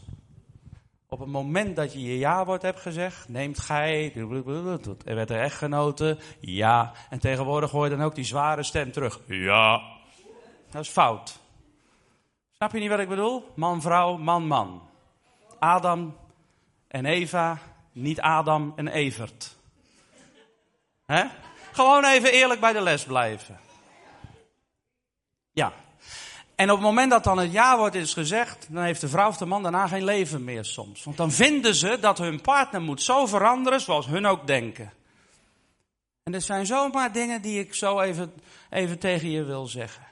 Op 1.12 1.18
het 1.18 1.28
moment 1.28 1.76
dat 1.76 1.92
je 1.92 2.02
je 2.02 2.18
ja-woord 2.18 2.62
hebt 2.62 2.80
gezegd, 2.80 3.28
neemt 3.28 3.58
gij, 3.58 4.12
er 5.04 5.14
werd 5.14 5.30
er 5.30 5.40
echtgenoten, 5.40 6.18
ja. 6.40 6.92
En 7.10 7.18
tegenwoordig 7.18 7.70
hoor 7.70 7.84
je 7.84 7.96
dan 7.96 8.02
ook 8.02 8.14
die 8.14 8.24
zware 8.24 8.62
stem 8.62 8.92
terug, 8.92 9.20
ja. 9.26 9.82
Dat 10.70 10.82
is 10.82 10.88
fout. 10.88 11.38
Snap 12.52 12.72
je 12.72 12.78
niet 12.78 12.88
wat 12.88 12.98
ik 12.98 13.08
bedoel? 13.08 13.52
Man, 13.54 13.80
vrouw, 13.80 14.16
man, 14.16 14.46
man. 14.46 14.88
Adam 15.58 16.16
en 16.88 17.06
Eva, 17.06 17.58
niet 17.92 18.20
Adam 18.20 18.72
en 18.76 18.88
Evert. 18.88 19.56
Gewoon 21.72 22.04
even 22.04 22.32
eerlijk 22.32 22.60
bij 22.60 22.72
de 22.72 22.80
les 22.80 23.04
blijven. 23.04 23.60
Ja. 25.52 25.72
En 26.62 26.70
op 26.70 26.76
het 26.76 26.86
moment 26.86 27.10
dat 27.10 27.24
dan 27.24 27.38
het 27.38 27.52
ja 27.52 27.78
wordt 27.78 27.94
is 27.94 28.12
gezegd, 28.12 28.66
dan 28.70 28.82
heeft 28.82 29.00
de 29.00 29.08
vrouw 29.08 29.28
of 29.28 29.36
de 29.36 29.46
man 29.46 29.62
daarna 29.62 29.86
geen 29.86 30.04
leven 30.04 30.44
meer 30.44 30.64
soms. 30.64 31.04
Want 31.04 31.16
dan 31.16 31.32
vinden 31.32 31.74
ze 31.74 31.98
dat 32.00 32.18
hun 32.18 32.40
partner 32.40 32.82
moet 32.82 33.02
zo 33.02 33.26
veranderen 33.26 33.80
zoals 33.80 34.06
hun 34.06 34.26
ook 34.26 34.46
denken. 34.46 34.92
En 36.22 36.34
er 36.34 36.40
zijn 36.40 36.66
zomaar 36.66 37.12
dingen 37.12 37.42
die 37.42 37.58
ik 37.58 37.74
zo 37.74 38.00
even, 38.00 38.32
even 38.70 38.98
tegen 38.98 39.30
je 39.30 39.44
wil 39.44 39.66
zeggen. 39.66 40.04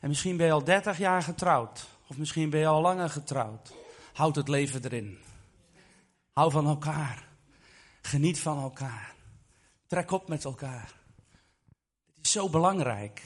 En 0.00 0.08
misschien 0.08 0.36
ben 0.36 0.46
je 0.46 0.52
al 0.52 0.64
30 0.64 0.98
jaar 0.98 1.22
getrouwd. 1.22 1.86
Of 2.06 2.16
misschien 2.16 2.50
ben 2.50 2.60
je 2.60 2.66
al 2.66 2.80
langer 2.80 3.10
getrouwd. 3.10 3.72
Houd 4.12 4.36
het 4.36 4.48
leven 4.48 4.84
erin. 4.84 5.18
Hou 6.32 6.50
van 6.50 6.66
elkaar. 6.66 7.28
Geniet 8.02 8.40
van 8.40 8.62
elkaar. 8.62 9.14
Trek 9.86 10.10
op 10.10 10.28
met 10.28 10.44
elkaar. 10.44 10.92
Het 12.14 12.26
is 12.26 12.32
zo 12.32 12.48
belangrijk. 12.48 13.22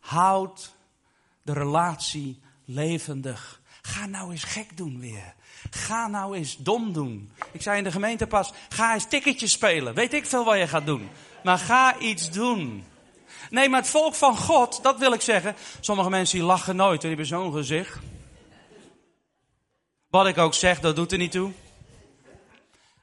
Houd 0.00 0.73
de 1.44 1.52
relatie 1.52 2.40
levendig. 2.64 3.60
Ga 3.82 4.06
nou 4.06 4.30
eens 4.30 4.44
gek 4.44 4.76
doen 4.76 5.00
weer. 5.00 5.34
Ga 5.70 6.06
nou 6.06 6.36
eens 6.36 6.56
dom 6.56 6.92
doen. 6.92 7.32
Ik 7.52 7.62
zei 7.62 7.78
in 7.78 7.84
de 7.84 7.90
gemeente 7.90 8.26
pas, 8.26 8.52
ga 8.68 8.94
eens 8.94 9.08
ticketjes 9.08 9.52
spelen. 9.52 9.94
Weet 9.94 10.12
ik 10.12 10.26
veel 10.26 10.44
wat 10.44 10.58
je 10.58 10.68
gaat 10.68 10.86
doen. 10.86 11.08
Maar 11.42 11.58
ga 11.58 11.98
iets 11.98 12.30
doen. 12.30 12.84
Nee, 13.50 13.68
maar 13.68 13.80
het 13.80 13.90
volk 13.90 14.14
van 14.14 14.36
God, 14.36 14.82
dat 14.82 14.98
wil 14.98 15.12
ik 15.12 15.20
zeggen. 15.20 15.54
Sommige 15.80 16.10
mensen 16.10 16.38
die 16.38 16.46
lachen 16.46 16.76
nooit 16.76 17.02
en 17.02 17.08
die 17.08 17.08
hebben 17.08 17.26
zo'n 17.26 17.52
gezicht. 17.52 17.98
Wat 20.08 20.26
ik 20.26 20.38
ook 20.38 20.54
zeg, 20.54 20.80
dat 20.80 20.96
doet 20.96 21.12
er 21.12 21.18
niet 21.18 21.30
toe. 21.30 21.52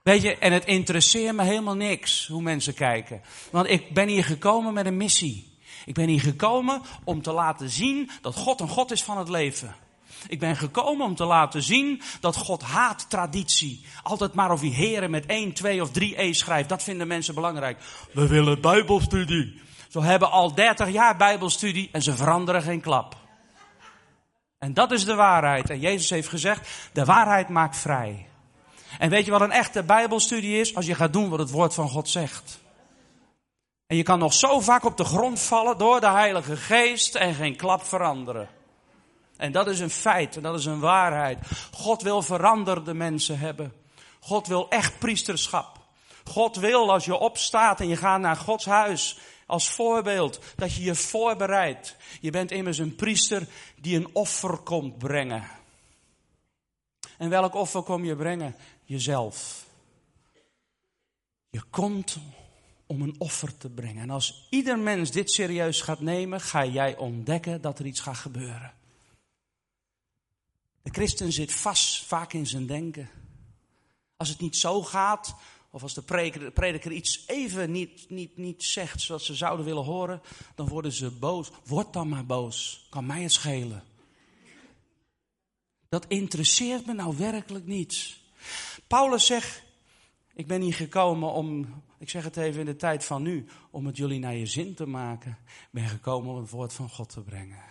Weet 0.03 0.21
je, 0.21 0.37
en 0.37 0.53
het 0.53 0.65
interesseert 0.65 1.35
me 1.35 1.43
helemaal 1.43 1.75
niks 1.75 2.27
hoe 2.27 2.41
mensen 2.41 2.73
kijken. 2.73 3.21
Want 3.51 3.69
ik 3.69 3.93
ben 3.93 4.07
hier 4.07 4.23
gekomen 4.23 4.73
met 4.73 4.85
een 4.85 4.97
missie. 4.97 5.50
Ik 5.85 5.93
ben 5.93 6.07
hier 6.07 6.21
gekomen 6.21 6.81
om 7.03 7.21
te 7.21 7.31
laten 7.31 7.69
zien 7.69 8.09
dat 8.21 8.35
God 8.35 8.59
een 8.59 8.69
God 8.69 8.91
is 8.91 9.03
van 9.03 9.17
het 9.17 9.29
leven. 9.29 9.75
Ik 10.27 10.39
ben 10.39 10.55
gekomen 10.55 11.05
om 11.05 11.15
te 11.15 11.25
laten 11.25 11.63
zien 11.63 12.01
dat 12.19 12.35
God 12.35 12.61
haat 12.61 13.09
traditie. 13.09 13.85
Altijd 14.03 14.33
maar 14.33 14.51
of 14.51 14.61
hij 14.61 14.69
heren 14.69 15.11
met 15.11 15.25
één, 15.25 15.53
twee 15.53 15.81
of 15.81 15.91
drie 15.91 16.21
E 16.21 16.33
schrijft. 16.33 16.69
Dat 16.69 16.83
vinden 16.83 17.07
mensen 17.07 17.35
belangrijk. 17.35 17.79
We 18.13 18.27
willen 18.27 18.61
bijbelstudie. 18.61 19.61
Ze 19.89 20.01
hebben 20.01 20.31
al 20.31 20.53
30 20.53 20.89
jaar 20.89 21.17
bijbelstudie 21.17 21.89
en 21.91 22.01
ze 22.01 22.15
veranderen 22.15 22.61
geen 22.61 22.81
klap. 22.81 23.17
En 24.57 24.73
dat 24.73 24.91
is 24.91 25.05
de 25.05 25.15
waarheid. 25.15 25.69
En 25.69 25.79
Jezus 25.79 26.09
heeft 26.09 26.27
gezegd, 26.27 26.69
de 26.93 27.05
waarheid 27.05 27.49
maakt 27.49 27.77
vrij. 27.77 28.27
En 28.99 29.09
weet 29.09 29.25
je 29.25 29.31
wat 29.31 29.41
een 29.41 29.51
echte 29.51 29.83
bijbelstudie 29.83 30.59
is? 30.59 30.75
Als 30.75 30.85
je 30.85 30.95
gaat 30.95 31.13
doen 31.13 31.29
wat 31.29 31.39
het 31.39 31.51
woord 31.51 31.73
van 31.73 31.89
God 31.89 32.09
zegt. 32.09 32.60
En 33.91 33.97
je 33.97 34.03
kan 34.03 34.19
nog 34.19 34.33
zo 34.33 34.59
vaak 34.59 34.83
op 34.83 34.97
de 34.97 35.03
grond 35.03 35.39
vallen 35.39 35.77
door 35.77 35.99
de 35.99 36.09
Heilige 36.09 36.57
Geest 36.57 37.15
en 37.15 37.33
geen 37.33 37.55
klap 37.55 37.83
veranderen. 37.83 38.49
En 39.37 39.51
dat 39.51 39.67
is 39.67 39.79
een 39.79 39.89
feit 39.89 40.35
en 40.35 40.41
dat 40.41 40.59
is 40.59 40.65
een 40.65 40.79
waarheid. 40.79 41.37
God 41.71 42.01
wil 42.01 42.21
veranderde 42.21 42.93
mensen 42.93 43.39
hebben. 43.39 43.73
God 44.19 44.47
wil 44.47 44.69
echt 44.69 44.99
priesterschap. 44.99 45.79
God 46.23 46.55
wil 46.55 46.91
als 46.91 47.05
je 47.05 47.17
opstaat 47.17 47.79
en 47.79 47.87
je 47.87 47.95
gaat 47.95 48.19
naar 48.19 48.35
Gods 48.35 48.65
huis 48.65 49.19
als 49.45 49.69
voorbeeld 49.69 50.39
dat 50.55 50.75
je 50.75 50.83
je 50.83 50.95
voorbereidt. 50.95 51.95
Je 52.21 52.31
bent 52.31 52.51
immers 52.51 52.77
een 52.77 52.95
priester 52.95 53.47
die 53.81 53.95
een 53.95 54.09
offer 54.13 54.57
komt 54.57 54.97
brengen. 54.97 55.47
En 57.17 57.29
welk 57.29 57.53
offer 57.53 57.81
kom 57.81 58.05
je 58.05 58.15
brengen? 58.15 58.55
Jezelf. 58.83 59.65
Je 61.49 61.61
komt 61.69 62.19
om 62.91 63.01
een 63.01 63.15
offer 63.17 63.57
te 63.57 63.69
brengen. 63.69 64.01
En 64.01 64.09
als 64.09 64.47
ieder 64.49 64.79
mens 64.79 65.11
dit 65.11 65.31
serieus 65.31 65.81
gaat 65.81 65.99
nemen, 65.99 66.41
ga 66.41 66.65
jij 66.65 66.97
ontdekken 66.97 67.61
dat 67.61 67.79
er 67.79 67.85
iets 67.85 67.99
gaat 67.99 68.17
gebeuren. 68.17 68.73
De 70.81 70.89
christen 70.91 71.31
zit 71.31 71.53
vast 71.53 72.05
vaak 72.05 72.33
in 72.33 72.47
zijn 72.47 72.65
denken. 72.65 73.09
Als 74.17 74.29
het 74.29 74.39
niet 74.39 74.57
zo 74.57 74.83
gaat, 74.83 75.35
of 75.69 75.83
als 75.83 75.93
de 75.93 76.01
prediker, 76.01 76.51
prediker 76.51 76.91
iets 76.91 77.23
even 77.27 77.71
niet, 77.71 78.09
niet, 78.09 78.37
niet 78.37 78.63
zegt 78.63 79.01
zoals 79.01 79.25
ze 79.25 79.35
zouden 79.35 79.65
willen 79.65 79.83
horen, 79.83 80.21
dan 80.55 80.67
worden 80.67 80.91
ze 80.91 81.11
boos. 81.11 81.51
Word 81.65 81.93
dan 81.93 82.09
maar 82.09 82.25
boos. 82.25 82.87
Kan 82.89 83.05
mij 83.05 83.21
het 83.21 83.31
schelen. 83.31 83.83
Dat 85.89 86.05
interesseert 86.07 86.85
me 86.85 86.93
nou 86.93 87.17
werkelijk 87.17 87.65
niets. 87.65 88.23
Paulus 88.87 89.25
zegt, 89.25 89.63
ik 90.33 90.47
ben 90.47 90.61
hier 90.61 90.73
gekomen 90.73 91.31
om, 91.31 91.81
ik 92.01 92.09
zeg 92.09 92.23
het 92.23 92.37
even 92.37 92.59
in 92.59 92.65
de 92.65 92.75
tijd 92.75 93.05
van 93.05 93.21
nu, 93.21 93.45
om 93.71 93.85
het 93.85 93.97
jullie 93.97 94.19
naar 94.19 94.35
je 94.35 94.45
zin 94.45 94.73
te 94.73 94.85
maken. 94.85 95.37
Ben 95.71 95.87
gekomen 95.87 96.33
om 96.33 96.37
het 96.37 96.49
woord 96.49 96.73
van 96.73 96.89
God 96.89 97.09
te 97.09 97.21
brengen. 97.21 97.63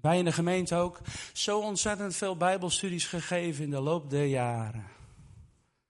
Wij 0.00 0.18
in 0.18 0.24
de 0.24 0.32
gemeente 0.32 0.74
ook 0.74 1.00
zo 1.32 1.58
ontzettend 1.58 2.16
veel 2.16 2.36
bijbelstudies 2.36 3.06
gegeven 3.06 3.64
in 3.64 3.70
de 3.70 3.80
loop 3.80 4.10
der 4.10 4.24
jaren. 4.24 4.86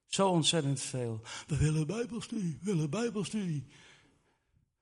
Zo 0.06 0.28
ontzettend 0.28 0.80
veel. 0.80 1.20
We 1.46 1.56
willen 1.56 1.86
bijbelstudie, 1.86 2.58
we 2.62 2.72
willen 2.72 2.90
bijbelstudie. 2.90 3.66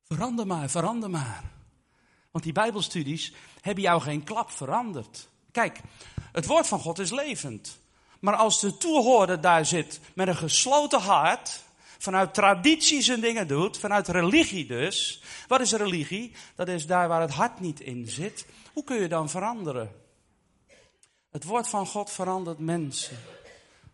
Verander 0.03 0.47
maar, 0.47 0.71
verander 0.71 1.11
maar. 1.11 1.45
Want 2.31 2.45
die 2.45 2.53
bijbelstudies 2.53 3.35
hebben 3.61 3.83
jou 3.83 4.01
geen 4.01 4.25
klap 4.25 4.51
veranderd. 4.51 5.29
Kijk, 5.51 5.81
het 6.33 6.47
woord 6.47 6.67
van 6.67 6.81
God 6.81 6.99
is 6.99 7.11
levend. 7.11 7.79
Maar 8.27 8.37
als 8.37 8.61
de 8.61 8.77
toehoorder 8.77 9.41
daar 9.41 9.67
zit 9.67 10.01
met 10.15 10.29
een 10.29 10.37
gesloten 10.37 11.01
hart, 11.01 11.63
vanuit 11.99 12.35
tradities 12.35 13.09
en 13.09 13.21
dingen 13.21 13.49
doet, 13.49 13.79
vanuit 13.79 14.09
religie 14.09 14.67
dus. 14.67 15.23
Wat 15.49 15.61
is 15.61 15.73
religie? 15.73 16.33
Dat 16.55 16.69
is 16.69 16.87
daar 16.87 17.09
waar 17.09 17.21
het 17.21 17.31
hart 17.31 17.61
niet 17.61 17.81
in 17.81 18.09
zit. 18.09 18.47
Hoe 18.73 18.85
kun 18.85 19.01
je 19.01 19.09
dan 19.09 19.31
veranderen? 19.31 19.91
Het 21.31 21.45
woord 21.45 21.69
van 21.69 21.87
God 21.87 22.11
verandert 22.11 22.59
mensen 22.59 23.19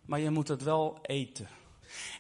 maar 0.05 0.21
je 0.21 0.31
moet 0.31 0.49
het 0.49 0.63
wel 0.63 0.99
eten. 1.03 1.49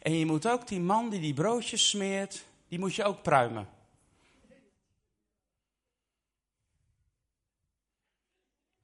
En 0.02 0.18
je 0.18 0.26
moet 0.26 0.48
ook 0.48 0.68
die 0.68 0.80
man 0.80 1.10
die 1.10 1.20
die 1.20 1.34
broodjes 1.34 1.88
smeert, 1.88 2.44
die 2.68 2.78
moet 2.78 2.94
je 2.94 3.04
ook 3.04 3.22
pruimen. 3.22 3.68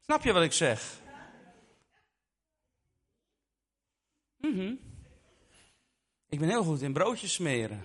Snap 0.05 0.25
je 0.25 0.33
wat 0.33 0.43
ik 0.43 0.53
zeg? 0.53 1.07
Mm 4.55 4.79
Ik 6.29 6.39
ben 6.39 6.49
heel 6.49 6.65
goed 6.65 6.83
in 6.83 6.93
broodjes 6.93 7.33
smeren. 7.33 7.85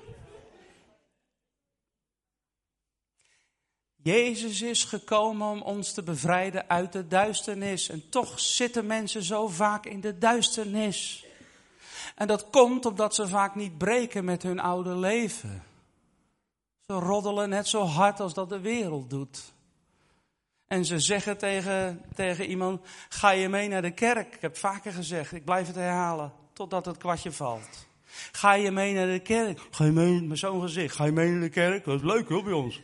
Jezus 3.96 4.62
is 4.62 4.84
gekomen 4.84 5.48
om 5.48 5.62
ons 5.62 5.94
te 5.94 6.04
bevrijden 6.04 6.70
uit 6.70 6.92
de 6.92 7.08
duisternis. 7.08 7.90
En 7.90 8.10
toch 8.10 8.40
zitten 8.40 8.86
mensen 8.86 9.24
zo 9.24 9.48
vaak 9.48 9.86
in 9.86 10.02
de 10.02 10.18
duisternis. 10.18 11.26
En 12.16 12.28
dat 12.28 12.50
komt 12.50 12.86
omdat 12.86 13.16
ze 13.16 13.28
vaak 13.28 13.56
niet 13.56 13.78
breken 13.78 14.26
met 14.26 14.44
hun 14.44 14.60
oude 14.60 14.96
leven. 14.96 15.64
Ze 16.88 16.94
roddelen 16.94 17.50
net 17.50 17.68
zo 17.68 17.84
hard 17.84 18.20
als 18.20 18.34
dat 18.34 18.50
de 18.50 18.60
wereld 18.60 19.10
doet. 19.10 19.54
En 20.68 20.86
ze 20.86 21.00
zeggen 21.00 21.38
tegen, 21.38 22.02
tegen 22.16 22.46
iemand, 22.46 22.82
ga 23.10 23.30
je 23.30 23.50
mee 23.50 23.68
naar 23.68 23.82
de 23.82 23.92
kerk? 23.92 24.36
Ik 24.36 24.42
heb 24.42 24.58
vaker 24.58 24.92
gezegd, 24.92 25.32
ik 25.32 25.46
blijf 25.46 25.68
het 25.68 25.76
herhalen, 25.76 26.34
totdat 26.54 26.86
het 26.86 26.98
kwartje 26.98 27.32
valt. 27.32 27.88
Ga 28.32 28.54
je 28.54 28.72
mee 28.72 28.94
naar 28.94 29.08
de 29.08 29.20
kerk? 29.20 29.60
Ga 29.72 29.86
je 29.86 29.92
mee 29.92 30.22
met 30.22 30.38
zo'n 30.38 30.62
gezicht? 30.62 30.96
Ga 30.96 31.06
je 31.06 31.12
mee 31.12 31.30
naar 31.30 31.42
de 31.42 31.50
kerk? 31.50 31.86
Dat 31.86 31.96
is 31.96 32.06
leuk 32.06 32.30
hoor 32.30 32.44
bij 32.44 32.54
ons. 32.54 32.82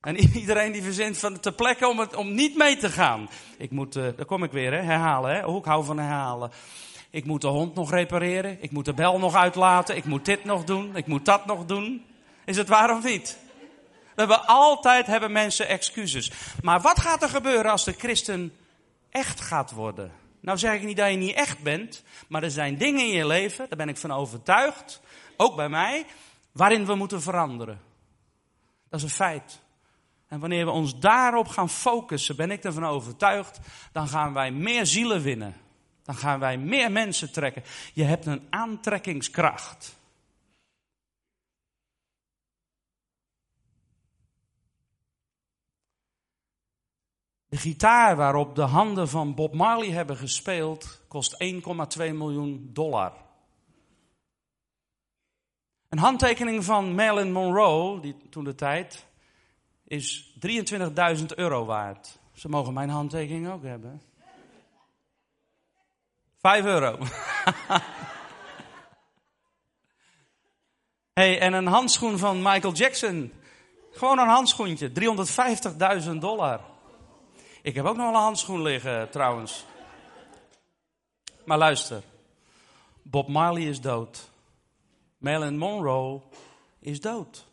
En 0.00 0.16
iedereen 0.16 0.72
die 0.72 0.82
verzint 0.82 1.18
van 1.18 1.40
te 1.40 1.52
plekken 1.52 1.88
om, 1.88 1.98
het, 1.98 2.14
om 2.14 2.34
niet 2.34 2.56
mee 2.56 2.76
te 2.76 2.90
gaan. 2.90 3.28
Ik 3.58 3.70
moet, 3.70 3.96
uh, 3.96 4.02
daar 4.16 4.26
kom 4.26 4.44
ik 4.44 4.52
weer, 4.52 4.72
hè, 4.72 4.80
herhalen. 4.80 5.34
Hè. 5.34 5.46
Oh, 5.46 5.56
ik 5.56 5.64
hou 5.64 5.84
van 5.84 5.98
herhalen. 5.98 6.50
Ik 7.10 7.24
moet 7.24 7.40
de 7.40 7.46
hond 7.46 7.74
nog 7.74 7.90
repareren. 7.90 8.62
Ik 8.62 8.70
moet 8.70 8.84
de 8.84 8.94
bel 8.94 9.18
nog 9.18 9.34
uitlaten. 9.34 9.96
Ik 9.96 10.04
moet 10.04 10.24
dit 10.24 10.44
nog 10.44 10.64
doen. 10.64 10.96
Ik 10.96 11.06
moet 11.06 11.24
dat 11.24 11.46
nog 11.46 11.64
doen. 11.64 12.04
Is 12.44 12.56
het 12.56 12.68
waar 12.68 12.96
of 12.96 13.04
niet? 13.04 13.38
We 14.14 14.20
hebben 14.20 14.46
altijd 14.46 15.06
hebben 15.06 15.32
mensen 15.32 15.68
excuses. 15.68 16.32
Maar 16.62 16.80
wat 16.80 17.00
gaat 17.00 17.22
er 17.22 17.28
gebeuren 17.28 17.70
als 17.70 17.84
de 17.84 17.92
christen 17.92 18.52
echt 19.10 19.40
gaat 19.40 19.72
worden? 19.72 20.23
Nou 20.44 20.58
zeg 20.58 20.74
ik 20.74 20.82
niet 20.82 20.96
dat 20.96 21.10
je 21.10 21.16
niet 21.16 21.34
echt 21.34 21.62
bent, 21.62 22.02
maar 22.28 22.42
er 22.42 22.50
zijn 22.50 22.76
dingen 22.78 23.00
in 23.00 23.12
je 23.12 23.26
leven, 23.26 23.68
daar 23.68 23.78
ben 23.78 23.88
ik 23.88 23.96
van 23.96 24.12
overtuigd, 24.12 25.00
ook 25.36 25.56
bij 25.56 25.68
mij, 25.68 26.06
waarin 26.52 26.86
we 26.86 26.94
moeten 26.94 27.22
veranderen. 27.22 27.80
Dat 28.88 28.98
is 28.98 29.04
een 29.04 29.14
feit. 29.14 29.60
En 30.28 30.40
wanneer 30.40 30.64
we 30.64 30.70
ons 30.70 30.98
daarop 30.98 31.48
gaan 31.48 31.70
focussen, 31.70 32.36
ben 32.36 32.50
ik 32.50 32.64
ervan 32.64 32.84
overtuigd, 32.84 33.58
dan 33.92 34.08
gaan 34.08 34.32
wij 34.32 34.50
meer 34.50 34.86
zielen 34.86 35.22
winnen. 35.22 35.54
Dan 36.02 36.14
gaan 36.14 36.38
wij 36.38 36.58
meer 36.58 36.92
mensen 36.92 37.32
trekken. 37.32 37.62
Je 37.92 38.04
hebt 38.04 38.26
een 38.26 38.46
aantrekkingskracht. 38.50 39.96
De 47.54 47.60
gitaar 47.60 48.16
waarop 48.16 48.54
de 48.54 48.62
handen 48.62 49.08
van 49.08 49.34
Bob 49.34 49.54
Marley 49.54 49.90
hebben 49.90 50.16
gespeeld 50.16 51.00
kost 51.08 51.44
1,2 51.44 51.58
miljoen 51.98 52.70
dollar. 52.72 53.12
Een 55.88 55.98
handtekening 55.98 56.64
van 56.64 56.94
Marilyn 56.94 57.32
Monroe, 57.32 58.00
die 58.00 58.16
toen 58.30 58.44
de 58.44 58.54
tijd, 58.54 59.06
is 59.84 60.34
23.000 61.18 61.24
euro 61.26 61.64
waard. 61.64 62.18
Ze 62.32 62.48
mogen 62.48 62.72
mijn 62.72 62.88
handtekening 62.88 63.48
ook 63.48 63.62
hebben. 63.62 64.02
5 66.40 66.64
euro. 66.64 66.98
hey, 71.20 71.40
en 71.40 71.52
een 71.52 71.66
handschoen 71.66 72.18
van 72.18 72.42
Michael 72.42 72.74
Jackson. 72.74 73.32
Gewoon 73.90 74.18
een 74.18 74.28
handschoentje, 74.28 74.92
350.000 76.04 76.10
dollar. 76.18 76.72
Ik 77.64 77.74
heb 77.74 77.84
ook 77.84 77.96
nog 77.96 78.08
een 78.08 78.20
handschoen 78.20 78.62
liggen 78.62 79.10
trouwens. 79.10 79.64
Maar 81.44 81.58
luister. 81.58 82.02
Bob 83.02 83.28
Marley 83.28 83.62
is 83.62 83.80
dood. 83.80 84.30
Marilyn 85.18 85.58
Monroe 85.58 86.22
is 86.78 87.00
dood. 87.00 87.46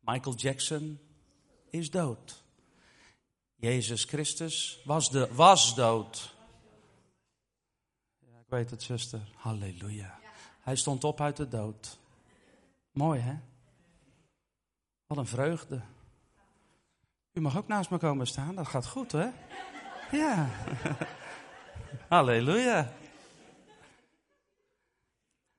Michael 0.00 0.36
Jackson 0.36 0.98
is 1.70 1.90
dood. 1.90 2.42
Jezus 3.54 4.04
Christus 4.04 4.80
was, 4.84 5.10
de, 5.10 5.34
was 5.34 5.74
dood. 5.74 6.34
Ja, 8.18 8.38
ik 8.38 8.48
weet 8.48 8.70
het, 8.70 8.82
zuster. 8.82 9.28
Halleluja. 9.34 10.18
Hij 10.60 10.76
stond 10.76 11.04
op 11.04 11.20
uit 11.20 11.36
de 11.36 11.48
dood. 11.48 11.98
Mooi, 12.90 13.20
hè? 13.20 13.36
Wat 15.06 15.18
een 15.18 15.26
vreugde. 15.26 15.82
U 17.36 17.40
mag 17.40 17.56
ook 17.56 17.68
naast 17.68 17.90
me 17.90 17.98
komen 17.98 18.26
staan, 18.26 18.54
dat 18.54 18.66
gaat 18.66 18.86
goed, 18.86 19.12
hè? 19.12 19.26
Ja. 20.12 20.48
Halleluja. 22.08 22.92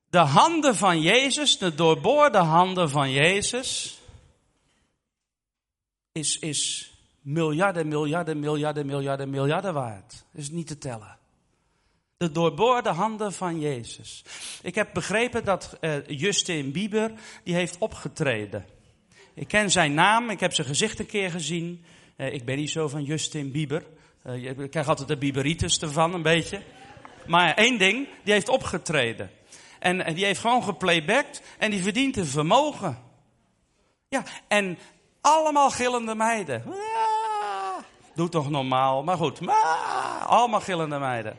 De 0.09 0.17
handen 0.17 0.75
van 0.75 1.01
Jezus, 1.01 1.57
de 1.57 1.75
doorboorde 1.75 2.38
handen 2.38 2.89
van 2.89 3.11
Jezus, 3.11 4.01
is, 6.11 6.39
is 6.39 6.91
miljarden, 7.21 7.88
miljarden, 7.88 8.39
miljarden, 8.39 8.86
miljarden, 8.86 9.30
miljarden 9.30 9.73
waard. 9.73 10.25
Is 10.34 10.49
niet 10.49 10.67
te 10.67 10.78
tellen. 10.78 11.17
De 12.17 12.32
doorboorde 12.32 12.89
handen 12.89 13.34
van 13.34 13.59
Jezus. 13.59 14.23
Ik 14.61 14.75
heb 14.75 14.93
begrepen 14.93 15.45
dat 15.45 15.78
uh, 15.82 16.07
Justin 16.07 16.71
Bieber, 16.71 17.11
die 17.43 17.53
heeft 17.53 17.78
opgetreden. 17.78 18.65
Ik 19.38 19.47
ken 19.47 19.71
zijn 19.71 19.93
naam, 19.93 20.29
ik 20.29 20.39
heb 20.39 20.53
zijn 20.53 20.67
gezicht 20.67 20.99
een 20.99 21.05
keer 21.05 21.31
gezien. 21.31 21.85
Uh, 22.17 22.33
ik 22.33 22.45
ben 22.45 22.57
niet 22.57 22.69
zo 22.69 22.88
van 22.88 23.03
Justin 23.03 23.51
Bieber. 23.51 23.83
Uh, 24.25 24.43
je 24.43 24.67
krijgt 24.67 24.89
altijd 24.89 25.07
de 25.07 25.17
Bieberitis 25.17 25.79
ervan, 25.79 26.13
een 26.13 26.21
beetje. 26.21 26.61
Maar 27.27 27.53
één 27.53 27.77
ding, 27.77 28.07
die 28.23 28.33
heeft 28.33 28.49
opgetreden. 28.49 29.31
En, 29.79 30.05
en 30.05 30.13
die 30.13 30.25
heeft 30.25 30.39
gewoon 30.39 30.63
geplaybacked 30.63 31.41
en 31.57 31.71
die 31.71 31.83
verdient 31.83 32.17
een 32.17 32.25
vermogen. 32.25 33.03
Ja, 34.07 34.23
en 34.47 34.77
allemaal 35.21 35.69
gillende 35.69 36.15
meiden. 36.15 36.63
Ah, 36.67 37.83
doe 38.15 38.29
toch 38.29 38.49
normaal, 38.49 39.03
maar 39.03 39.17
goed. 39.17 39.47
Ah, 39.47 40.25
allemaal 40.25 40.61
gillende 40.61 40.99
meiden. 40.99 41.38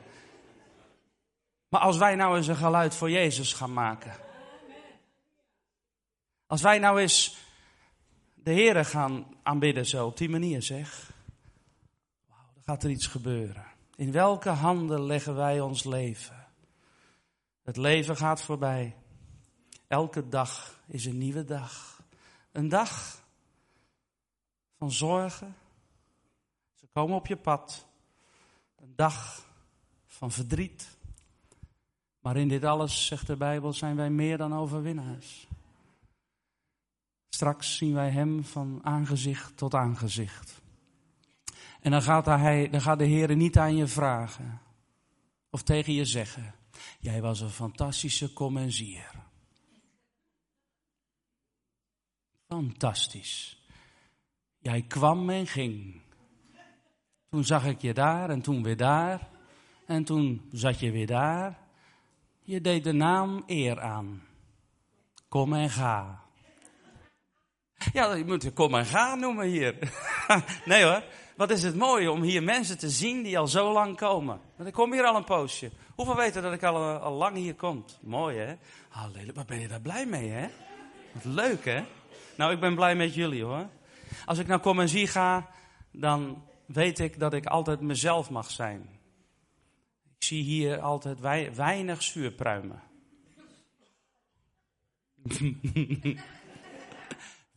Maar 1.69 1.81
als 1.81 1.97
wij 1.97 2.15
nou 2.15 2.37
eens 2.37 2.47
een 2.47 2.57
geluid 2.57 2.95
voor 2.95 3.11
Jezus 3.11 3.53
gaan 3.53 3.73
maken. 3.73 4.13
Als 6.47 6.63
wij 6.63 6.79
nou 6.79 7.01
eens 7.01 7.47
de 8.49 8.55
Heeren 8.55 8.85
gaan 8.85 9.27
aanbidden 9.43 9.87
zo, 9.87 10.07
op 10.07 10.17
die 10.17 10.29
manier 10.29 10.63
zeg. 10.63 11.13
Wauw, 12.27 12.51
dan 12.55 12.63
gaat 12.63 12.83
er 12.83 12.91
iets 12.91 13.07
gebeuren. 13.07 13.67
In 13.95 14.13
welke 14.13 14.49
handen 14.49 15.03
leggen 15.03 15.35
wij 15.35 15.61
ons 15.61 15.85
leven? 15.85 16.47
Het 17.63 17.77
leven 17.77 18.17
gaat 18.17 18.43
voorbij. 18.43 18.97
Elke 19.87 20.29
dag 20.29 20.81
is 20.87 21.05
een 21.05 21.19
nieuwe 21.19 21.45
dag. 21.45 22.03
Een 22.53 22.69
dag 22.69 23.25
van 24.79 24.93
zorgen. 24.93 25.55
Ze 26.75 26.87
komen 26.93 27.17
op 27.17 27.27
je 27.27 27.37
pad. 27.37 27.87
Een 28.77 28.93
dag 28.97 29.47
van 30.07 30.31
verdriet. 30.31 30.97
Maar 32.21 32.37
in 32.37 32.49
dit 32.49 32.65
alles, 32.65 33.07
zegt 33.07 33.27
de 33.27 33.37
Bijbel, 33.37 33.73
zijn 33.73 33.97
wij 33.97 34.11
meer 34.11 34.37
dan 34.37 34.55
overwinnaars. 34.55 35.48
Straks 37.39 37.77
zien 37.77 37.95
wij 37.95 38.11
Hem 38.11 38.45
van 38.45 38.81
aangezicht 38.83 39.57
tot 39.57 39.75
aangezicht. 39.75 40.63
En 41.81 41.91
dan 41.91 42.03
gaat, 42.03 42.27
hij, 42.27 42.69
dan 42.71 42.81
gaat 42.81 42.99
de 42.99 43.05
Heer 43.05 43.37
niet 43.37 43.59
aan 43.59 43.77
je 43.77 43.87
vragen. 43.87 44.61
Of 45.51 45.63
tegen 45.63 45.93
je 45.93 46.05
zeggen. 46.05 46.55
Jij 47.01 47.21
was 47.21 47.41
een 47.41 47.51
fantastische 47.51 48.33
commensier. 48.33 49.11
Fantastisch. 52.49 53.63
Jij 54.59 54.83
kwam 54.83 55.31
en 55.31 55.47
ging. 55.47 56.01
Toen 57.29 57.45
zag 57.45 57.67
ik 57.67 57.81
je 57.81 57.95
daar 57.95 58.31
en 58.31 58.43
toen 58.43 58.63
weer 58.63 58.77
daar. 58.77 59.29
En 59.87 60.05
toen 60.05 60.49
zat 60.53 60.81
je 60.81 60.91
weer 60.91 61.07
daar. 61.07 61.59
Je 62.43 62.61
deed 62.61 62.85
de 62.85 62.93
naam 62.93 63.43
eer 63.47 63.81
aan. 63.81 64.23
Kom 65.29 65.55
en 65.55 65.71
ga. 65.71 66.27
Ja, 67.93 68.15
je 68.15 68.25
moet 68.25 68.53
kom 68.53 68.75
en 68.75 68.87
ga 68.87 69.15
noemen 69.15 69.47
hier. 69.47 69.79
nee 70.65 70.85
hoor, 70.85 71.03
wat 71.37 71.51
is 71.51 71.63
het 71.63 71.77
mooi 71.77 72.09
om 72.09 72.23
hier 72.23 72.43
mensen 72.43 72.79
te 72.79 72.91
zien 72.91 73.23
die 73.23 73.39
al 73.39 73.49
zo 73.49 73.73
lang 73.73 73.97
komen. 73.97 74.41
Want 74.57 74.69
ik 74.69 74.75
kom 74.75 74.93
hier 74.93 75.05
al 75.05 75.17
een 75.17 75.25
poosje. 75.25 75.71
Hoeveel 75.95 76.17
weten 76.17 76.43
dat 76.43 76.53
ik 76.53 76.63
al, 76.63 76.99
al 76.99 77.13
lang 77.13 77.37
hier 77.37 77.55
kom? 77.55 77.85
Mooi 78.01 78.39
hè? 78.39 78.55
Halleluja, 78.89 79.33
wat 79.33 79.47
ben 79.47 79.61
je 79.61 79.69
daar 79.69 79.81
blij 79.81 80.07
mee 80.07 80.29
hè? 80.29 80.49
Wat 81.13 81.25
leuk 81.25 81.65
hè? 81.65 81.85
Nou, 82.37 82.53
ik 82.53 82.61
ben 82.61 82.75
blij 82.75 82.95
met 82.95 83.15
jullie 83.15 83.45
hoor. 83.45 83.69
Als 84.25 84.39
ik 84.39 84.47
naar 84.47 84.61
kom 84.61 84.81
en 84.81 84.89
zie 84.89 85.07
ga, 85.07 85.51
dan 85.93 86.43
weet 86.67 86.99
ik 86.99 87.19
dat 87.19 87.33
ik 87.33 87.47
altijd 87.47 87.81
mezelf 87.81 88.31
mag 88.31 88.51
zijn. 88.51 88.89
Ik 90.19 90.25
zie 90.25 90.43
hier 90.43 90.81
altijd 90.81 91.21
weinig 91.55 92.03
zuurpruimen. 92.03 92.83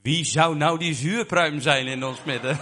Wie 0.01 0.23
zou 0.23 0.55
nou 0.55 0.79
die 0.79 0.93
zuurpruim 0.93 1.59
zijn 1.59 1.87
in 1.87 2.03
ons 2.03 2.23
midden? 2.23 2.57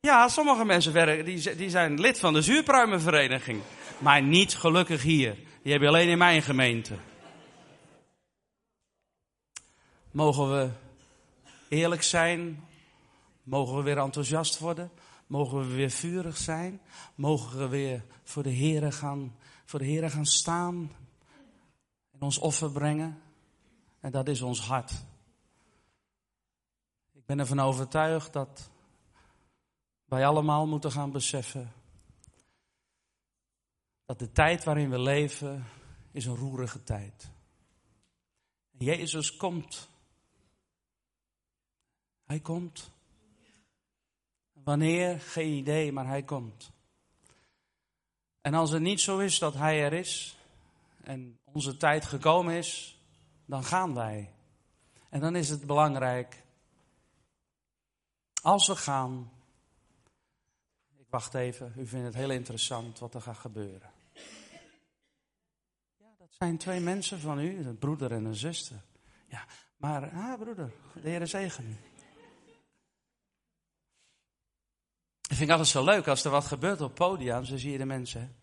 ja, 0.00 0.28
sommige 0.28 0.64
mensen 0.64 0.92
werken, 0.92 1.24
die, 1.24 1.56
die 1.56 1.70
zijn 1.70 2.00
lid 2.00 2.18
van 2.18 2.32
de 2.32 2.42
zuurpruimenvereniging. 2.42 3.62
Maar 3.98 4.22
niet 4.22 4.56
gelukkig 4.56 5.02
hier. 5.02 5.36
Die 5.62 5.72
heb 5.72 5.80
je 5.80 5.88
alleen 5.88 6.08
in 6.08 6.18
mijn 6.18 6.42
gemeente. 6.42 6.94
Mogen 10.10 10.50
we 10.50 10.70
eerlijk 11.68 12.02
zijn? 12.02 12.64
Mogen 13.42 13.76
we 13.76 13.82
weer 13.82 13.98
enthousiast 13.98 14.58
worden? 14.58 14.90
Mogen 15.26 15.58
we 15.58 15.74
weer 15.74 15.90
vurig 15.90 16.36
zijn? 16.36 16.80
Mogen 17.14 17.58
we 17.58 17.68
weer 17.68 18.04
voor 18.22 18.42
de 18.42 18.54
Here 18.54 18.92
gaan, 18.92 19.36
voor 19.64 19.78
de 19.78 19.90
Here 19.90 20.10
gaan 20.10 20.26
staan? 20.26 20.90
Ons 22.24 22.38
offer 22.38 22.70
brengen? 22.70 23.22
En 24.00 24.10
dat 24.10 24.28
is 24.28 24.42
ons 24.42 24.60
hart. 24.60 24.92
Ik 27.12 27.26
ben 27.26 27.38
ervan 27.38 27.60
overtuigd 27.60 28.32
dat 28.32 28.70
wij 30.04 30.26
allemaal 30.26 30.66
moeten 30.66 30.92
gaan 30.92 31.12
beseffen 31.12 31.72
dat 34.04 34.18
de 34.18 34.32
tijd 34.32 34.64
waarin 34.64 34.90
we 34.90 34.98
leven 34.98 35.64
is 36.10 36.26
een 36.26 36.36
roerige 36.36 36.82
tijd. 36.82 37.30
En 38.78 38.84
Jezus 38.84 39.36
komt. 39.36 39.88
Hij 42.24 42.40
komt. 42.40 42.90
Wanneer? 44.52 45.20
Geen 45.20 45.52
idee, 45.52 45.92
maar 45.92 46.06
hij 46.06 46.22
komt. 46.22 46.70
En 48.40 48.54
als 48.54 48.70
het 48.70 48.82
niet 48.82 49.00
zo 49.00 49.18
is 49.18 49.38
dat 49.38 49.54
hij 49.54 49.82
er 49.82 49.92
is 49.92 50.36
en 51.04 51.38
onze 51.44 51.76
tijd 51.76 52.04
gekomen 52.04 52.54
is, 52.54 52.98
dan 53.44 53.64
gaan 53.64 53.94
wij. 53.94 54.34
En 55.08 55.20
dan 55.20 55.36
is 55.36 55.48
het 55.48 55.66
belangrijk, 55.66 56.42
als 58.42 58.66
we 58.66 58.76
gaan, 58.76 59.32
ik 60.96 61.06
wacht 61.10 61.34
even, 61.34 61.72
u 61.76 61.86
vindt 61.86 62.06
het 62.06 62.14
heel 62.14 62.30
interessant 62.30 62.98
wat 62.98 63.14
er 63.14 63.20
gaat 63.20 63.38
gebeuren. 63.38 63.90
Ja, 65.96 66.14
dat 66.18 66.28
zijn 66.30 66.58
twee 66.58 66.80
mensen 66.80 67.20
van 67.20 67.38
u, 67.38 67.66
een 67.66 67.78
broeder 67.78 68.12
en 68.12 68.24
een 68.24 68.36
zuster. 68.36 68.82
Ja, 69.28 69.46
maar, 69.76 70.10
ah 70.10 70.40
broeder, 70.40 70.72
de 71.02 71.08
Heer 71.08 71.26
zegen 71.26 71.66
u. 71.66 71.76
Ik 75.28 75.36
vind 75.36 75.50
altijd 75.50 75.68
zo 75.68 75.84
leuk 75.84 76.08
als 76.08 76.24
er 76.24 76.30
wat 76.30 76.44
gebeurt 76.44 76.80
op 76.80 76.94
podium, 76.94 77.44
zo 77.44 77.56
zie 77.56 77.72
je 77.72 77.78
de 77.78 77.84
mensen. 77.84 78.36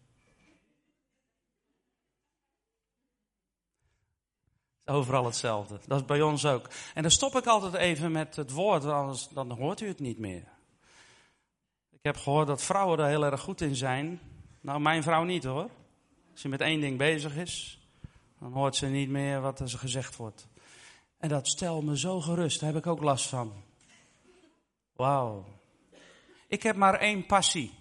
Overal 4.86 5.26
hetzelfde. 5.26 5.80
Dat 5.88 6.00
is 6.00 6.06
bij 6.06 6.22
ons 6.22 6.46
ook. 6.46 6.70
En 6.94 7.02
dan 7.02 7.12
stop 7.12 7.36
ik 7.36 7.46
altijd 7.46 7.74
even 7.74 8.12
met 8.12 8.36
het 8.36 8.52
woord, 8.52 8.86
anders 8.86 9.28
dan 9.28 9.52
hoort 9.52 9.82
u 9.82 9.88
het 9.88 10.00
niet 10.00 10.18
meer. 10.18 10.48
Ik 11.92 12.00
heb 12.02 12.18
gehoord 12.18 12.48
dat 12.48 12.64
vrouwen 12.64 13.00
er 13.00 13.08
heel 13.08 13.26
erg 13.26 13.42
goed 13.42 13.62
in 13.62 13.76
zijn. 13.76 14.20
Nou, 14.62 14.80
mijn 14.80 15.04
vrouw 15.04 15.24
niet 15.24 15.44
hoor. 15.44 15.70
Als 16.32 16.42
ze 16.42 16.48
met 16.48 16.62
één 16.62 16.82
ding 16.82 16.98
bezig 16.98 17.36
is, 17.36 17.80
dan 18.40 18.54
hoort 18.54 18.76
ze 18.76 18.86
niet 18.86 19.10
meer 19.10 19.42
wat 19.42 19.60
er 19.60 19.70
gezegd 19.70 20.16
wordt. 20.16 20.48
En 21.18 21.30
dat 21.30 21.48
stelt 21.48 21.84
me 21.84 21.98
zo 21.98 22.22
gerust, 22.22 22.60
daar 22.60 22.74
heb 22.74 22.86
ik 22.86 22.88
ook 22.88 23.02
last 23.02 23.28
van. 23.28 23.54
Wauw. 24.96 25.46
Ik 26.48 26.64
heb 26.64 26.76
maar 26.76 26.94
één 26.94 27.26
passie. 27.26 27.74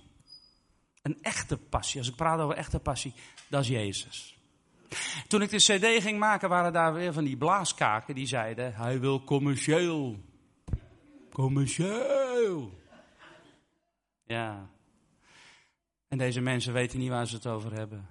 Een 1.03 1.23
echte 1.23 1.57
passie. 1.57 1.99
Als 1.99 2.09
ik 2.09 2.17
praat 2.17 2.41
over 2.41 2.57
echte 2.57 2.79
passie, 2.79 3.15
dat 3.49 3.61
is 3.61 3.69
Jezus. 3.69 4.40
Toen 5.27 5.43
ik 5.43 5.51
de 5.51 5.57
CD 5.57 6.03
ging 6.03 6.19
maken, 6.19 6.49
waren 6.49 6.73
daar 6.73 6.95
weer 6.95 7.13
van 7.13 7.25
die 7.25 7.37
blaaskaken 7.37 8.15
die 8.15 8.27
zeiden: 8.27 8.75
Hij 8.75 9.01
wil 9.01 9.25
commercieel. 9.25 10.19
Commercieel. 11.33 12.79
Ja. 14.25 14.71
En 16.09 16.19
deze 16.19 16.41
mensen 16.41 16.73
weten 16.73 16.99
niet 16.99 17.09
waar 17.09 17.27
ze 17.27 17.35
het 17.35 17.47
over 17.47 17.73
hebben. 17.73 18.09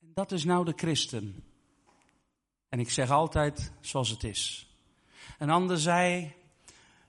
En 0.00 0.10
dat 0.14 0.32
is 0.32 0.44
nou 0.44 0.64
de 0.64 0.72
christen. 0.76 1.44
En 2.68 2.80
ik 2.80 2.90
zeg 2.90 3.10
altijd 3.10 3.72
zoals 3.80 4.08
het 4.08 4.24
is. 4.24 4.68
Een 5.38 5.50
ander 5.50 5.78
zei: 5.78 6.32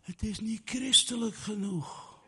Het 0.02 0.24
is 0.24 0.40
niet 0.40 0.62
christelijk 0.66 1.36
genoeg. 1.36 2.20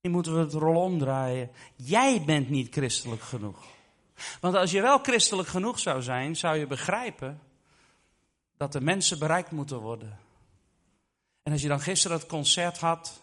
Nu 0.00 0.10
moeten 0.10 0.34
we 0.34 0.40
het 0.40 0.52
rol 0.52 0.82
omdraaien. 0.82 1.50
Jij 1.76 2.22
bent 2.24 2.48
niet 2.50 2.72
christelijk 2.72 3.22
genoeg. 3.22 3.75
Want 4.40 4.54
als 4.54 4.70
je 4.70 4.80
wel 4.80 4.98
christelijk 4.98 5.48
genoeg 5.48 5.78
zou 5.78 6.02
zijn, 6.02 6.36
zou 6.36 6.56
je 6.56 6.66
begrijpen 6.66 7.40
dat 8.56 8.72
de 8.72 8.80
mensen 8.80 9.18
bereikt 9.18 9.50
moeten 9.50 9.78
worden. 9.78 10.18
En 11.42 11.52
als 11.52 11.62
je 11.62 11.68
dan 11.68 11.80
gisteren 11.80 12.16
het 12.16 12.26
concert 12.26 12.78
had 12.78 13.22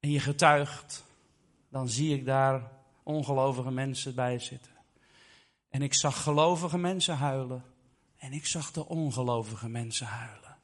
en 0.00 0.10
je 0.10 0.20
getuigt, 0.20 1.04
dan 1.68 1.88
zie 1.88 2.14
ik 2.14 2.24
daar 2.24 2.70
ongelovige 3.02 3.70
mensen 3.70 4.14
bij 4.14 4.38
zitten. 4.38 4.72
En 5.68 5.82
ik 5.82 5.94
zag 5.94 6.22
gelovige 6.22 6.78
mensen 6.78 7.16
huilen. 7.16 7.64
En 8.16 8.32
ik 8.32 8.46
zag 8.46 8.70
de 8.70 8.86
ongelovige 8.86 9.68
mensen 9.68 10.06
huilen. 10.06 10.56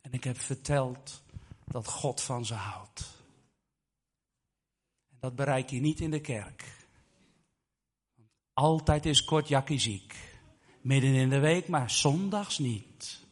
En 0.00 0.12
ik 0.12 0.24
heb 0.24 0.40
verteld 0.40 1.22
dat 1.64 1.88
God 1.88 2.20
van 2.20 2.46
ze 2.46 2.54
houdt. 2.54 3.04
Dat 5.20 5.34
bereik 5.34 5.70
je 5.70 5.80
niet 5.80 6.00
in 6.00 6.10
de 6.10 6.20
kerk. 6.20 6.83
Altijd 8.54 9.06
is 9.06 9.24
Kortjakkie 9.24 9.78
ziek. 9.78 10.14
Midden 10.80 11.14
in 11.14 11.28
de 11.28 11.38
week, 11.38 11.68
maar 11.68 11.90
zondags 11.90 12.58
niet. 12.58 13.26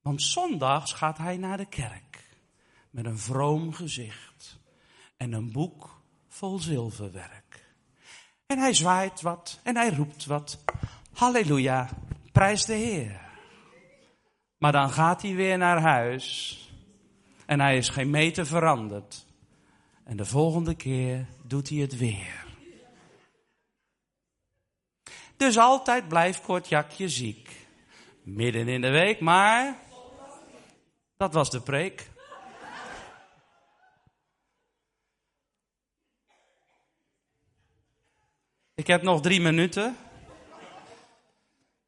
Want 0.00 0.22
zondags 0.22 0.92
gaat 0.92 1.18
hij 1.18 1.36
naar 1.36 1.56
de 1.56 1.66
kerk. 1.66 2.24
Met 2.90 3.04
een 3.04 3.18
vroom 3.18 3.72
gezicht. 3.72 4.58
En 5.16 5.32
een 5.32 5.52
boek 5.52 6.00
vol 6.28 6.58
zilverwerk. 6.58 7.74
En 8.46 8.58
hij 8.58 8.74
zwaait 8.74 9.20
wat 9.20 9.60
en 9.62 9.76
hij 9.76 9.90
roept 9.90 10.24
wat. 10.24 10.64
Halleluja, 11.12 11.88
prijs 12.32 12.64
de 12.64 12.74
Heer. 12.74 13.20
Maar 14.58 14.72
dan 14.72 14.90
gaat 14.90 15.22
hij 15.22 15.34
weer 15.34 15.58
naar 15.58 15.80
huis. 15.80 16.56
En 17.46 17.60
hij 17.60 17.76
is 17.76 17.88
geen 17.88 18.10
meter 18.10 18.46
veranderd. 18.46 19.26
En 20.04 20.16
de 20.16 20.24
volgende 20.24 20.74
keer 20.74 21.26
doet 21.46 21.68
hij 21.68 21.78
het 21.78 21.96
weer. 21.96 22.41
Dus 25.42 25.58
altijd 25.58 26.08
blijft 26.08 26.42
Kortjakje 26.42 27.08
ziek. 27.08 27.66
Midden 28.22 28.68
in 28.68 28.80
de 28.80 28.90
week, 28.90 29.20
maar 29.20 29.78
dat 31.16 31.32
was 31.32 31.50
de 31.50 31.60
preek. 31.60 32.10
Ik 38.74 38.86
heb 38.86 39.02
nog 39.02 39.20
drie 39.20 39.40
minuten. 39.40 39.96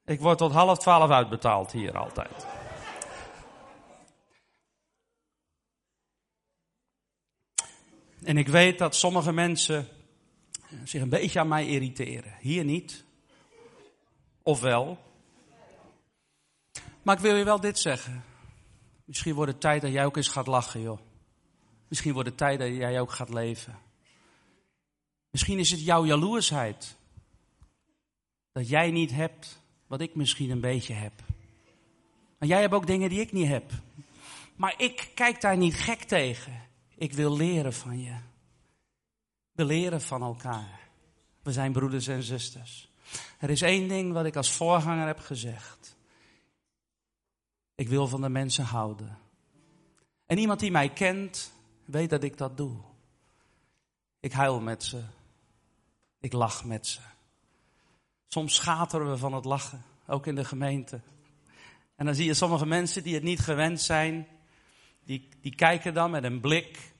Ik 0.05 0.21
word 0.21 0.39
tot 0.39 0.53
half 0.53 0.79
twaalf 0.79 1.11
uitbetaald 1.11 1.73
hier 1.73 1.99
altijd. 1.99 2.47
En 8.25 8.37
ik 8.37 8.49
weet 8.49 8.79
dat 8.79 8.97
sommige 8.97 9.33
mensen 9.33 9.89
zich 10.85 11.03
een 11.03 11.09
beetje 11.09 11.41
aan 11.41 11.49
mij 11.49 11.67
irriteren. 11.67 12.37
Hier 12.41 12.65
niet. 12.65 13.04
Of 14.47 14.61
wel? 14.61 14.99
Maar 17.03 17.17
ik 17.17 17.23
wil 17.23 17.37
je 17.37 17.45
wel 17.45 17.61
dit 17.61 17.79
zeggen. 17.79 18.25
Misschien 19.05 19.35
wordt 19.35 19.53
het 19.53 19.61
tijd 19.61 19.83
dat 19.83 19.93
jij 19.93 20.05
ook 20.05 20.17
eens 20.17 20.29
gaat 20.29 20.47
lachen, 20.47 20.81
joh. 20.81 20.99
Misschien 21.89 22.13
wordt 22.13 22.29
het 22.29 22.39
tijd 22.39 22.59
dat 22.59 22.69
jij 22.69 23.01
ook 23.01 23.13
gaat 23.13 23.29
leven. 23.29 23.79
Misschien 25.31 25.59
is 25.59 25.71
het 25.71 25.85
jouw 25.85 26.05
jaloersheid. 26.05 26.97
Dat 28.53 28.69
jij 28.69 28.91
niet 28.91 29.11
hebt 29.11 29.61
wat 29.87 30.01
ik 30.01 30.15
misschien 30.15 30.51
een 30.51 30.61
beetje 30.61 30.95
heb. 30.95 31.13
Maar 32.39 32.49
jij 32.49 32.61
hebt 32.61 32.75
ook 32.75 32.87
dingen 32.87 33.09
die 33.09 33.21
ik 33.21 33.33
niet 33.33 33.49
heb. 33.49 33.71
Maar 34.57 34.75
ik 34.77 35.11
kijk 35.15 35.41
daar 35.41 35.57
niet 35.57 35.75
gek 35.75 36.03
tegen. 36.03 36.63
Ik 36.97 37.13
wil 37.13 37.37
leren 37.37 37.73
van 37.73 38.01
je. 38.01 38.17
We 39.53 39.65
leren 39.65 40.01
van 40.01 40.23
elkaar. 40.23 40.81
We 41.43 41.53
zijn 41.53 41.73
broeders 41.73 42.07
en 42.07 42.23
zusters. 42.23 42.94
Er 43.39 43.51
is 43.51 43.63
één 43.63 43.89
ding 43.89 44.13
wat 44.13 44.25
ik 44.25 44.37
als 44.37 44.53
voorganger 44.53 45.07
heb 45.07 45.19
gezegd. 45.19 45.97
Ik 47.75 47.89
wil 47.89 48.07
van 48.07 48.21
de 48.21 48.29
mensen 48.29 48.65
houden. 48.65 49.19
En 50.27 50.39
iemand 50.39 50.61
die 50.61 50.71
mij 50.71 50.89
kent, 50.89 51.53
weet 51.85 52.11
dat 52.11 52.23
ik 52.23 52.39
dat 52.39 52.57
doe. 52.57 52.77
Ik 54.21 54.33
huil 54.33 54.61
met 54.61 54.85
ze. 54.85 55.03
Ik 56.21 56.33
lach 56.33 56.65
met 56.65 56.87
ze. 56.87 57.01
Soms 58.27 58.55
schateren 58.55 59.11
we 59.11 59.17
van 59.17 59.33
het 59.33 59.45
lachen, 59.45 59.85
ook 60.07 60.27
in 60.27 60.35
de 60.35 60.45
gemeente. 60.45 61.01
En 61.97 62.07
dan 62.07 62.15
zie 62.15 62.27
je 62.27 62.35
sommige 62.35 62.67
mensen 62.67 63.03
die 63.03 63.15
het 63.15 63.23
niet 63.23 63.41
gewend 63.41 63.81
zijn, 63.81 64.29
die, 65.05 65.29
die 65.41 65.55
kijken 65.55 65.95
dan 65.95 66.11
met 66.11 66.25
een 66.25 66.41
blik 66.41 66.93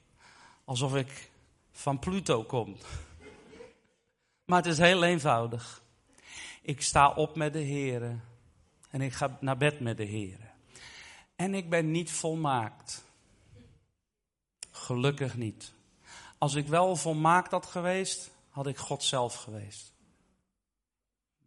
alsof 0.65 0.95
ik 0.95 1.31
van 1.71 1.99
Pluto 1.99 2.43
kom. 2.43 2.77
Maar 4.45 4.57
het 4.57 4.71
is 4.71 4.77
heel 4.77 5.03
eenvoudig. 5.03 5.83
Ik 6.65 6.81
sta 6.81 7.09
op 7.09 7.35
met 7.35 7.53
de 7.53 7.59
Heer. 7.59 8.19
En 8.89 9.01
ik 9.01 9.13
ga 9.13 9.37
naar 9.41 9.57
bed 9.57 9.79
met 9.79 9.97
de 9.97 10.03
Heer. 10.03 10.39
En 11.35 11.53
ik 11.53 11.69
ben 11.69 11.91
niet 11.91 12.11
volmaakt. 12.11 13.05
Gelukkig 14.71 15.37
niet. 15.37 15.73
Als 16.37 16.55
ik 16.55 16.67
wel 16.67 16.95
volmaakt 16.95 17.51
had 17.51 17.65
geweest, 17.65 18.31
had 18.49 18.67
ik 18.67 18.77
God 18.77 19.03
zelf 19.03 19.35
geweest. 19.35 19.93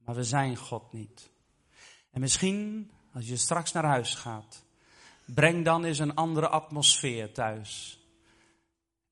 Maar 0.05 0.15
we 0.15 0.25
zijn 0.25 0.57
God 0.57 0.93
niet. 0.93 1.31
En 2.11 2.21
misschien, 2.21 2.91
als 3.13 3.29
je 3.29 3.37
straks 3.37 3.73
naar 3.73 3.85
huis 3.85 4.15
gaat, 4.15 4.65
breng 5.25 5.65
dan 5.65 5.85
eens 5.85 5.99
een 5.99 6.15
andere 6.15 6.49
atmosfeer 6.49 7.33
thuis. 7.33 8.01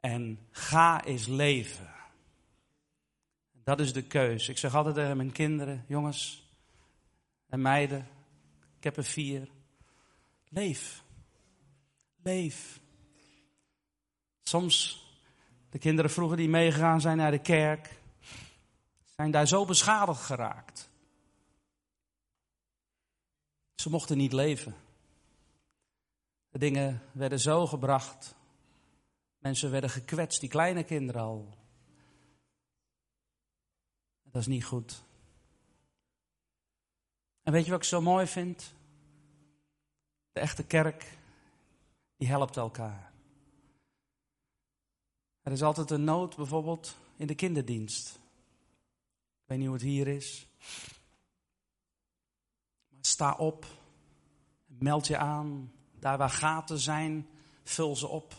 En 0.00 0.48
ga 0.50 1.04
eens 1.04 1.26
leven. 1.26 1.95
Dat 3.66 3.80
is 3.80 3.92
de 3.92 4.02
keus. 4.02 4.48
Ik 4.48 4.58
zeg 4.58 4.74
altijd 4.74 4.94
tegen 4.94 5.16
mijn 5.16 5.32
kinderen, 5.32 5.84
jongens 5.88 6.50
en 7.48 7.62
meiden, 7.62 8.08
ik 8.76 8.84
heb 8.84 8.96
er 8.96 9.04
vier. 9.04 9.48
Leef. 10.48 11.02
Leef. 12.22 12.80
Soms, 14.42 15.04
de 15.70 15.78
kinderen 15.78 16.10
vroeger 16.10 16.36
die 16.36 16.48
meegegaan 16.48 17.00
zijn 17.00 17.16
naar 17.16 17.30
de 17.30 17.38
kerk, 17.38 18.00
zijn 19.16 19.30
daar 19.30 19.46
zo 19.46 19.64
beschadigd 19.64 20.22
geraakt. 20.22 20.90
Ze 23.74 23.90
mochten 23.90 24.16
niet 24.16 24.32
leven. 24.32 24.76
De 26.50 26.58
dingen 26.58 27.02
werden 27.12 27.40
zo 27.40 27.66
gebracht. 27.66 28.34
Mensen 29.38 29.70
werden 29.70 29.90
gekwetst, 29.90 30.40
die 30.40 30.48
kleine 30.48 30.84
kinderen 30.84 31.22
al. 31.22 31.65
Dat 34.36 34.44
is 34.44 34.50
niet 34.52 34.64
goed. 34.64 35.02
En 37.42 37.52
weet 37.52 37.64
je 37.64 37.70
wat 37.70 37.80
ik 37.80 37.86
zo 37.86 38.00
mooi 38.00 38.26
vind? 38.26 38.72
De 40.32 40.40
echte 40.40 40.64
kerk, 40.64 41.18
die 42.16 42.28
helpt 42.28 42.56
elkaar. 42.56 43.12
Er 45.42 45.52
is 45.52 45.62
altijd 45.62 45.90
een 45.90 46.04
nood, 46.04 46.36
bijvoorbeeld 46.36 46.96
in 47.16 47.26
de 47.26 47.34
kinderdienst. 47.34 48.14
Ik 49.42 49.44
weet 49.44 49.58
niet 49.58 49.66
hoe 49.66 49.76
het 49.76 49.84
hier 49.84 50.08
is. 50.08 50.46
Maar 52.88 53.04
sta 53.04 53.32
op, 53.32 53.66
meld 54.66 55.06
je 55.06 55.16
aan. 55.16 55.72
Daar 55.98 56.18
waar 56.18 56.30
gaten 56.30 56.78
zijn, 56.78 57.28
vul 57.62 57.96
ze 57.96 58.06
op. 58.06 58.34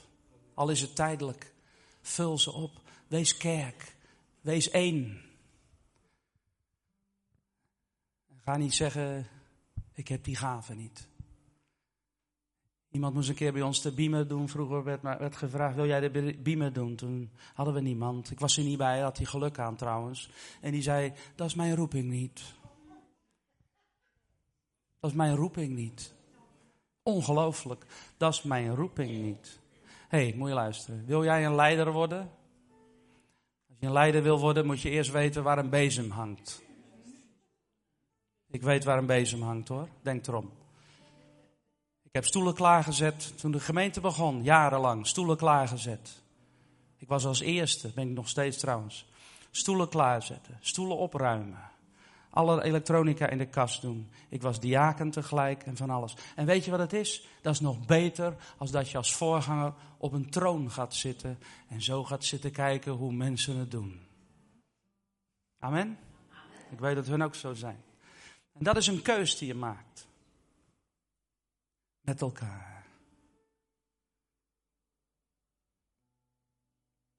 Al 0.54 0.70
is 0.70 0.82
het 0.82 0.96
tijdelijk, 0.96 1.54
vul 2.02 2.38
ze 2.38 2.52
op. 2.52 2.82
Wees 3.08 3.38
kerk, 3.38 3.96
wees 4.42 4.70
één. 4.70 5.26
Ga 8.48 8.58
niet 8.58 8.74
zeggen, 8.74 9.28
ik 9.94 10.08
heb 10.08 10.24
die 10.24 10.36
gave 10.36 10.74
niet. 10.74 11.08
Iemand 12.92 13.14
moest 13.14 13.30
een 13.30 13.36
keer 13.36 13.54
bij 13.54 13.62
ons 13.62 13.82
de 13.82 13.92
biemen 13.92 14.28
doen. 14.28 14.50
Vroeger 14.50 14.84
werd, 14.84 15.02
werd 15.02 15.36
gevraagd, 15.36 15.76
wil 15.76 15.86
jij 15.86 16.00
de 16.00 16.38
biemen 16.38 16.74
doen? 16.74 16.96
Toen 16.96 17.32
hadden 17.54 17.74
we 17.74 17.82
niemand. 17.82 18.32
Ik 18.32 18.40
was 18.40 18.58
er 18.58 18.64
niet 18.64 18.78
bij, 18.78 19.00
had 19.00 19.18
hij 19.18 19.26
geluk 19.26 19.60
aan 19.60 19.76
trouwens. 19.76 20.30
En 20.62 20.72
die 20.72 20.82
zei, 20.82 21.14
dat 21.36 21.48
is 21.48 21.56
mijn 21.56 21.76
roeping 21.76 22.10
niet. 22.10 22.42
Dat 25.00 25.10
is 25.10 25.16
mijn 25.16 25.36
roeping 25.36 25.76
niet. 25.76 26.14
Ongelooflijk, 27.04 27.86
dat 28.18 28.34
is 28.34 28.44
mijn 28.44 28.76
roeping 28.76 29.22
niet. 29.22 29.60
Hé, 30.08 30.28
hey, 30.28 30.34
moet 30.38 30.48
je 30.48 30.54
luisteren. 30.54 31.06
Wil 31.06 31.24
jij 31.24 31.46
een 31.46 31.56
leider 31.56 31.92
worden? 31.92 32.20
Als 33.70 33.78
je 33.80 33.86
een 33.86 33.92
leider 33.92 34.24
wil 34.24 34.40
worden, 34.40 34.66
moet 34.66 34.82
je 34.82 34.90
eerst 34.90 35.12
weten 35.12 35.44
waar 35.44 35.58
een 35.58 35.70
bezem 35.70 36.10
hangt. 36.10 36.66
Ik 38.50 38.62
weet 38.62 38.84
waar 38.84 38.98
een 38.98 39.06
bezem 39.06 39.42
hangt 39.42 39.68
hoor, 39.68 39.88
denk 40.02 40.28
erom. 40.28 40.52
Ik 42.04 42.14
heb 42.14 42.26
stoelen 42.26 42.54
klaargezet 42.54 43.38
toen 43.38 43.52
de 43.52 43.60
gemeente 43.60 44.02
begon, 44.02 44.44
jarenlang. 44.44 45.08
Stoelen 45.08 45.38
klaargezet. 45.38 46.22
Ik 46.98 47.08
was 47.08 47.26
als 47.26 47.40
eerste, 47.40 47.92
ben 47.96 48.10
ik 48.10 48.16
nog 48.16 48.30
steeds 48.30 48.58
trouwens. 48.58 49.06
Stoelen 49.52 49.90
klaarzetten, 49.90 50.58
stoelen 50.60 50.98
opruimen. 50.98 51.60
Alle 52.30 52.64
elektronica 52.64 53.30
in 53.30 53.38
de 53.38 53.46
kast 53.46 53.82
doen. 53.82 54.10
Ik 54.30 54.42
was 54.42 54.60
diaken 54.60 55.12
tegelijk 55.12 55.64
en 55.64 55.78
van 55.78 55.90
alles. 55.90 56.16
En 56.36 56.46
weet 56.46 56.66
je 56.66 56.72
wat 56.72 56.80
het 56.80 56.94
is? 56.94 57.28
Dat 57.42 57.54
is 57.54 57.60
nog 57.60 57.86
beter 57.86 58.36
als 58.58 58.72
dat 58.72 58.90
je 58.90 58.98
als 58.98 59.16
voorganger 59.16 59.74
op 59.98 60.14
een 60.14 60.30
troon 60.30 60.72
gaat 60.72 60.96
zitten 60.96 61.40
en 61.68 61.82
zo 61.82 62.04
gaat 62.04 62.24
zitten 62.24 62.52
kijken 62.52 62.92
hoe 62.92 63.14
mensen 63.14 63.58
het 63.58 63.72
doen. 63.72 64.02
Amen? 65.60 65.98
Ik 66.72 66.80
weet 66.80 66.96
dat 66.96 67.08
hun 67.08 67.24
ook 67.24 67.36
zo 67.36 67.54
zijn. 67.54 67.84
En 68.58 68.64
dat 68.64 68.78
is 68.78 68.88
een 68.88 69.02
keus 69.02 69.38
die 69.38 69.48
je 69.48 69.54
maakt. 69.54 70.08
Met 72.02 72.22
elkaar. 72.22 72.86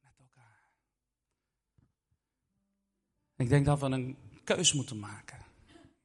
Met 0.00 0.12
elkaar. 0.18 0.62
Ik 3.36 3.48
denk 3.48 3.66
dat 3.66 3.80
we 3.80 3.86
een 3.86 4.16
keus 4.44 4.72
moeten 4.72 4.98
maken. 4.98 5.38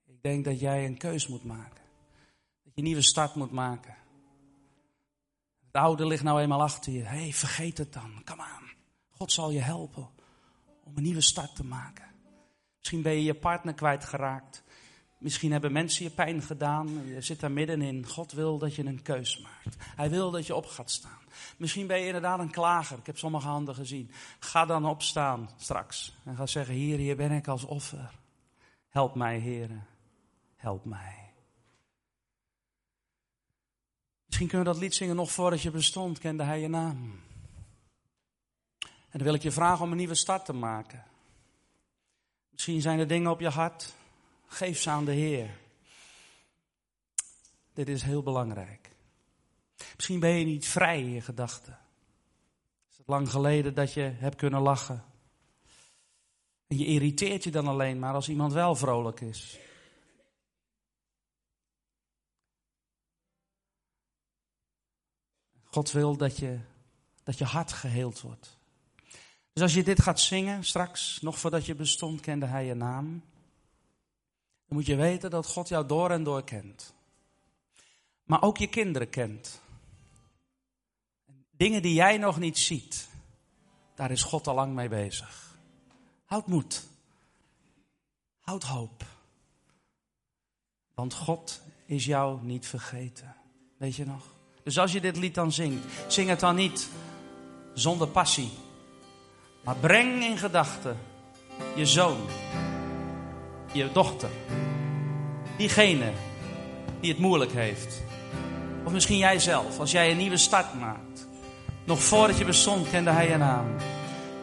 Ik 0.06 0.22
denk 0.22 0.46
dat 0.46 0.60
jij 0.60 0.86
een 0.86 0.98
keus 0.98 1.28
moet 1.28 1.44
maken. 1.44 1.84
Dat 2.64 2.74
je 2.74 2.78
een 2.80 2.84
nieuwe 2.84 3.02
start 3.02 3.36
moet 3.36 3.52
maken. 3.52 3.96
Het 5.66 5.82
oude 5.82 6.06
ligt 6.06 6.24
nou 6.24 6.42
eenmaal 6.42 6.62
achter 6.62 6.94
je. 6.94 7.02
Hé, 7.02 7.22
hey, 7.22 7.34
vergeet 7.34 7.78
het 7.78 7.94
dan. 7.94 8.24
Kom 8.24 8.42
aan. 8.42 8.72
God 9.10 9.32
zal 9.32 9.52
je 9.52 9.60
helpen 9.60 10.10
om 10.84 10.98
een 10.98 11.04
nieuwe 11.04 11.22
start 11.22 11.56
te 11.56 11.64
maken. 11.66 12.12
Misschien 12.78 13.02
ben 13.02 13.14
je 13.14 13.24
je 13.24 13.34
partner 13.34 13.74
kwijtgeraakt. 13.74 14.64
Misschien 15.24 15.52
hebben 15.52 15.72
mensen 15.72 16.04
je 16.04 16.10
pijn 16.10 16.42
gedaan. 16.42 17.08
Je 17.08 17.22
zit 17.22 17.40
daar 17.40 17.52
middenin. 17.52 18.08
God 18.08 18.32
wil 18.32 18.58
dat 18.58 18.76
je 18.76 18.86
een 18.86 19.02
keus 19.02 19.40
maakt. 19.40 19.76
Hij 19.80 20.10
wil 20.10 20.32
dat 20.32 20.48
je 20.48 20.56
op 20.56 20.66
gaat 20.66 20.92
staan. 20.92 21.22
Misschien 21.58 21.88
ben 21.88 22.00
je 22.00 22.06
inderdaad 22.06 22.40
een 22.40 22.52
klager. 22.52 22.98
Ik 22.98 23.06
heb 23.06 23.18
sommige 23.18 23.48
handen 23.48 23.76
gezien. 23.76 24.12
Ga 24.40 24.66
dan 24.66 24.86
opstaan 24.86 25.50
straks. 25.58 26.16
En 26.24 26.36
ga 26.36 26.46
zeggen: 26.46 26.74
Hier, 26.74 26.98
hier 26.98 27.16
ben 27.16 27.32
ik 27.32 27.48
als 27.48 27.64
offer. 27.64 28.12
Help 28.90 29.16
mij, 29.16 29.38
heren. 29.38 29.86
Help 30.56 30.86
mij. 30.86 31.34
Misschien 34.26 34.48
kunnen 34.48 34.68
we 34.68 34.74
dat 34.74 34.82
lied 34.82 34.96
zingen 34.96 35.16
nog 35.16 35.32
voordat 35.32 35.62
je 35.62 35.72
bestond, 35.72 36.20
kende 36.20 36.44
hij 36.44 36.62
je 36.62 36.68
naam. 36.68 37.20
En 38.82 39.20
dan 39.20 39.24
wil 39.24 39.34
ik 39.34 39.44
je 39.44 39.52
vragen 39.52 39.86
om 39.86 39.92
een 39.92 39.98
nieuwe 39.98 40.16
start 40.16 40.46
te 40.46 40.54
maken. 40.54 41.04
Misschien 42.50 42.82
zijn 42.82 43.00
er 43.00 43.08
dingen 43.08 43.32
op 43.32 43.40
je 43.40 43.50
hart 43.50 43.94
Geef 44.54 44.82
ze 44.82 44.90
aan 44.90 45.06
de 45.06 45.12
Heer. 45.12 45.58
Dit 47.74 47.88
is 47.88 48.02
heel 48.02 48.24
belangrijk. 48.24 48.92
Misschien 49.96 50.20
ben 50.20 50.30
je 50.30 50.46
niet 50.46 50.68
vrij 50.68 51.00
in 51.00 51.10
je 51.10 51.22
gedachten. 51.22 51.80
Is 52.92 52.98
het 52.98 53.08
lang 53.08 53.30
geleden 53.30 53.74
dat 53.74 53.94
je 53.94 54.02
hebt 54.02 54.36
kunnen 54.36 54.62
lachen? 54.62 55.04
En 56.68 56.78
je 56.78 56.86
irriteert 56.86 57.44
je 57.44 57.52
dan 57.52 57.68
alleen 57.68 58.00
maar 58.00 58.14
als 58.14 58.30
iemand 58.30 58.54
wel 58.54 58.76
vrolijk 58.76 59.22
is. 59.22 59.60
God 65.64 65.92
wil 65.92 66.18
dat 66.18 66.38
je, 66.38 66.60
dat 67.24 67.38
je 67.38 67.46
hart 67.46 67.72
geheeld 67.72 68.22
wordt. 68.22 68.58
Dus 69.54 69.64
als 69.64 69.74
je 69.74 69.84
dit 69.84 70.02
gaat 70.02 70.20
zingen 70.20 70.64
straks, 70.64 71.22
nog 71.22 71.40
voordat 71.40 71.66
je 71.66 71.76
bestond, 71.76 72.22
kende 72.22 72.46
hij 72.46 72.66
je 72.66 72.74
naam 72.74 73.24
dan 74.74 74.82
moet 74.82 74.92
je 74.92 75.02
weten 75.02 75.30
dat 75.30 75.48
God 75.48 75.68
jou 75.68 75.88
door 75.88 76.12
en 76.12 76.24
door 76.24 76.44
kent. 76.44 76.94
Maar 78.24 78.42
ook 78.42 78.58
je 78.58 78.68
kinderen 78.68 79.10
kent. 79.10 79.62
Dingen 81.52 81.82
die 81.82 81.94
jij 81.94 82.18
nog 82.18 82.40
niet 82.40 82.58
ziet, 82.58 83.10
daar 83.96 84.12
is 84.12 84.24
God 84.24 84.48
al 84.48 84.56
lang 84.56 84.74
mee 84.74 84.90
bezig. 84.90 85.58
Houd 86.26 86.48
moed. 86.48 86.84
Houd 88.40 88.64
hoop. 88.64 89.06
Want 90.94 91.14
God 91.14 91.62
is 91.86 92.06
jou 92.06 92.44
niet 92.44 92.68
vergeten. 92.68 93.36
Weet 93.78 93.96
je 93.96 94.06
nog? 94.06 94.24
Dus 94.64 94.80
als 94.80 94.92
je 94.92 95.02
dit 95.02 95.18
lied 95.18 95.36
dan 95.36 95.52
zingt, 95.52 95.86
zing 96.08 96.30
het 96.30 96.40
dan 96.40 96.56
niet 96.56 96.90
zonder 97.74 98.08
passie. 98.08 98.52
Maar 99.64 99.76
breng 99.76 100.24
in 100.24 100.38
gedachten 100.38 100.98
je 101.76 101.86
zoon, 101.86 102.28
je 103.74 103.90
dochter. 103.94 104.30
Diegene 105.58 106.12
die 107.00 107.12
het 107.12 107.20
moeilijk 107.20 107.54
heeft. 107.54 108.02
Of 108.84 108.92
misschien 108.92 109.18
jij 109.18 109.40
zelf, 109.40 109.80
als 109.80 109.92
jij 109.92 110.12
een 110.12 110.18
nieuwe 110.18 110.38
start 110.38 110.80
maakt. 110.80 111.28
Nog 111.84 112.04
voordat 112.04 112.38
je 112.38 112.46
bestond 112.46 112.90
kende 112.90 113.10
hij 113.10 113.30
je 113.30 113.38
naam. 113.38 113.66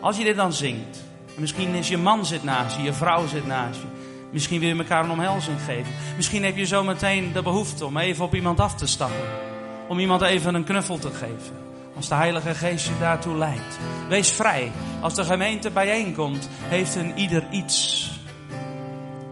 Als 0.00 0.16
je 0.16 0.24
dit 0.24 0.36
dan 0.36 0.52
zingt. 0.52 1.04
misschien 1.36 1.74
is 1.74 1.88
je 1.88 1.96
man 1.96 2.26
zit 2.26 2.42
naast 2.42 2.76
je, 2.76 2.82
je 2.82 2.92
vrouw 2.92 3.26
zit 3.26 3.46
naast 3.46 3.80
je. 3.80 3.86
Misschien 4.32 4.60
wil 4.60 4.68
je 4.68 4.76
elkaar 4.76 5.04
een 5.04 5.10
omhelzing 5.10 5.60
geven. 5.60 5.92
Misschien 6.16 6.44
heb 6.44 6.56
je 6.56 6.64
zo 6.64 6.84
meteen 6.84 7.32
de 7.32 7.42
behoefte 7.42 7.86
om 7.86 7.96
even 7.96 8.24
op 8.24 8.34
iemand 8.34 8.60
af 8.60 8.74
te 8.74 8.86
stappen. 8.86 9.28
Om 9.88 9.98
iemand 9.98 10.22
even 10.22 10.54
een 10.54 10.64
knuffel 10.64 10.98
te 10.98 11.10
geven. 11.10 11.58
Als 11.96 12.08
de 12.08 12.14
Heilige 12.14 12.54
Geest 12.54 12.86
je 12.86 12.98
daartoe 12.98 13.36
leidt. 13.36 13.78
Wees 14.08 14.30
vrij. 14.30 14.72
Als 15.00 15.14
de 15.14 15.24
gemeente 15.24 15.70
bijeenkomt, 15.70 16.48
heeft 16.50 16.94
een 16.94 17.18
ieder 17.18 17.44
iets. 17.50 18.08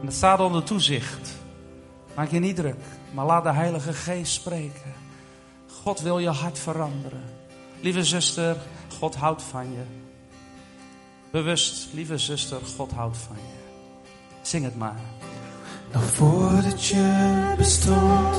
En 0.00 0.06
dat 0.06 0.14
staat 0.14 0.40
onder 0.40 0.62
toezicht. 0.62 1.36
Maak 2.14 2.30
je 2.30 2.38
niet 2.38 2.56
druk, 2.56 2.80
maar 3.12 3.26
laat 3.26 3.44
de 3.44 3.52
Heilige 3.52 3.92
Geest 3.92 4.32
spreken. 4.32 4.94
God 5.82 6.00
wil 6.00 6.18
je 6.18 6.28
hart 6.28 6.58
veranderen. 6.58 7.22
Lieve 7.80 8.04
zuster, 8.04 8.56
God 8.98 9.14
houdt 9.14 9.42
van 9.42 9.72
je. 9.72 9.82
Bewust, 11.30 11.88
lieve 11.92 12.18
zuster, 12.18 12.58
God 12.76 12.92
houdt 12.92 13.16
van 13.16 13.36
je. 13.36 13.56
Zing 14.42 14.64
het 14.64 14.76
maar. 14.76 15.00
Nog 15.92 16.02
voordat 16.02 16.86
je 16.86 17.54
bestond, 17.56 18.36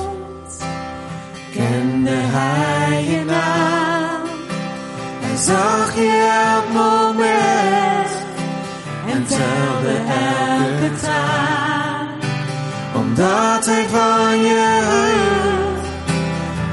kende 1.52 2.10
hij 2.10 3.04
je 3.04 3.24
naam. 3.24 4.28
Hij 5.20 5.36
zag 5.36 5.94
je 5.94 6.52
elk 6.52 6.72
moment 6.72 8.10
en 9.06 9.26
telde 9.26 9.96
elke 9.96 11.00
taak 11.00 11.49
dat 13.20 13.66
hij 13.66 13.86
van 13.88 14.38
je 14.38 14.80
hield. 14.90 15.84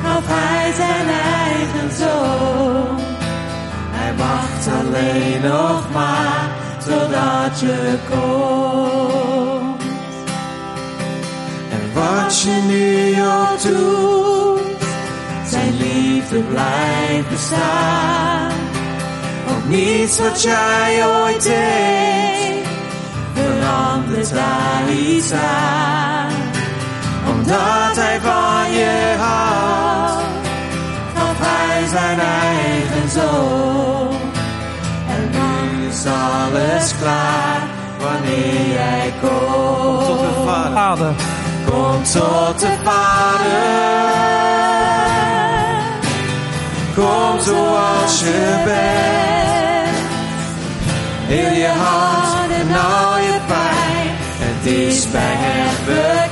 Gaf 0.04 0.24
hij 0.26 0.74
zijn 0.74 1.08
eigen 1.44 1.92
zoon. 2.00 3.00
Hij 3.92 4.14
wacht 4.16 4.68
alleen 4.80 5.42
nog 5.42 5.84
maar 5.94 6.50
totdat 6.86 7.60
je 7.60 7.98
komt. 8.10 9.82
En 11.70 11.94
wat 11.94 12.42
je 12.42 12.62
nu 12.68 13.22
ook 13.22 13.62
doet, 13.62 14.62
zijn 15.50 15.78
liefde 15.78 16.40
blijft 16.40 17.30
bestaan. 17.30 18.52
Ook 19.50 19.68
niets 19.68 20.20
wat 20.20 20.42
jij 20.42 21.06
ooit 21.06 21.44
deed, 21.44 22.66
verandert 23.34 24.34
daar 24.34 24.84
niet. 24.90 25.34
aan 25.34 26.07
omdat 27.48 27.96
hij 27.96 28.20
van 28.22 28.72
je 28.72 29.16
houdt, 29.20 30.24
gaf 31.16 31.38
hij 31.40 31.88
zijn 31.88 32.20
eigen 32.20 33.10
zoon. 33.10 34.16
En 35.08 35.30
nu 35.32 35.88
is 35.88 36.06
alles 36.06 36.94
klaar 37.00 37.62
wanneer 38.00 38.70
jij 38.74 39.14
komt. 39.22 40.06
Tot 40.06 40.20
de 40.20 40.44
Vader. 40.46 40.74
Vader, 40.74 41.14
Kom 41.66 42.04
tot 42.04 42.60
de 42.60 42.78
Vader. 42.84 43.68
Kom 46.96 47.40
zoals 47.40 48.20
je 48.20 48.62
bent. 48.66 49.98
Heel 51.28 51.54
je 51.54 51.68
hart 51.68 52.52
en 52.52 52.68
al 52.68 53.18
je 53.18 53.38
pijn. 53.48 54.16
Het 54.40 54.66
is 54.66 55.12
bij 55.12 55.36
hem 55.36 56.27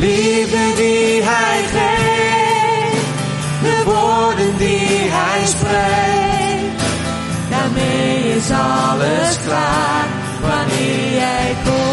liefde 0.00 0.72
die 0.76 1.22
hij 1.22 1.62
geeft. 1.74 3.06
De 3.62 3.82
woorden 3.84 4.56
die 4.56 5.10
hij 5.10 5.46
spreekt. 5.46 6.82
Daarmee 7.50 8.36
is 8.36 8.50
alles 8.50 9.38
klaar 9.44 10.06
wanneer 10.40 11.12
jij 11.12 11.54
komt. 11.64 11.90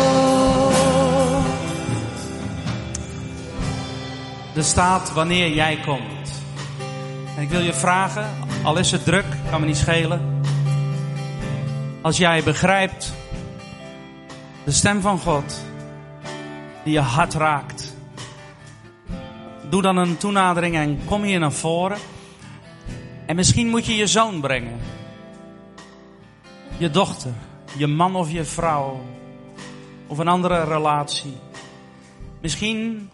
er 4.58 4.64
staat 4.64 5.14
wanneer 5.14 5.54
jij 5.54 5.80
komt. 5.86 6.32
En 7.36 7.42
ik 7.42 7.50
wil 7.50 7.60
je 7.60 7.74
vragen, 7.74 8.30
al 8.64 8.78
is 8.78 8.92
het 8.92 9.04
druk, 9.04 9.26
kan 9.50 9.60
me 9.60 9.66
niet 9.66 9.78
schelen. 9.78 10.42
Als 12.02 12.18
jij 12.18 12.44
begrijpt 12.44 13.14
de 14.64 14.72
stem 14.72 15.02
van 15.02 15.20
God 15.20 15.62
die 16.84 16.94
je 16.94 17.00
hart 17.00 17.34
raakt. 17.34 17.87
Doe 19.70 19.82
dan 19.82 19.98
een 19.98 20.18
toenadering 20.18 20.76
en 20.76 21.00
kom 21.06 21.24
hier 21.24 21.40
naar 21.40 21.52
voren. 21.52 21.98
En 23.26 23.36
misschien 23.36 23.70
moet 23.70 23.86
je 23.86 23.96
je 23.96 24.08
zoon 24.08 24.42
brengen. 24.42 24.80
Je 26.78 26.90
dochter, 26.90 27.34
je 27.78 27.88
man 27.88 28.16
of 28.16 28.32
je 28.32 28.44
vrouw. 28.44 29.02
Of 30.08 30.18
een 30.18 30.28
andere 30.28 30.64
relatie. 30.64 31.38
Misschien 32.42 33.10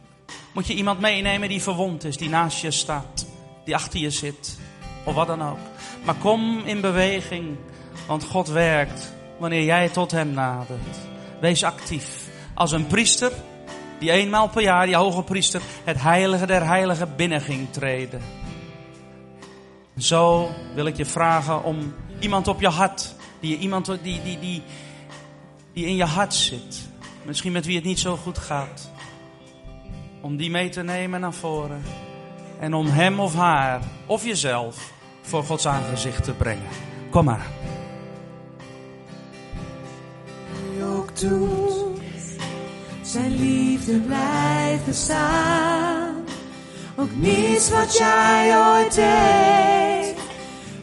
moet 0.54 0.68
je 0.68 0.74
iemand 0.74 1.00
meenemen 1.00 1.50
die 1.50 1.62
verwond 1.62 2.04
is, 2.04 2.18
die 2.18 2.30
naast 2.30 2.62
je 2.62 2.72
staat, 2.72 3.26
die 3.66 3.76
achter 3.76 4.00
je 4.00 4.10
zit, 4.10 4.58
of 5.04 5.14
wat 5.14 5.28
dan 5.28 5.44
ook. 5.44 5.60
Maar 6.06 6.16
kom 6.16 6.62
in 6.66 6.82
beweging, 6.82 7.56
want 8.08 8.24
God 8.24 8.48
werkt 8.48 9.14
wanneer 9.40 9.64
jij 9.64 9.90
tot 9.90 10.12
Hem 10.12 10.32
nadert. 10.32 10.98
Wees 11.42 11.64
actief. 11.64 12.30
Als 12.54 12.72
een 12.72 12.88
priester 12.88 13.32
die 14.04 14.12
eenmaal 14.12 14.50
per 14.50 14.62
jaar, 14.62 14.86
die 14.86 14.96
hoge 14.96 15.24
priester, 15.24 15.62
het 15.84 16.02
heilige 16.02 16.46
der 16.46 16.66
heiligen 16.68 17.16
binnen 17.16 17.42
ging 17.42 17.72
treden. 17.72 18.22
Zo 19.98 20.50
wil 20.76 20.86
ik 20.86 20.98
je 20.98 21.06
vragen 21.06 21.64
om 21.64 21.94
iemand 22.20 22.48
op 22.48 22.62
je 22.62 22.68
hart, 22.68 23.16
die, 23.40 23.58
iemand 23.58 23.86
die, 23.86 23.98
die, 24.02 24.40
die, 24.40 24.62
die 25.74 25.86
in 25.86 25.96
je 25.96 26.06
hart 26.06 26.34
zit. 26.34 26.90
Misschien 27.26 27.52
met 27.52 27.66
wie 27.66 27.76
het 27.76 27.86
niet 27.86 28.00
zo 28.00 28.16
goed 28.16 28.38
gaat 28.38 28.92
om 30.22 30.38
die 30.38 30.50
mee 30.50 30.70
te 30.70 30.84
nemen 30.84 31.20
naar 31.20 31.34
voren. 31.34 31.84
En 32.60 32.74
om 32.74 32.88
hem 32.88 33.20
of 33.20 33.36
haar, 33.36 33.82
of 34.06 34.26
jezelf, 34.26 34.92
voor 35.22 35.44
Gods 35.44 35.68
aangezicht 35.68 36.24
te 36.24 36.34
brengen. 36.34 36.68
Kom 37.10 37.26
maar. 37.26 37.48
je 40.78 40.84
ook 40.84 41.20
doet. 41.20 41.93
Zijn 43.14 43.36
liefde 43.40 44.00
blijft 44.00 44.86
bestaan. 44.86 46.16
Ook 46.96 47.10
niets 47.16 47.70
wat 47.70 47.98
jij 47.98 48.58
ooit 48.58 48.96
deed, 48.96 50.16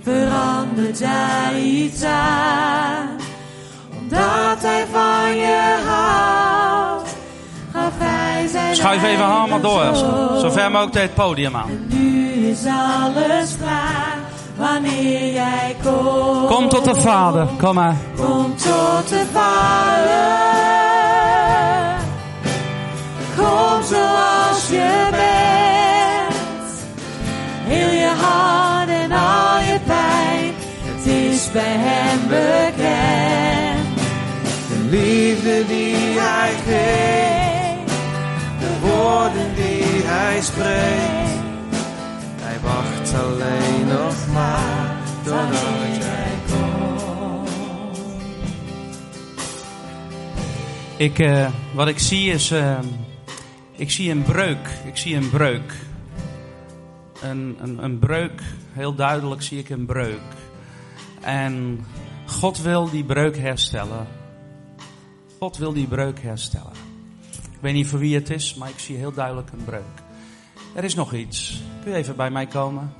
verandert 0.03 0.99
daar 0.99 1.59
iets 1.59 2.03
aan. 2.03 3.09
Omdat 4.01 4.63
hij 4.63 4.87
van 4.93 5.37
je 5.37 5.83
houdt, 5.87 7.17
gaf 7.73 7.93
hij 7.99 8.47
zijn 8.49 8.77
Schuif 8.77 8.97
even 8.97 9.09
eigen 9.09 9.25
allemaal 9.25 9.61
door. 9.61 9.97
zoon. 9.97 10.41
Zo 10.41 10.51
ver 10.51 10.71
mogelijk 10.71 10.99
het 10.99 11.15
podium 11.15 11.57
aan. 11.57 11.87
Nu 11.87 12.33
is 12.33 12.65
alles 12.65 13.57
klaar, 13.57 14.19
wanneer 14.57 15.33
jij 15.33 15.77
komt. 15.83 16.47
Kom 16.47 16.69
tot 16.69 16.85
de 16.85 17.01
Vader. 17.01 17.47
Kom 17.59 17.75
maar. 17.75 17.97
Kom 18.17 18.57
tot 18.57 19.09
de 19.09 19.25
Vader. 19.33 20.70
Kom 23.41 23.83
zoals 23.83 24.69
je 24.69 25.09
bent. 25.11 26.71
Heel 27.73 27.91
je 27.91 28.13
hart 28.21 28.89
en 28.89 29.13
al 29.13 29.61
je 29.61 29.79
pijn. 29.87 30.55
Het 30.85 31.07
is 31.07 31.53
bij 31.53 31.77
hem 31.79 32.29
bekend. 32.29 33.99
De 34.69 34.97
liefde 34.97 35.67
die 35.67 35.97
hij 36.19 36.53
geeft. 36.67 37.93
De 38.61 38.89
woorden 38.89 39.55
die 39.55 40.03
hij 40.05 40.41
spreekt. 40.41 41.39
Hij 42.43 42.59
wacht 42.63 43.15
alleen 43.15 43.87
nog 43.87 44.15
maar 44.33 44.97
totdat 45.25 45.97
jij 45.99 46.31
Ik, 50.97 51.19
eh, 51.19 51.47
wat 51.75 51.89
ik 51.89 51.99
zie 51.99 52.33
is, 52.33 52.51
eh, 52.51 52.79
ik 53.81 53.91
zie 53.91 54.11
een 54.11 54.23
breuk. 54.23 54.69
Ik 54.85 54.97
zie 54.97 55.17
een 55.17 55.31
breuk. 55.31 55.75
Een, 57.23 57.57
een, 57.61 57.85
een 57.85 57.99
breuk, 57.99 58.43
heel 58.73 58.95
duidelijk 58.95 59.43
zie 59.43 59.59
ik 59.59 59.69
een 59.69 59.87
breuk. 59.87 60.21
En 61.21 61.85
God 62.27 62.63
wil 62.63 62.91
die 62.91 63.05
breuk 63.05 63.37
herstellen. 63.37 64.07
God 65.39 65.57
wil 65.57 65.73
die 65.73 65.87
breuk 65.87 66.21
herstellen. 66.21 66.73
Ik 67.31 67.61
weet 67.61 67.75
niet 67.75 67.87
voor 67.87 67.99
wie 67.99 68.15
het 68.15 68.31
is, 68.31 68.55
maar 68.55 68.69
ik 68.69 68.79
zie 68.79 68.97
heel 68.97 69.13
duidelijk 69.13 69.51
een 69.53 69.65
breuk. 69.65 70.03
Er 70.75 70.85
is 70.85 70.95
nog 70.95 71.15
iets. 71.15 71.63
Kun 71.83 71.93
je 71.93 71.99
even 71.99 72.17
bij 72.17 72.31
mij 72.31 72.47
komen? 72.47 72.93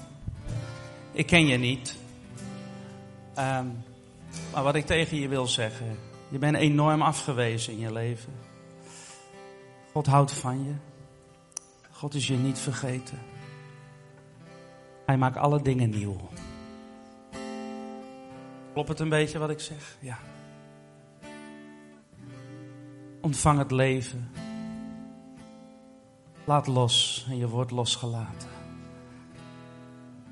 Ik 1.13 1.27
ken 1.27 1.47
je 1.47 1.57
niet. 1.57 1.97
Ehm, 3.35 3.67
maar 4.53 4.63
wat 4.63 4.75
ik 4.75 4.87
tegen 4.87 5.21
je 5.21 5.29
wil 5.29 5.47
zeggen. 5.47 5.99
Je 6.29 6.39
bent 6.39 6.57
enorm 6.57 7.03
afgewezen 7.03 7.73
in 7.73 7.79
je 7.79 7.93
leven. 7.93 8.40
God 9.93 10.07
houdt 10.07 10.33
van 10.33 10.65
je. 10.65 10.75
God 11.91 12.15
is 12.15 12.27
je 12.27 12.37
niet 12.37 12.59
vergeten. 12.59 13.19
Hij 15.07 15.17
maakt 15.17 15.37
alle 15.37 15.63
dingen 15.63 15.91
nieuw. 15.91 16.17
Klopt 18.73 18.89
het 18.89 19.01
een 19.01 19.09
beetje 19.09 19.39
wat 19.39 19.51
ik 19.51 19.61
zeg? 19.61 19.97
Ja. 20.01 20.19
Ontvang 23.21 23.59
het 23.59 23.71
leven. 23.71 24.31
Laat 26.45 26.67
los 26.67 27.27
en 27.29 27.37
je 27.37 27.49
wordt 27.49 27.71
losgelaten. 27.71 28.49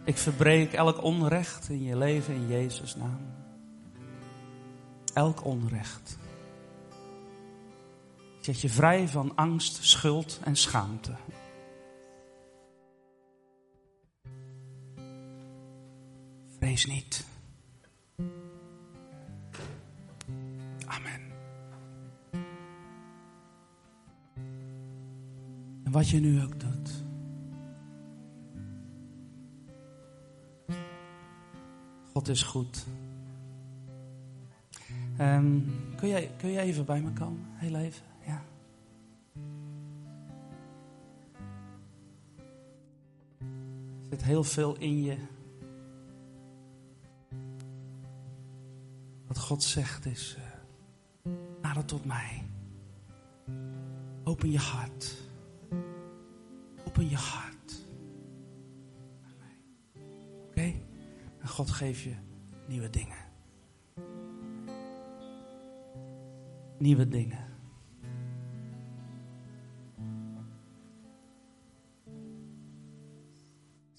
Ik 0.05 0.19
verbreek 0.19 0.73
elk 0.73 1.03
onrecht 1.03 1.69
in 1.69 1.83
je 1.83 1.97
leven 1.97 2.35
in 2.35 2.47
Jezus' 2.47 2.97
naam. 2.97 3.21
Elk 5.15 5.45
onrecht. 5.45 6.19
Zet 8.49 8.61
je 8.61 8.69
vrij 8.69 9.09
van 9.09 9.37
angst, 9.37 9.85
schuld 9.85 10.41
en 10.45 10.57
schaamte. 10.57 11.15
Vrees 16.59 16.87
niet. 16.87 17.27
Amen. 20.87 21.21
En 25.85 25.93
wat 25.93 26.09
je 26.09 26.21
nu 26.21 26.43
ook 26.43 26.61
doet. 26.61 27.05
God 32.13 32.29
is 32.29 32.43
goed. 32.43 32.87
Ehm, 35.17 35.61
kun, 35.97 36.09
jij, 36.09 36.31
kun 36.37 36.53
jij 36.53 36.65
even 36.65 36.85
bij 36.85 37.01
me 37.01 37.13
komen? 37.13 37.47
Heel 37.55 37.75
even, 37.75 38.03
zit 44.11 44.23
heel 44.23 44.45
veel 44.45 44.77
in 44.77 45.03
je. 45.03 45.17
God 49.49 49.63
zegt 49.63 50.07
is, 50.07 50.37
uh, 50.39 51.33
nader 51.63 51.85
tot 51.85 52.05
mij. 52.05 52.51
Open 54.25 54.51
je 54.51 54.59
hart. 54.59 55.17
Open 56.87 57.09
je 57.09 57.17
hart. 57.17 57.87
Oké? 60.49 60.73
En 61.41 61.49
God 61.49 61.71
geeft 61.71 62.01
je 62.01 62.15
nieuwe 62.67 62.91
dingen. 62.91 63.19
Nieuwe 66.79 67.09
dingen. 67.09 67.48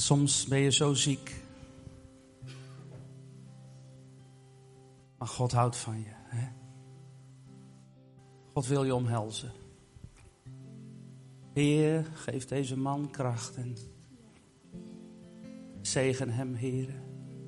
Soms 0.09 0.45
ben 0.45 0.59
je 0.59 0.71
zo 0.71 0.93
ziek. 0.93 1.35
Maar 5.17 5.27
God 5.27 5.51
houdt 5.51 5.75
van 5.75 5.99
je. 5.99 6.11
Hè? 6.11 6.47
God 8.53 8.67
wil 8.67 8.83
je 8.83 8.95
omhelzen. 8.95 9.51
Heer, 11.53 12.05
geef 12.13 12.45
deze 12.45 12.77
man 12.77 13.11
kracht 13.11 13.55
en 13.55 13.75
zegen 15.81 16.29
hem, 16.29 16.53
Heer. 16.53 17.01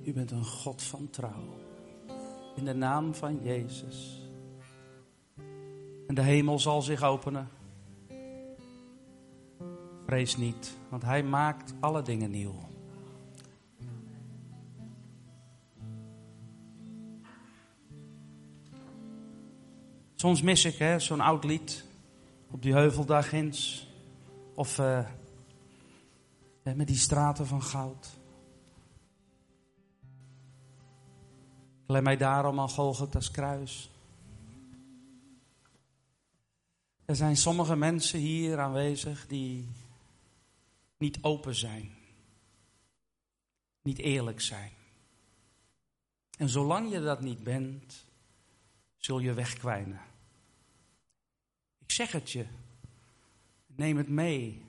U 0.04 0.14
bent 0.14 0.32
een 0.32 0.46
God 0.46 0.82
van 0.82 1.10
trouw. 1.10 1.60
In 2.56 2.66
de 2.66 2.74
naam 2.74 3.16
van 3.16 3.44
Jezus. 3.44 4.30
En 6.08 6.16
de 6.16 6.22
hemel 6.22 6.60
zal 6.60 6.82
zich 6.82 7.04
openen. 7.04 7.50
Vrees 10.12 10.38
niet, 10.38 10.78
want 10.90 11.04
Hij 11.04 11.24
maakt 11.24 11.74
alle 11.80 12.02
dingen 12.02 12.32
nieuw. 12.32 12.56
Soms 20.16 20.42
mis 20.42 20.66
ik 20.66 21.00
zo'n 21.02 21.22
oud 21.22 21.44
lied 21.44 21.86
op 22.50 22.62
die 22.62 22.74
heuveldag 22.74 23.32
eens. 23.32 23.88
Of 24.54 24.78
uh, 24.78 25.08
met 26.64 26.88
die 26.88 26.98
straten 26.98 27.48
van 27.48 27.64
goud. 27.64 28.10
Klem 31.86 32.04
mij 32.04 32.18
daarom 32.18 32.60
aan 32.60 32.70
Golgotha's 32.70 33.32
kruis. 33.32 33.92
Er 37.06 37.16
zijn 37.16 37.38
sommige 37.38 37.76
mensen 37.76 38.20
hier 38.20 38.60
aanwezig 38.60 39.28
die 39.28 39.68
niet 41.02 41.18
open 41.22 41.56
zijn. 41.56 41.92
Niet 43.82 43.98
eerlijk 43.98 44.42
zijn. 44.42 44.72
En 46.38 46.50
zolang 46.50 46.92
je 46.92 47.02
dat 47.02 47.22
niet 47.22 47.44
bent, 47.44 48.06
zul 48.98 49.20
je 49.20 49.34
wegkwijnen. 49.34 50.02
Ik 51.80 51.92
zeg 51.92 52.12
het 52.12 52.32
je. 52.32 52.46
Neem 53.66 53.98
het 53.98 54.10
mee. 54.10 54.66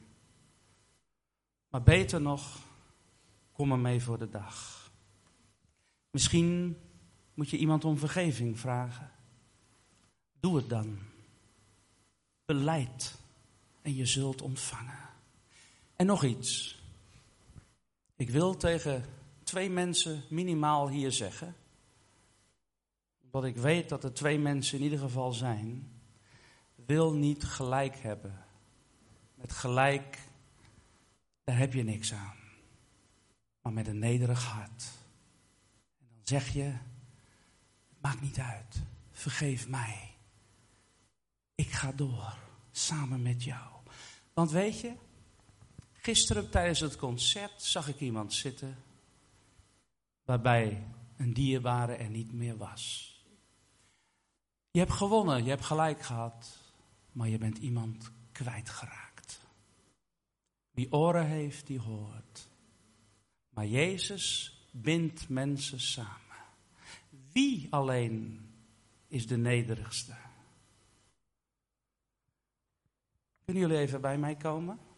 Maar 1.69 1.83
beter 1.83 2.21
nog, 2.21 2.61
kom 3.53 3.73
er 3.73 3.79
mee 3.79 4.03
voor 4.03 4.19
de 4.19 4.29
dag. 4.29 4.91
Misschien 6.11 6.79
moet 7.35 7.51
je 7.51 7.57
iemand 7.57 7.85
om 7.85 7.99
vergeving 7.99 8.61
vragen. 8.61 9.11
Doe 10.41 10.57
het 10.57 10.69
dan. 10.69 10.99
Beleid 12.45 13.19
en 13.83 13.95
je 13.95 14.07
zult 14.07 14.43
ontvangen. 14.43 15.12
En 16.03 16.09
nog 16.09 16.25
iets. 16.25 16.83
Ik 18.17 18.31
wil 18.31 18.57
tegen 18.57 19.05
twee 19.43 19.71
mensen 19.71 20.23
minimaal 20.31 20.89
hier 20.89 21.13
zeggen. 21.13 21.57
Omdat 23.21 23.45
ik 23.45 23.57
weet 23.57 23.89
dat 23.89 24.05
er 24.05 24.13
twee 24.13 24.39
mensen 24.39 24.79
in 24.79 24.85
ieder 24.85 24.99
geval 24.99 25.33
zijn. 25.33 25.93
Wil 26.75 27.15
niet 27.15 27.45
gelijk 27.45 27.97
hebben. 27.97 28.45
Met 29.35 29.53
gelijk, 29.53 30.19
daar 31.45 31.59
heb 31.59 31.73
je 31.73 31.83
niks 31.83 32.13
aan. 32.13 32.37
Maar 33.61 33.73
met 33.73 33.87
een 33.87 33.99
nederig 33.99 34.45
hart. 34.45 34.85
En 36.01 36.07
dan 36.09 36.21
zeg 36.25 36.49
je, 36.49 36.73
maakt 38.01 38.21
niet 38.21 38.39
uit. 38.39 38.83
Vergeef 39.11 39.69
mij. 39.69 40.15
Ik 41.55 41.71
ga 41.71 41.93
door, 41.93 42.39
samen 42.71 43.23
met 43.23 43.45
jou. 43.45 43.71
Want 44.33 44.51
weet 44.51 44.81
je, 44.81 44.95
Gisteren 46.05 46.51
tijdens 46.51 46.81
het 46.81 46.97
concert 46.97 47.63
zag 47.63 47.89
ik 47.89 48.01
iemand 48.01 48.33
zitten 48.33 48.77
waarbij 50.25 50.87
een 51.17 51.33
dierbare 51.33 51.95
er 51.95 52.11
niet 52.11 52.33
meer 52.33 52.57
was. 52.57 53.15
Je 54.71 54.79
hebt 54.79 54.93
gewonnen, 54.93 55.45
je 55.45 55.51
hebt 55.51 55.65
gelijk 55.65 56.03
gehad, 56.03 56.59
maar 57.13 57.29
je 57.29 57.39
bent 57.39 57.59
iemand 57.59 58.11
kwijtgeraakt. 58.33 59.41
Wie 60.71 60.93
oren 60.93 61.27
heeft, 61.27 61.67
die 61.67 61.79
hoort. 61.79 62.49
Maar 63.49 63.67
Jezus 63.67 64.59
bindt 64.71 65.29
mensen 65.29 65.81
samen. 65.81 66.37
Wie 67.33 67.67
alleen 67.71 68.49
is 69.09 69.27
de 69.27 69.37
nederigste? 69.37 70.15
Kunnen 73.45 73.63
jullie 73.63 73.79
even 73.79 74.01
bij 74.01 74.19
mij 74.19 74.37
komen? 74.37 74.91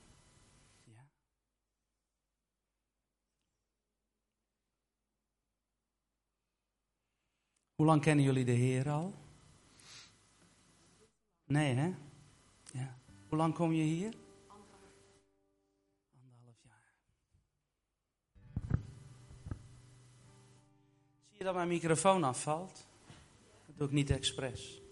Hoe 7.74 7.86
lang 7.86 8.02
kennen 8.02 8.24
jullie 8.24 8.44
de 8.44 8.52
Heer 8.52 8.90
al? 8.90 9.14
Nee, 11.44 11.74
hè? 11.74 11.94
Ja. 12.72 12.98
Hoe 13.28 13.38
lang 13.38 13.54
kom 13.54 13.72
je 13.72 13.82
hier? 13.82 14.14
Anderhalf 14.46 16.56
jaar. 16.62 16.94
Zie 21.28 21.38
je 21.38 21.44
dat 21.44 21.54
mijn 21.54 21.68
microfoon 21.68 22.24
afvalt? 22.24 22.86
Dat 23.66 23.76
doe 23.76 23.86
ik 23.86 23.92
niet 23.92 24.10
expres. 24.10 24.82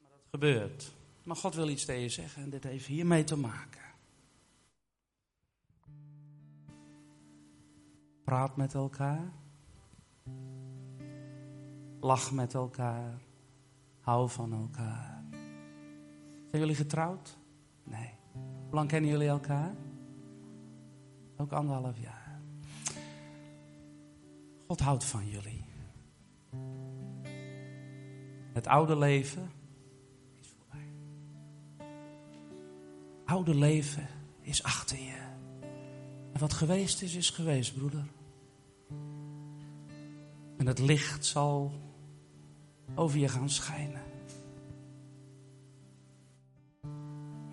Maar 0.00 0.10
dat 0.10 0.26
gebeurt. 0.30 0.92
Maar 1.22 1.36
God 1.36 1.54
wil 1.54 1.68
iets 1.68 1.84
tegen 1.84 2.02
je 2.02 2.08
zeggen 2.08 2.42
en 2.42 2.50
dit 2.50 2.64
heeft 2.64 2.86
hiermee 2.86 3.24
te 3.24 3.36
maken. 3.36 3.82
Praat 8.24 8.56
met 8.56 8.74
elkaar. 8.74 9.32
Lach 12.00 12.32
met 12.32 12.54
elkaar. 12.54 13.18
Hou 14.00 14.28
van 14.28 14.52
elkaar. 14.52 15.24
Zijn 16.50 16.62
jullie 16.62 16.74
getrouwd? 16.74 17.38
Nee. 17.84 18.10
Hoe 18.32 18.74
lang 18.74 18.88
kennen 18.88 19.10
jullie 19.10 19.28
elkaar? 19.28 19.74
Ook 21.36 21.52
anderhalf 21.52 21.98
jaar. 21.98 22.40
God 24.66 24.80
houdt 24.80 25.04
van 25.04 25.28
jullie. 25.28 25.64
Het 28.52 28.66
oude 28.66 28.96
leven 28.96 29.50
is 30.34 30.48
voorbij. 30.56 30.88
Oude 33.24 33.54
leven 33.54 34.06
is 34.40 34.62
achter 34.62 34.98
je. 34.98 35.26
En 36.32 36.40
wat 36.40 36.52
geweest 36.52 37.02
is, 37.02 37.14
is 37.14 37.30
geweest, 37.30 37.74
broeder. 37.76 38.04
En 40.56 40.66
het 40.66 40.78
licht 40.78 41.26
zal 41.26 41.72
over 42.94 43.18
je 43.18 43.28
gaan 43.28 43.50
schijnen. 43.50 44.02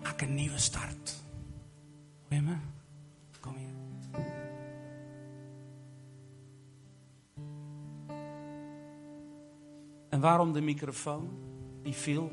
Maak 0.02 0.20
een 0.20 0.34
nieuwe 0.34 0.58
start. 0.58 1.24
Hoor 2.22 2.38
je 2.38 2.40
me? 2.40 2.56
Kom 3.40 3.54
hier. 3.54 3.74
En 10.08 10.20
waarom 10.20 10.52
de 10.52 10.60
microfoon? 10.60 11.30
Die 11.82 11.94
viel. 11.94 12.30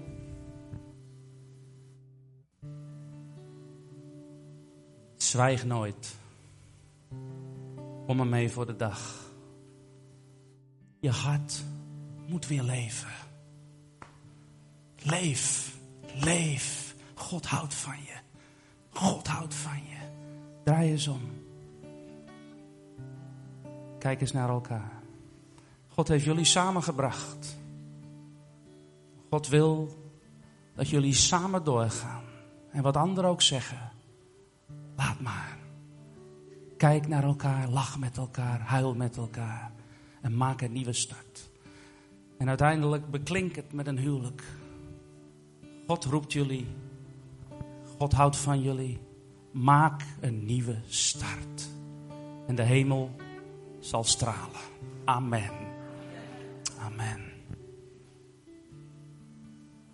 Zwijg 5.16 5.66
nooit. 5.66 6.16
Kom 8.06 8.20
er 8.20 8.28
mee 8.28 8.52
voor 8.52 8.66
de 8.66 8.76
dag. 8.76 9.32
Je 11.00 11.10
hart 11.10 11.64
moet 12.28 12.48
weer 12.48 12.64
leven. 12.64 13.12
Leef, 14.98 15.76
leef. 16.14 16.96
God 17.14 17.46
houdt 17.46 17.74
van 17.74 17.98
je. 17.98 18.18
God 18.90 19.28
houdt 19.28 19.56
van 19.56 19.78
je. 19.78 19.98
Draai 20.64 20.92
eens 20.92 21.08
om. 21.08 21.22
Kijk 24.00 24.22
eens 24.22 24.32
naar 24.32 24.50
elkaar. 24.50 25.02
God 25.88 26.08
heeft 26.08 26.24
jullie 26.24 26.46
samengebracht. 26.46 27.58
God 29.30 29.48
wil 29.48 29.98
dat 30.76 30.90
jullie 30.90 31.14
samen 31.14 31.64
doorgaan. 31.64 32.24
En 32.72 32.82
wat 32.82 32.98
anderen 32.98 33.30
ook 33.30 33.42
zeggen, 33.42 33.92
laat 34.96 35.20
maar. 35.20 35.58
Kijk 36.78 37.08
naar 37.08 37.24
elkaar, 37.24 37.70
lach 37.70 38.00
met 38.00 38.18
elkaar, 38.18 38.60
huil 38.60 38.96
met 38.96 39.18
elkaar 39.18 39.72
en 40.22 40.38
maak 40.38 40.62
een 40.62 40.72
nieuwe 40.72 40.94
start. 40.94 41.50
En 42.44 42.50
uiteindelijk 42.50 43.10
beklink 43.10 43.56
het 43.56 43.74
met 43.74 43.88
een 43.88 43.98
huwelijk. 43.98 44.44
God 45.88 46.06
roept 46.06 46.34
jullie. 46.34 46.68
God 47.98 48.14
houdt 48.14 48.38
van 48.38 48.62
jullie. 48.62 49.00
Maak 49.52 50.02
een 50.20 50.46
nieuwe 50.46 50.78
start. 50.86 51.70
En 52.48 52.56
de 52.56 52.62
hemel 52.62 53.12
zal 53.80 54.04
stralen. 54.04 54.62
Amen. 55.06 55.52
Amen. 56.80 57.22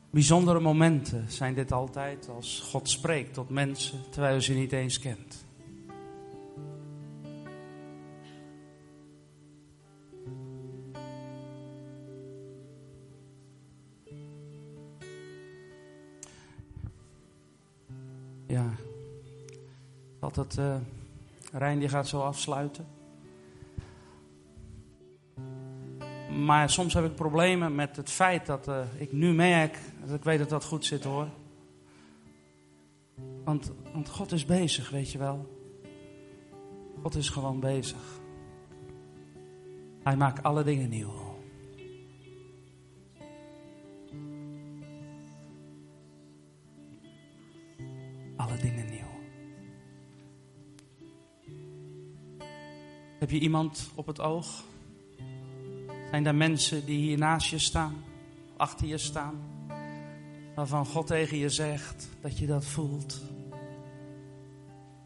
Bijzondere 0.09 0.59
momenten 0.59 1.31
zijn 1.31 1.53
dit 1.53 1.71
altijd 1.71 2.30
als 2.30 2.59
God 2.59 2.89
spreekt 2.89 3.34
tot 3.34 3.49
mensen 3.49 3.99
terwijl 4.09 4.35
je 4.35 4.41
ze 4.41 4.53
niet 4.53 4.71
eens 4.71 4.99
kent. 4.99 5.45
Altijd 20.38 20.68
uh, 20.68 20.76
Rijn 21.51 21.80
die 21.80 21.89
gaat 21.89 22.07
zo 22.07 22.22
afsluiten. 22.22 22.85
Maar 26.43 26.69
soms 26.69 26.93
heb 26.93 27.06
ik 27.06 27.15
problemen 27.15 27.76
met 27.76 27.95
het 27.95 28.10
feit 28.10 28.45
dat 28.45 28.68
uh, 28.68 28.81
ik 28.97 29.11
nu 29.11 29.34
merk 29.34 29.80
dat 30.06 30.15
ik 30.15 30.23
weet 30.23 30.39
dat 30.39 30.49
dat 30.49 30.64
goed 30.64 30.85
zit 30.85 31.03
hoor. 31.03 31.27
Want, 33.43 33.72
want 33.93 34.10
God 34.10 34.31
is 34.31 34.45
bezig, 34.45 34.89
weet 34.89 35.11
je 35.11 35.18
wel. 35.18 35.57
God 37.01 37.15
is 37.15 37.30
gewoon 37.30 37.60
bezig. 37.60 38.19
Hij 40.03 40.15
maakt 40.15 40.43
alle 40.43 40.64
dingen 40.64 40.89
nieuw. 40.89 41.14
Alle 48.35 48.57
dingen 48.57 48.85
nieuw. 48.89 49.09
Heb 53.19 53.29
je 53.29 53.39
iemand 53.39 53.91
op 53.95 54.07
het 54.07 54.19
oog? 54.19 54.63
Zijn 56.09 56.25
er 56.25 56.35
mensen 56.35 56.85
die 56.85 56.97
hier 56.97 57.17
naast 57.17 57.49
je 57.49 57.59
staan, 57.59 58.03
achter 58.57 58.87
je 58.87 58.97
staan, 58.97 59.35
waarvan 60.55 60.85
God 60.85 61.07
tegen 61.07 61.37
je 61.37 61.49
zegt 61.49 62.09
dat 62.21 62.37
je 62.37 62.45
dat 62.45 62.65
voelt? 62.65 63.21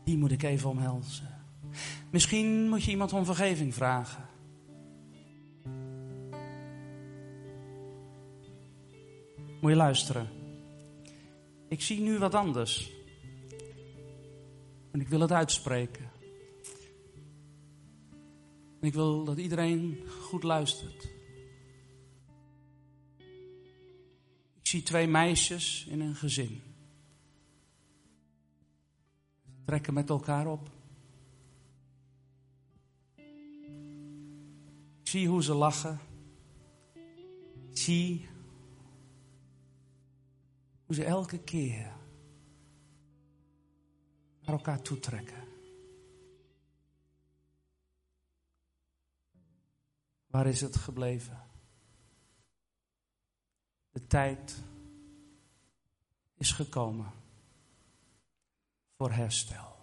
Die 0.03 0.17
moet 0.17 0.31
ik 0.31 0.43
even 0.43 0.69
omhelzen. 0.69 1.29
Misschien 2.09 2.69
moet 2.69 2.83
je 2.83 2.91
iemand 2.91 3.13
om 3.13 3.25
vergeving 3.25 3.73
vragen. 3.73 4.25
Moet 9.61 9.71
je 9.71 9.77
luisteren. 9.77 10.29
Ik 11.67 11.81
zie 11.81 11.99
nu 11.99 12.17
wat 12.17 12.35
anders. 12.35 12.91
En 14.91 15.01
ik 15.01 15.07
wil 15.07 15.19
het 15.19 15.31
uitspreken. 15.31 16.12
En 18.83 18.89
ik 18.89 18.95
wil 18.95 19.23
dat 19.23 19.37
iedereen 19.37 20.07
goed 20.21 20.43
luistert. 20.43 21.03
Ik 24.53 24.67
zie 24.67 24.83
twee 24.83 25.07
meisjes 25.07 25.85
in 25.89 25.99
een 25.99 26.15
gezin. 26.15 26.61
Ze 29.43 29.63
trekken 29.65 29.93
met 29.93 30.09
elkaar 30.09 30.47
op. 30.47 30.69
Ik 35.01 35.09
zie 35.09 35.27
hoe 35.27 35.43
ze 35.43 35.53
lachen. 35.53 35.99
Ik 37.69 37.77
zie 37.77 38.27
hoe 40.85 40.95
ze 40.95 41.03
elke 41.03 41.39
keer 41.39 41.91
naar 44.41 44.55
elkaar 44.55 44.81
toetrekken. 44.81 45.52
Waar 50.33 50.47
is 50.47 50.61
het 50.61 50.75
gebleven? 50.75 51.41
De 53.91 54.07
tijd 54.07 54.63
is 56.33 56.51
gekomen 56.51 57.11
voor 58.97 59.11
herstel. 59.11 59.75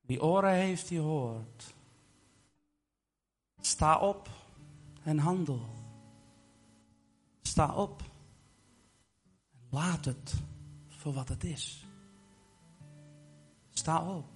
Wie 0.00 0.22
oren 0.22 0.52
heeft, 0.54 0.88
die 0.88 0.98
hoort. 0.98 1.74
Sta 3.60 3.98
op 3.98 4.28
en 5.02 5.18
handel. 5.18 5.66
Sta 7.42 7.74
op 7.74 8.02
en 8.02 9.68
laat 9.70 10.04
het 10.04 10.34
voor 10.88 11.12
wat 11.12 11.28
het 11.28 11.44
is. 11.44 11.86
Sta 13.70 14.16
op. 14.16 14.33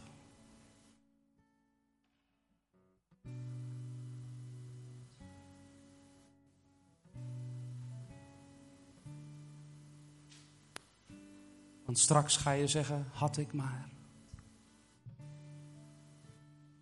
Want 11.88 12.00
straks 12.00 12.36
ga 12.36 12.50
je 12.50 12.66
zeggen, 12.66 13.06
had 13.12 13.36
ik 13.36 13.52
maar. 13.52 13.88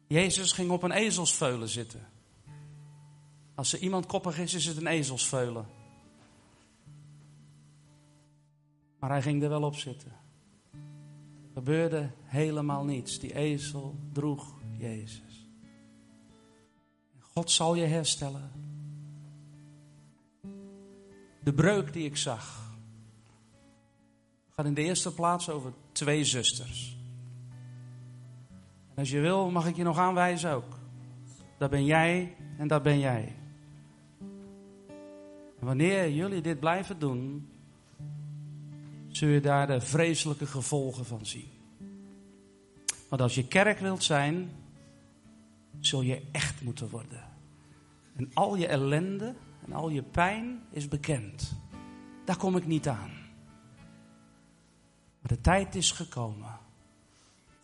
Jezus 0.07 0.53
ging 0.53 0.70
op 0.70 0.83
een 0.83 0.91
ezelsveulen 0.91 1.69
zitten. 1.69 2.09
Als 3.55 3.73
er 3.73 3.78
iemand 3.78 4.07
koppig 4.07 4.39
is, 4.39 4.55
is 4.55 4.66
het 4.66 4.77
een 4.77 4.87
ezelsveulen. 4.87 5.66
Maar 8.99 9.11
hij 9.11 9.23
ging 9.23 9.43
er 9.43 9.49
wel 9.49 9.62
op 9.62 9.74
zitten. 9.74 10.12
Er 10.73 11.53
gebeurde 11.55 12.11
helemaal 12.23 12.85
niets. 12.85 13.19
Die 13.19 13.35
ezel 13.35 13.99
droeg 14.12 14.55
Jezus. 14.78 15.49
God 17.19 17.51
zal 17.51 17.74
je 17.74 17.85
herstellen. 17.85 18.51
De 21.43 21.53
breuk 21.55 21.93
die 21.93 22.05
ik 22.05 22.16
zag 22.16 22.66
gaat 24.57 24.66
in 24.66 24.74
de 24.74 24.83
eerste 24.83 25.15
plaats 25.15 25.51
over 25.51 25.73
twee 25.93 26.24
zusters. 26.24 26.97
En 28.89 28.97
als 28.97 29.11
je 29.11 29.20
wil, 29.20 29.51
mag 29.51 29.66
ik 29.66 29.77
je 29.77 29.83
nog 29.83 29.99
aanwijzen 29.99 30.51
ook. 30.51 30.78
Dat 31.59 31.70
ben 31.70 31.85
jij 31.85 32.37
en 32.59 32.69
dat 32.69 32.83
ben 32.83 32.99
jij. 32.99 33.37
Wanneer 35.59 36.11
jullie 36.11 36.41
dit 36.41 36.61
blijven 36.61 36.99
doen, 36.99 37.49
zul 39.09 39.28
je 39.28 39.41
daar 39.41 39.66
de 39.66 39.81
vreselijke 39.81 40.47
gevolgen 40.47 41.05
van 41.05 41.27
zien. 41.27 41.51
Want 43.09 43.23
als 43.23 43.35
je 43.35 43.49
kerk 43.49 43.78
wilt 43.78 44.05
zijn, 44.05 44.51
zul 45.81 46.03
je 46.03 46.23
echt 46.33 46.62
moeten 46.62 46.91
worden. 46.91 47.24
En 48.16 48.31
al 48.35 48.57
je 48.57 48.66
ellende 48.66 49.35
en 49.66 49.73
al 49.73 49.89
je 49.89 50.03
pijn 50.03 50.62
is 50.70 50.89
bekend. 50.89 51.57
Daar 52.24 52.37
kom 52.37 52.57
ik 52.57 52.66
niet 52.66 52.89
aan. 52.89 53.26
Maar 55.27 55.36
de 55.36 55.43
tijd 55.43 55.74
is 55.74 55.90
gekomen 55.90 56.59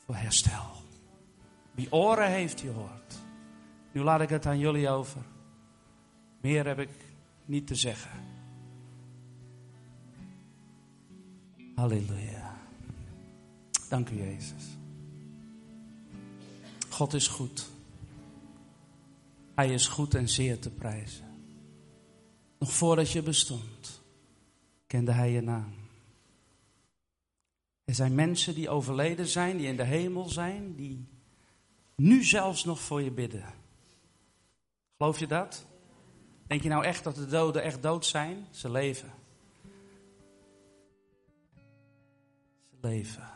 voor 0.04 0.14
herstel. 0.14 0.70
Wie 1.74 1.92
oren 1.92 2.30
heeft, 2.30 2.58
die 2.58 2.70
hoort. 2.70 3.14
Nu 3.92 4.02
laat 4.02 4.20
ik 4.20 4.28
het 4.28 4.46
aan 4.46 4.58
jullie 4.58 4.88
over. 4.88 5.22
Meer 6.40 6.66
heb 6.66 6.78
ik 6.78 6.88
niet 7.44 7.66
te 7.66 7.74
zeggen. 7.74 8.20
Halleluja. 11.74 12.56
Dank 13.88 14.10
u, 14.10 14.16
Jezus. 14.16 14.64
God 16.88 17.12
is 17.14 17.28
goed. 17.28 17.70
Hij 19.54 19.72
is 19.72 19.86
goed 19.86 20.14
en 20.14 20.28
zeer 20.28 20.58
te 20.58 20.70
prijzen. 20.70 21.26
Nog 22.58 22.72
voordat 22.72 23.10
je 23.10 23.22
bestond, 23.22 24.02
kende 24.86 25.12
hij 25.12 25.30
je 25.30 25.40
naam. 25.40 25.81
Er 27.84 27.94
zijn 27.94 28.14
mensen 28.14 28.54
die 28.54 28.70
overleden 28.70 29.26
zijn, 29.26 29.56
die 29.56 29.66
in 29.66 29.76
de 29.76 29.84
hemel 29.84 30.28
zijn, 30.28 30.74
die 30.74 31.08
nu 31.96 32.24
zelfs 32.24 32.64
nog 32.64 32.80
voor 32.80 33.02
je 33.02 33.10
bidden. 33.10 33.44
Geloof 34.96 35.18
je 35.18 35.26
dat? 35.26 35.66
Denk 36.46 36.62
je 36.62 36.68
nou 36.68 36.84
echt 36.84 37.04
dat 37.04 37.14
de 37.14 37.26
doden 37.26 37.62
echt 37.62 37.82
dood 37.82 38.06
zijn? 38.06 38.46
Ze 38.50 38.70
leven. 38.70 39.12
Ze 42.70 42.76
leven. 42.80 43.30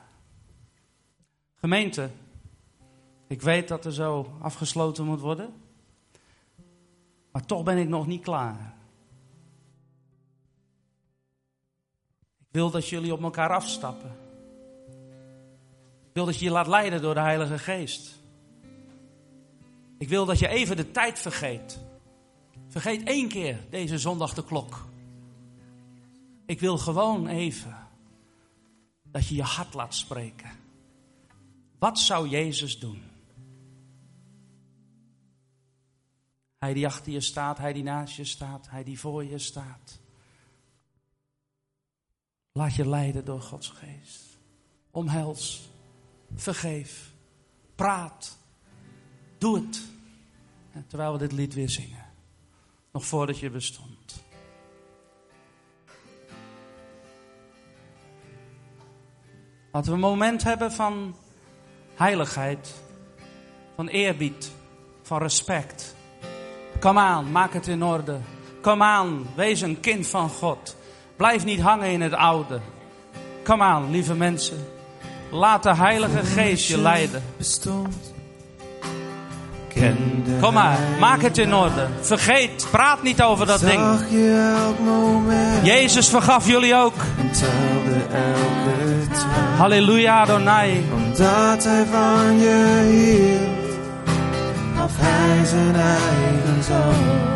Gemeente, 1.54 2.10
ik 3.26 3.42
weet 3.42 3.68
dat 3.68 3.84
er 3.84 3.92
zo 3.92 4.36
afgesloten 4.40 5.04
moet 5.04 5.20
worden. 5.20 5.54
Maar 7.32 7.46
toch 7.46 7.62
ben 7.62 7.78
ik 7.78 7.88
nog 7.88 8.06
niet 8.06 8.22
klaar. 8.22 8.74
Ik 12.38 12.46
wil 12.50 12.70
dat 12.70 12.88
jullie 12.88 13.12
op 13.12 13.22
elkaar 13.22 13.50
afstappen 13.50 14.25
wil 16.16 16.24
dat 16.24 16.38
je 16.38 16.44
je 16.44 16.50
laat 16.50 16.66
leiden 16.66 17.02
door 17.02 17.14
de 17.14 17.20
Heilige 17.20 17.58
Geest. 17.58 18.18
Ik 19.98 20.08
wil 20.08 20.24
dat 20.24 20.38
je 20.38 20.48
even 20.48 20.76
de 20.76 20.90
tijd 20.90 21.18
vergeet. 21.18 21.80
Vergeet 22.68 23.02
één 23.02 23.28
keer 23.28 23.58
deze 23.70 23.98
zondag 23.98 24.34
de 24.34 24.44
klok. 24.44 24.86
Ik 26.46 26.60
wil 26.60 26.78
gewoon 26.78 27.26
even 27.26 27.76
dat 29.02 29.28
je 29.28 29.34
je 29.34 29.42
hart 29.42 29.74
laat 29.74 29.94
spreken. 29.94 30.50
Wat 31.78 31.98
zou 31.98 32.28
Jezus 32.28 32.78
doen? 32.78 33.02
Hij 36.58 36.74
die 36.74 36.86
achter 36.86 37.12
je 37.12 37.20
staat, 37.20 37.58
hij 37.58 37.72
die 37.72 37.82
naast 37.82 38.16
je 38.16 38.24
staat, 38.24 38.70
hij 38.70 38.84
die 38.84 38.98
voor 38.98 39.24
je 39.24 39.38
staat. 39.38 39.98
Laat 42.52 42.74
je 42.74 42.88
leiden 42.88 43.24
door 43.24 43.40
Gods 43.40 43.68
geest. 43.68 44.38
Omhels, 44.90 45.74
vergeef, 46.34 47.12
praat, 47.74 48.38
doe 49.38 49.56
het. 49.56 49.82
Terwijl 50.86 51.12
we 51.12 51.18
dit 51.18 51.32
lied 51.32 51.54
weer 51.54 51.70
zingen. 51.70 52.04
Nog 52.92 53.06
voordat 53.06 53.38
je 53.38 53.50
bestond. 53.50 54.24
Laten 59.72 59.90
we 59.90 59.96
een 59.96 60.10
moment 60.10 60.42
hebben 60.42 60.72
van 60.72 61.16
heiligheid, 61.94 62.74
van 63.74 63.88
eerbied, 63.88 64.52
van 65.02 65.18
respect. 65.18 65.94
Kom 66.80 66.98
aan, 66.98 67.32
maak 67.32 67.52
het 67.52 67.66
in 67.66 67.82
orde. 67.82 68.18
Kom 68.60 68.82
aan, 68.82 69.26
wees 69.34 69.60
een 69.60 69.80
kind 69.80 70.06
van 70.06 70.28
God. 70.28 70.76
Blijf 71.16 71.44
niet 71.44 71.60
hangen 71.60 71.90
in 71.90 72.00
het 72.00 72.12
oude. 72.12 72.60
Kom 73.44 73.62
aan, 73.62 73.90
lieve 73.90 74.14
mensen. 74.14 74.75
Laat 75.30 75.62
de 75.62 75.74
Heilige 75.74 76.24
Geest 76.24 76.68
je 76.68 76.78
leiden. 76.78 77.22
Kom 80.40 80.54
maar, 80.54 80.78
maak 81.00 81.22
het 81.22 81.38
in 81.38 81.54
orde. 81.54 81.86
Vergeet, 82.00 82.66
praat 82.70 83.02
niet 83.02 83.22
over 83.22 83.46
dat 83.46 83.60
ding. 83.60 83.82
Jezus 85.62 86.08
vergaf 86.08 86.46
jullie 86.46 86.74
ook. 86.74 86.94
Halleluja 89.56 90.20
Adonai. 90.20 90.84
Omdat 90.94 91.64
hij 91.64 91.84
van 91.90 92.38
je 92.38 92.82
hield, 92.90 93.76
gaf 94.76 94.92
hij 94.96 95.44
zijn 95.46 95.74
eigen 95.74 96.62
zoon. 96.64 97.34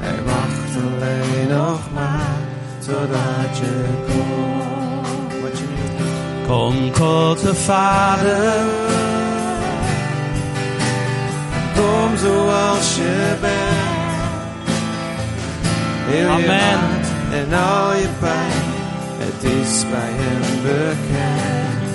Hij 0.00 0.22
wacht 0.24 0.76
alleen 0.84 1.58
nog 1.58 1.80
maar 1.94 2.36
totdat 2.78 3.58
je 3.58 3.84
komt. 4.06 4.71
Kom 6.52 6.92
de 7.42 7.54
Vader. 7.54 8.64
Kom 11.74 12.16
zoals 12.16 12.96
je 12.96 13.36
bent. 13.40 14.62
Heel 16.06 16.36
je 16.38 16.44
Amen. 16.44 16.80
en 17.32 17.52
al 17.52 17.94
je 17.94 18.08
pijn, 18.20 18.64
het 19.18 19.44
is 19.44 19.84
bij 19.90 20.12
hem 20.20 20.62
bekend. 20.62 21.90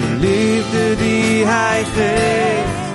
De 0.00 0.26
liefde 0.26 0.96
die 1.04 1.46
hij 1.46 1.84
geeft, 1.94 2.88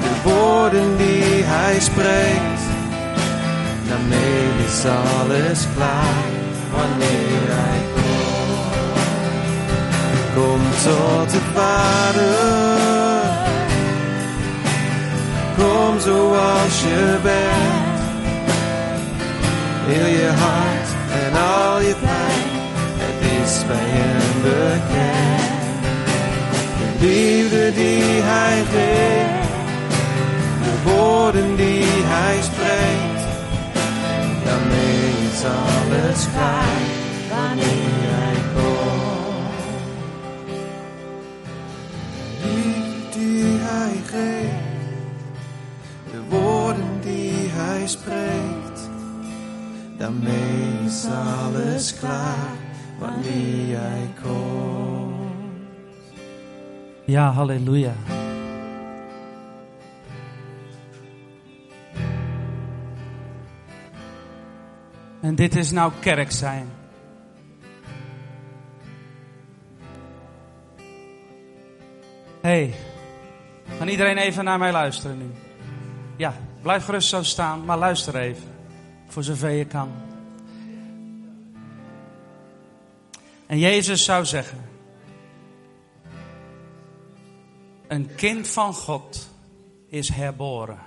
de 0.00 0.30
woorden 0.30 0.96
die 0.96 1.42
hij 1.44 1.80
spreekt. 1.80 2.62
Daarmee 3.88 4.66
is 4.66 4.84
alles 4.84 5.66
klaar 5.74 6.24
wanneer 6.70 7.54
hij 7.54 7.78
komt. 7.92 7.97
Kom 10.38 10.60
tot 10.82 11.30
de 11.30 11.40
Vader. 11.54 13.22
Kom 15.56 16.00
zoals 16.00 16.80
je 16.82 17.18
bent. 17.22 18.00
Heel 19.86 20.06
je 20.06 20.30
hart 20.42 20.90
en 21.22 21.32
al 21.40 21.80
je 21.80 21.94
pijn. 21.94 22.48
Het 23.02 23.20
is 23.42 23.66
bij 23.66 23.76
hem 23.80 24.42
bekend. 24.42 25.60
De 26.78 27.06
liefde 27.06 27.72
die 27.72 28.22
hij 28.22 28.62
geeft. 28.72 29.48
De 30.62 30.90
woorden 30.90 31.56
die 31.56 31.84
hij 31.86 32.42
spreekt. 32.42 33.26
Daarmee 34.44 35.12
is 35.30 35.44
alles 35.44 36.26
klaar. 36.32 36.82
Wanneer 37.28 37.87
spreekt. 47.88 48.90
Daarmee 49.96 50.84
is 50.84 51.06
alles 51.06 51.98
klaar 51.98 52.56
wanneer 52.98 53.68
jij 53.68 54.12
komt. 54.22 55.08
Ja, 57.04 57.30
halleluja. 57.30 57.92
En 65.20 65.34
dit 65.34 65.56
is 65.56 65.70
nou 65.70 65.92
kerk 66.00 66.30
zijn. 66.30 66.68
hey, 72.40 72.74
kan 73.78 73.88
iedereen 73.88 74.16
even 74.16 74.44
naar 74.44 74.58
mij 74.58 74.72
luisteren 74.72 75.18
nu? 75.18 75.30
Ja, 76.16 76.34
blijf 76.68 76.84
gerust 76.84 77.08
zo 77.08 77.22
staan, 77.22 77.64
maar 77.64 77.78
luister 77.78 78.16
even. 78.16 78.54
Voor 79.06 79.22
zover 79.22 79.50
je 79.50 79.64
kan. 79.64 79.90
En 83.46 83.58
Jezus 83.58 84.04
zou 84.04 84.24
zeggen: 84.24 84.58
Een 87.86 88.14
kind 88.14 88.48
van 88.48 88.74
God 88.74 89.28
is 89.86 90.08
herboren. 90.08 90.78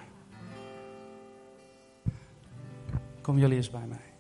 Kom 3.22 3.38
jullie 3.38 3.58
eens 3.58 3.70
bij 3.70 3.86
mij. 3.88 4.11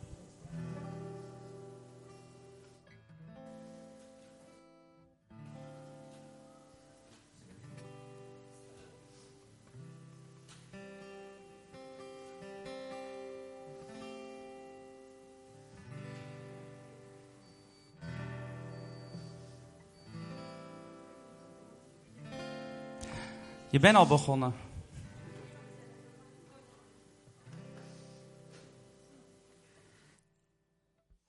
Je 23.71 23.79
bent 23.79 23.95
al 23.95 24.07
begonnen. 24.07 24.53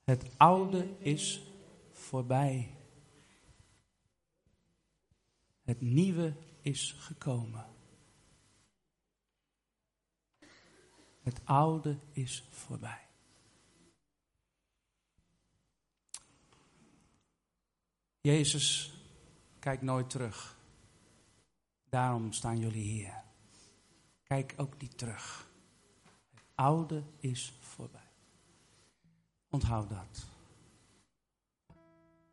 Het 0.05 0.25
oude 0.37 0.97
is 0.99 1.43
voorbij. 1.91 2.75
Het 5.63 5.81
nieuwe 5.81 6.35
is 6.61 6.93
gekomen. 6.99 7.67
Het 11.23 11.41
oude 11.45 11.99
is 12.13 12.45
voorbij. 12.51 13.07
Jezus 18.21 18.95
kijkt 19.59 19.83
nooit 19.83 20.11
terug. 20.11 20.61
Daarom 21.93 22.33
staan 22.33 22.59
jullie 22.59 22.83
hier. 22.83 23.23
Kijk 24.23 24.55
ook 24.57 24.81
niet 24.81 24.99
terug. 24.99 25.51
Het 26.31 26.43
oude 26.55 27.03
is 27.19 27.53
voorbij. 27.61 28.11
Onthoud 29.51 29.89
dat. 29.89 30.25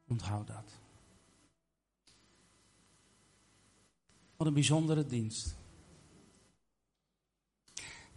Onthoud 0.07 0.47
dat. 0.47 0.71
Wat 4.37 4.47
een 4.47 4.53
bijzondere 4.53 5.05
dienst. 5.05 5.55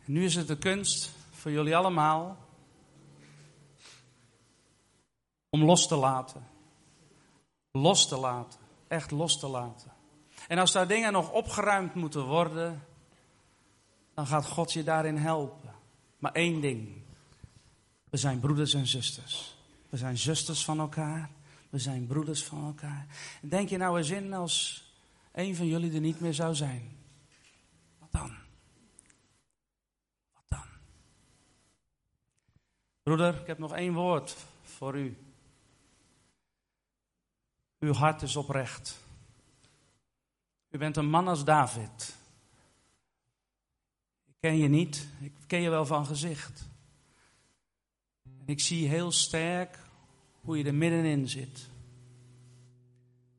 En 0.05 0.13
nu 0.13 0.25
is 0.25 0.35
het 0.35 0.47
de 0.47 0.59
kunst 0.59 1.11
voor 1.31 1.51
jullie 1.51 1.77
allemaal 1.77 2.37
om 5.51 5.65
los 5.65 5.89
te 5.89 5.97
laten. 5.97 6.49
Los 7.71 8.09
te 8.09 8.17
laten. 8.17 8.61
Echt 8.89 9.11
los 9.11 9.39
te 9.39 9.49
laten. 9.49 9.92
En 10.53 10.59
als 10.59 10.73
daar 10.73 10.89
dingen 10.89 11.13
nog 11.13 11.31
opgeruimd 11.31 11.95
moeten 11.95 12.25
worden, 12.25 12.85
dan 14.15 14.27
gaat 14.27 14.47
God 14.47 14.73
je 14.73 14.83
daarin 14.83 15.17
helpen. 15.17 15.75
Maar 16.19 16.33
één 16.33 16.61
ding. 16.61 17.03
We 18.11 18.17
zijn 18.17 18.41
broeders 18.41 18.75
en 18.75 18.87
zusters. 18.87 19.57
We 19.89 19.97
zijn 19.97 20.19
zusters 20.19 20.65
van 20.65 20.79
elkaar. 20.79 21.31
We 21.71 21.79
zijn 21.79 22.07
broeders 22.07 22.45
van 22.45 22.65
elkaar. 22.65 23.07
Denk 23.43 23.69
je 23.69 23.77
nou 23.77 23.99
eens 23.99 24.11
in 24.11 24.33
als 24.33 24.85
een 25.33 25.57
van 25.57 25.67
jullie 25.67 25.93
er 25.93 26.01
niet 26.01 26.21
meer 26.21 26.35
zou 26.35 26.55
zijn? 26.55 26.97
Wat 27.99 28.13
dan? 28.13 28.37
Broeder, 33.03 33.41
ik 33.41 33.47
heb 33.47 33.59
nog 33.59 33.75
één 33.75 33.93
woord 33.93 34.37
voor 34.63 34.99
u. 34.99 35.17
Uw 37.79 37.93
hart 37.93 38.23
is 38.23 38.37
oprecht. 38.37 39.01
U 40.73 40.79
bent 40.79 40.97
een 40.97 41.11
man 41.11 41.29
als 41.29 41.45
David. 41.45 42.17
Ik 44.27 44.35
ken 44.41 44.57
je 44.57 44.69
niet, 44.69 45.07
ik 45.21 45.33
ken 45.47 45.61
je 45.61 45.71
wel 45.71 45.87
van 45.87 46.07
gezicht. 46.07 46.69
En 48.25 48.47
ik 48.47 48.61
zie 48.61 48.89
heel 48.89 49.13
sterk 49.13 49.79
hoe 50.41 50.59
je 50.59 50.65
er 50.65 50.75
middenin 50.75 51.29
zit. 51.29 51.69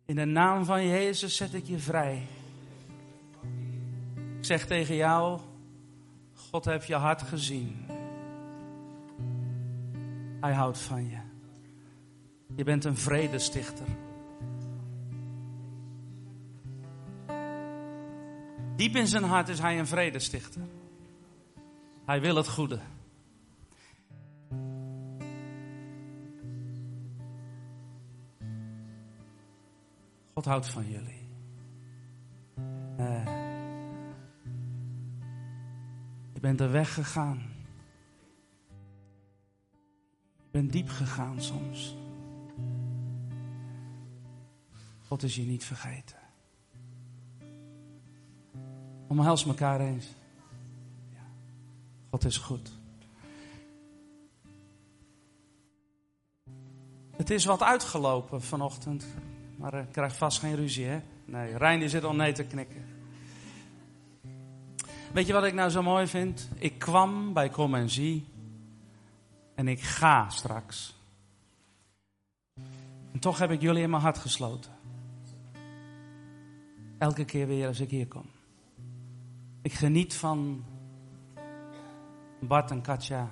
In 0.06 0.16
de 0.16 0.26
naam 0.26 0.66
van 0.66 0.88
Jezus 0.88 1.36
zet 1.36 1.54
ik 1.54 1.66
je 1.66 1.80
vrij. 1.80 2.28
Ik 4.38 4.46
zeg 4.46 4.66
tegen 4.66 4.96
jou, 4.96 5.40
God 6.34 6.66
heeft 6.66 6.88
je 6.88 6.96
hart 6.96 7.22
gezien. 7.22 7.86
Hij 10.42 10.54
houdt 10.54 10.80
van 10.80 11.10
je. 11.10 11.20
Je 12.56 12.64
bent 12.64 12.86
een 12.86 12.98
vredestichter. 12.98 13.88
Diep 18.84 18.96
in 18.96 19.08
zijn 19.08 19.24
hart 19.24 19.50
is 19.50 19.60
hij 19.60 19.80
een 19.80 19.88
vredestichter. 19.88 20.62
Hij 22.06 22.22
wil 22.22 22.36
het 22.36 22.48
goede. 22.48 22.80
God 30.34 30.46
houdt 30.46 30.68
van 30.68 30.90
jullie. 30.90 31.28
Uh, 33.00 33.26
je 36.34 36.40
bent 36.40 36.60
er 36.60 36.72
weg 36.72 36.94
gegaan. 36.94 37.42
Je 40.38 40.50
bent 40.52 40.72
diep 40.72 40.90
gegaan 40.90 41.42
soms. 41.42 41.96
God 45.08 45.24
is 45.24 45.36
je 45.36 45.44
niet 45.44 45.66
vergeten. 45.66 46.23
Omhels 49.14 49.46
elkaar 49.46 49.80
eens. 49.80 50.06
Ja. 51.12 51.26
God 52.10 52.26
is 52.26 52.38
goed. 52.38 52.72
Het 57.12 57.30
is 57.30 57.46
wat 57.46 57.62
uitgelopen 57.62 58.42
vanochtend. 58.42 59.06
Maar 59.56 59.74
ik 59.74 59.92
krijg 59.92 60.16
vast 60.16 60.40
geen 60.40 60.56
ruzie, 60.56 60.86
hè? 60.86 61.02
Nee, 61.26 61.58
Rijn 61.58 61.80
die 61.80 61.90
zit 61.90 62.04
al 62.04 62.16
nee 62.16 62.32
te 62.32 62.44
knikken. 62.44 62.86
Weet 65.12 65.28
je 65.28 65.34
wat 65.34 65.44
ik 65.44 65.54
nou 65.54 65.70
zo 65.70 65.82
mooi 65.82 66.08
vind? 66.08 66.50
Ik 66.56 66.80
kwam 66.80 67.34
bij 67.34 67.50
Kom 67.50 67.76
en 67.76 67.90
Zie. 67.90 68.26
En 69.56 69.68
ik 69.68 69.82
ga 69.82 70.30
straks. 70.30 70.96
En 73.12 73.20
toch 73.20 73.38
heb 73.38 73.52
ik 73.52 73.62
jullie 73.62 73.84
in 73.84 73.90
mijn 73.90 74.02
hart 74.02 74.18
gesloten. 74.18 74.72
Elke 76.98 77.26
keer 77.26 77.48
weer 77.48 77.68
als 77.68 77.80
ik 77.80 77.90
hier 77.90 78.08
kom. 78.08 78.33
Ik 79.64 79.74
geniet 79.74 80.16
van 80.16 80.66
Bart 82.40 82.72
en 82.72 82.82
Katja. 82.82 83.30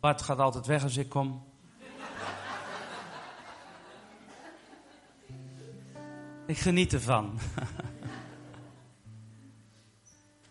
Bart 0.00 0.22
gaat 0.22 0.38
altijd 0.38 0.66
weg 0.66 0.82
als 0.82 0.96
ik 0.96 1.08
kom. 1.08 1.44
Ik 6.46 6.58
geniet 6.58 6.92
ervan. 6.92 7.34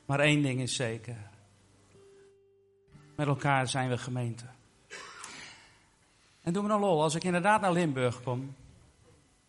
maar 0.06 0.20
één 0.20 0.42
ding 0.42 0.62
is 0.62 0.76
zeker. 0.76 1.18
Met 3.16 3.28
elkaar 3.28 3.68
zijn 3.68 3.90
we 3.90 3.98
gemeente. 3.98 4.46
En 6.42 6.54
doe 6.54 6.62
me 6.62 6.68
nou 6.68 6.82
lol, 6.82 7.02
als 7.02 7.16
ik 7.16 7.24
inderdaad 7.24 7.62
naar 7.62 7.74
Limburg 7.74 8.22
kom, 8.22 8.56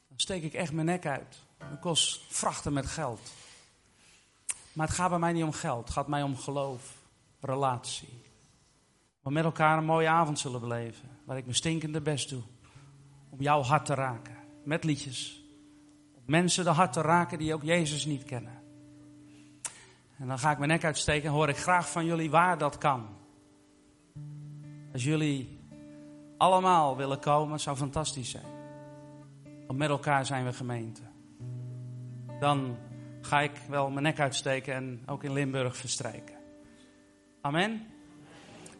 dan 0.08 0.18
steek 0.18 0.42
ik 0.42 0.54
echt 0.54 0.72
mijn 0.72 0.86
nek 0.86 1.06
uit. 1.06 1.42
Het 1.58 1.80
kost 1.80 2.22
vrachten 2.28 2.72
met 2.72 2.86
geld. 2.86 3.32
Maar 4.74 4.86
het 4.86 4.96
gaat 4.96 5.10
bij 5.10 5.18
mij 5.18 5.32
niet 5.32 5.44
om 5.44 5.52
geld, 5.52 5.84
het 5.84 5.92
gaat 5.92 6.08
mij 6.08 6.22
om 6.22 6.36
geloof, 6.36 6.96
relatie. 7.40 8.22
We 9.20 9.30
met 9.30 9.44
elkaar 9.44 9.78
een 9.78 9.84
mooie 9.84 10.08
avond 10.08 10.38
zullen 10.38 10.60
beleven, 10.60 11.08
waar 11.24 11.36
ik 11.36 11.44
mijn 11.44 11.56
stinkende 11.56 12.00
best 12.00 12.28
doe. 12.28 12.42
Om 13.30 13.40
jouw 13.40 13.62
hart 13.62 13.86
te 13.86 13.94
raken, 13.94 14.36
met 14.64 14.84
liedjes 14.84 15.44
mensen 16.26 16.64
de 16.64 16.70
hart 16.70 16.92
te 16.92 17.00
raken 17.00 17.38
die 17.38 17.54
ook 17.54 17.62
Jezus 17.62 18.04
niet 18.04 18.24
kennen. 18.24 18.62
En 20.18 20.28
dan 20.28 20.38
ga 20.38 20.50
ik 20.50 20.58
mijn 20.58 20.70
nek 20.70 20.84
uitsteken 20.84 21.28
en 21.28 21.34
hoor 21.34 21.48
ik 21.48 21.56
graag 21.56 21.90
van 21.90 22.04
jullie 22.04 22.30
waar 22.30 22.58
dat 22.58 22.78
kan. 22.78 23.06
Als 24.92 25.04
jullie 25.04 25.58
allemaal 26.38 26.96
willen 26.96 27.18
komen, 27.18 27.60
zou 27.60 27.76
fantastisch 27.76 28.30
zijn. 28.30 28.52
Want 29.66 29.78
met 29.78 29.88
elkaar 29.88 30.26
zijn 30.26 30.44
we 30.44 30.52
gemeente. 30.52 31.02
Dan 32.40 32.76
ga 33.24 33.40
ik 33.40 33.52
wel 33.68 33.90
mijn 33.90 34.02
nek 34.02 34.20
uitsteken 34.20 34.74
en 34.74 35.02
ook 35.06 35.24
in 35.24 35.32
Limburg 35.32 35.76
verstrijken. 35.76 36.34
Amen? 37.40 37.86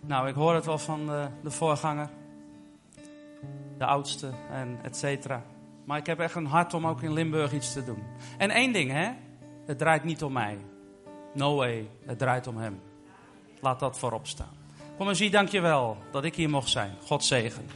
Nou, 0.00 0.28
ik 0.28 0.34
hoor 0.34 0.54
het 0.54 0.64
wel 0.64 0.78
van 0.78 1.06
de, 1.06 1.28
de 1.42 1.50
voorganger, 1.50 2.08
de 3.78 3.84
oudste 3.84 4.30
en 4.50 4.78
et 4.82 4.96
cetera. 4.96 5.42
Maar 5.84 5.98
ik 5.98 6.06
heb 6.06 6.20
echt 6.20 6.34
een 6.34 6.46
hart 6.46 6.74
om 6.74 6.86
ook 6.86 7.02
in 7.02 7.12
Limburg 7.12 7.52
iets 7.52 7.72
te 7.72 7.84
doen. 7.84 8.02
En 8.38 8.50
één 8.50 8.72
ding, 8.72 8.90
hè? 8.90 9.10
Het 9.66 9.78
draait 9.78 10.04
niet 10.04 10.22
om 10.22 10.32
mij. 10.32 10.58
No 11.32 11.56
way. 11.56 11.88
Het 12.06 12.18
draait 12.18 12.46
om 12.46 12.56
hem. 12.56 12.80
Laat 13.60 13.80
dat 13.80 13.98
voorop 13.98 14.26
staan. 14.26 14.56
Kom 14.96 15.08
en 15.08 15.16
zie, 15.16 15.30
dankjewel 15.30 15.96
dat 16.10 16.24
ik 16.24 16.34
hier 16.34 16.50
mocht 16.50 16.68
zijn. 16.68 16.94
God 17.02 17.24
zegen. 17.24 17.66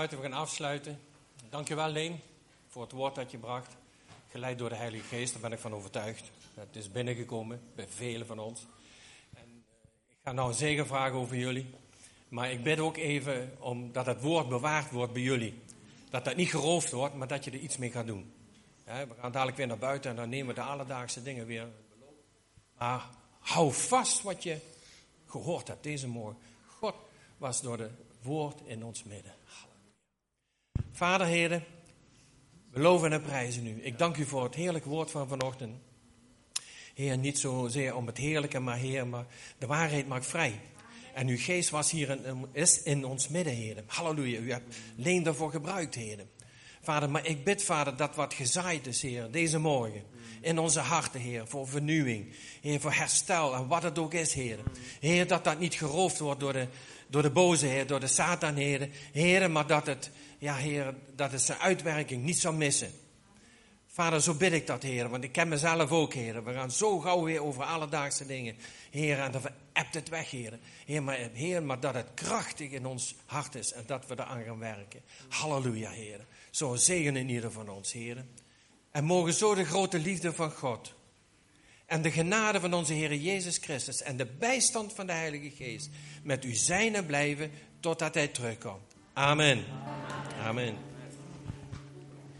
We 0.00 0.16
gaan 0.22 0.32
afsluiten. 0.32 1.00
Dankjewel 1.50 1.88
Leen 1.88 2.20
voor 2.68 2.82
het 2.82 2.92
woord 2.92 3.14
dat 3.14 3.30
je 3.30 3.38
bracht. 3.38 3.76
Geleid 4.30 4.58
door 4.58 4.68
de 4.68 4.74
Heilige 4.74 5.04
Geest, 5.04 5.32
daar 5.32 5.42
ben 5.42 5.52
ik 5.52 5.58
van 5.58 5.74
overtuigd. 5.74 6.30
Het 6.54 6.76
is 6.76 6.90
binnengekomen 6.90 7.60
bij 7.74 7.86
velen 7.88 8.26
van 8.26 8.38
ons. 8.38 8.66
En, 9.34 9.64
ik 10.08 10.16
ga 10.22 10.32
nou 10.32 10.52
zegen 10.52 10.86
vragen 10.86 11.18
over 11.18 11.36
jullie. 11.36 11.70
Maar 12.28 12.50
ik 12.50 12.62
bid 12.62 12.78
ook 12.78 12.96
even 12.96 13.56
om 13.58 13.92
dat 13.92 14.06
het 14.06 14.20
woord 14.20 14.48
bewaard 14.48 14.90
wordt 14.90 15.12
bij 15.12 15.22
jullie. 15.22 15.62
Dat 16.10 16.24
dat 16.24 16.36
niet 16.36 16.50
geroofd 16.50 16.90
wordt, 16.90 17.14
maar 17.14 17.28
dat 17.28 17.44
je 17.44 17.50
er 17.50 17.58
iets 17.58 17.76
mee 17.76 17.90
gaat 17.90 18.06
doen. 18.06 18.32
we 18.84 19.06
gaan 19.20 19.32
dadelijk 19.32 19.56
weer 19.56 19.66
naar 19.66 19.78
buiten 19.78 20.10
en 20.10 20.16
dan 20.16 20.28
nemen 20.28 20.54
we 20.54 20.60
de 20.60 20.66
alledaagse 20.66 21.22
dingen 21.22 21.46
weer 21.46 21.68
maar 22.78 23.08
hou 23.38 23.72
vast 23.72 24.22
wat 24.22 24.42
je 24.42 24.58
gehoord 25.26 25.68
hebt 25.68 25.82
deze 25.82 26.08
morgen. 26.08 26.38
God 26.66 26.94
was 27.36 27.60
door 27.60 27.78
het 27.78 27.92
woord 28.22 28.60
in 28.64 28.84
ons 28.84 29.02
midden. 29.02 29.32
Vader, 30.96 31.26
heren, 31.26 31.64
we 32.70 32.80
loven 32.80 33.12
en 33.12 33.22
prijzen 33.22 33.66
u. 33.66 33.80
Ik 33.82 33.98
dank 33.98 34.16
u 34.16 34.24
voor 34.24 34.42
het 34.42 34.54
heerlijke 34.54 34.88
woord 34.88 35.10
van 35.10 35.28
vanochtend. 35.28 35.76
Heer, 36.94 37.18
niet 37.18 37.38
zozeer 37.38 37.94
om 37.96 38.06
het 38.06 38.18
heerlijke, 38.18 38.58
maar 38.58 38.76
Heer, 38.76 39.06
maar 39.06 39.26
de 39.58 39.66
waarheid 39.66 40.08
maakt 40.08 40.26
vrij. 40.26 40.60
En 41.14 41.28
uw 41.28 41.38
geest 41.38 41.70
was 41.70 41.90
hier 41.90 42.10
in, 42.10 42.46
is 42.52 42.82
in 42.82 43.04
ons 43.04 43.28
midden, 43.28 43.52
heren. 43.52 43.84
Halleluja, 43.86 44.40
u 44.40 44.50
hebt 44.50 44.76
leen 44.96 45.22
daarvoor 45.22 45.50
gebruikt, 45.50 45.94
heren. 45.94 46.30
Vader, 46.82 47.10
maar 47.10 47.26
ik 47.26 47.44
bid, 47.44 47.62
Vader, 47.62 47.96
dat 47.96 48.14
wat 48.14 48.34
gezaaid 48.34 48.86
is, 48.86 49.02
Heer, 49.02 49.30
deze 49.30 49.58
morgen 49.58 50.02
in 50.40 50.58
onze 50.58 50.80
harten, 50.80 51.20
Heer, 51.20 51.46
voor 51.46 51.68
vernieuwing, 51.68 52.32
Heer, 52.60 52.80
voor 52.80 52.92
herstel 52.92 53.54
en 53.54 53.66
wat 53.66 53.82
het 53.82 53.98
ook 53.98 54.14
is, 54.14 54.34
Heer. 54.34 54.58
Heer, 55.00 55.26
dat 55.26 55.44
dat 55.44 55.58
niet 55.58 55.74
geroofd 55.74 56.18
wordt 56.18 56.40
door 56.40 56.52
de, 56.52 56.66
door 57.08 57.22
de 57.22 57.30
boze, 57.30 57.66
Heer, 57.66 57.86
door 57.86 58.00
de 58.00 58.06
Satan, 58.06 58.54
Heer. 58.54 58.88
Heer, 59.12 59.50
maar 59.50 59.66
dat 59.66 59.86
het, 59.86 60.10
ja, 60.44 60.56
Heer, 60.56 60.94
dat 61.14 61.32
het 61.32 61.40
zijn 61.40 61.58
uitwerking 61.58 62.22
niet 62.22 62.38
zal 62.38 62.52
missen. 62.52 62.92
Vader, 63.86 64.22
zo 64.22 64.34
bid 64.34 64.52
ik 64.52 64.66
dat, 64.66 64.82
Heer, 64.82 65.08
want 65.08 65.24
ik 65.24 65.32
ken 65.32 65.48
mezelf 65.48 65.90
ook, 65.90 66.14
Heer. 66.14 66.44
We 66.44 66.52
gaan 66.52 66.70
zo 66.70 66.98
gauw 66.98 67.22
weer 67.22 67.42
over 67.42 67.64
alledaagse 67.64 68.26
dingen, 68.26 68.56
Heer, 68.90 69.18
en 69.18 69.32
dan 69.32 69.42
hebt 69.72 69.94
het 69.94 70.08
weg, 70.08 70.30
Heer. 70.30 70.58
Heer 70.84 71.02
maar, 71.02 71.28
Heer, 71.32 71.62
maar 71.62 71.80
dat 71.80 71.94
het 71.94 72.06
krachtig 72.14 72.70
in 72.70 72.86
ons 72.86 73.14
hart 73.26 73.54
is 73.54 73.72
en 73.72 73.84
dat 73.86 74.06
we 74.06 74.14
eraan 74.14 74.42
gaan 74.44 74.58
werken. 74.58 75.00
Halleluja, 75.28 75.90
Heer. 75.90 76.20
Zo 76.50 76.74
zegen 76.74 77.16
in 77.16 77.28
ieder 77.28 77.52
van 77.52 77.68
ons, 77.68 77.92
Heer. 77.92 78.24
En 78.90 79.04
mogen 79.04 79.34
zo 79.34 79.54
de 79.54 79.64
grote 79.64 79.98
liefde 79.98 80.32
van 80.32 80.50
God 80.50 80.94
En 81.86 82.02
de 82.02 82.10
genade 82.10 82.60
van 82.60 82.74
onze 82.74 82.92
Heer 82.92 83.14
Jezus 83.14 83.58
Christus 83.58 84.02
en 84.02 84.16
de 84.16 84.26
bijstand 84.26 84.92
van 84.92 85.06
de 85.06 85.12
Heilige 85.12 85.50
Geest 85.50 85.90
met 86.22 86.44
u 86.44 86.54
zijn 86.54 86.94
en 86.94 87.06
blijven 87.06 87.50
totdat 87.80 88.14
Hij 88.14 88.28
terugkomt. 88.28 88.93
Amen. 89.16 89.64
Amen. 90.42 90.93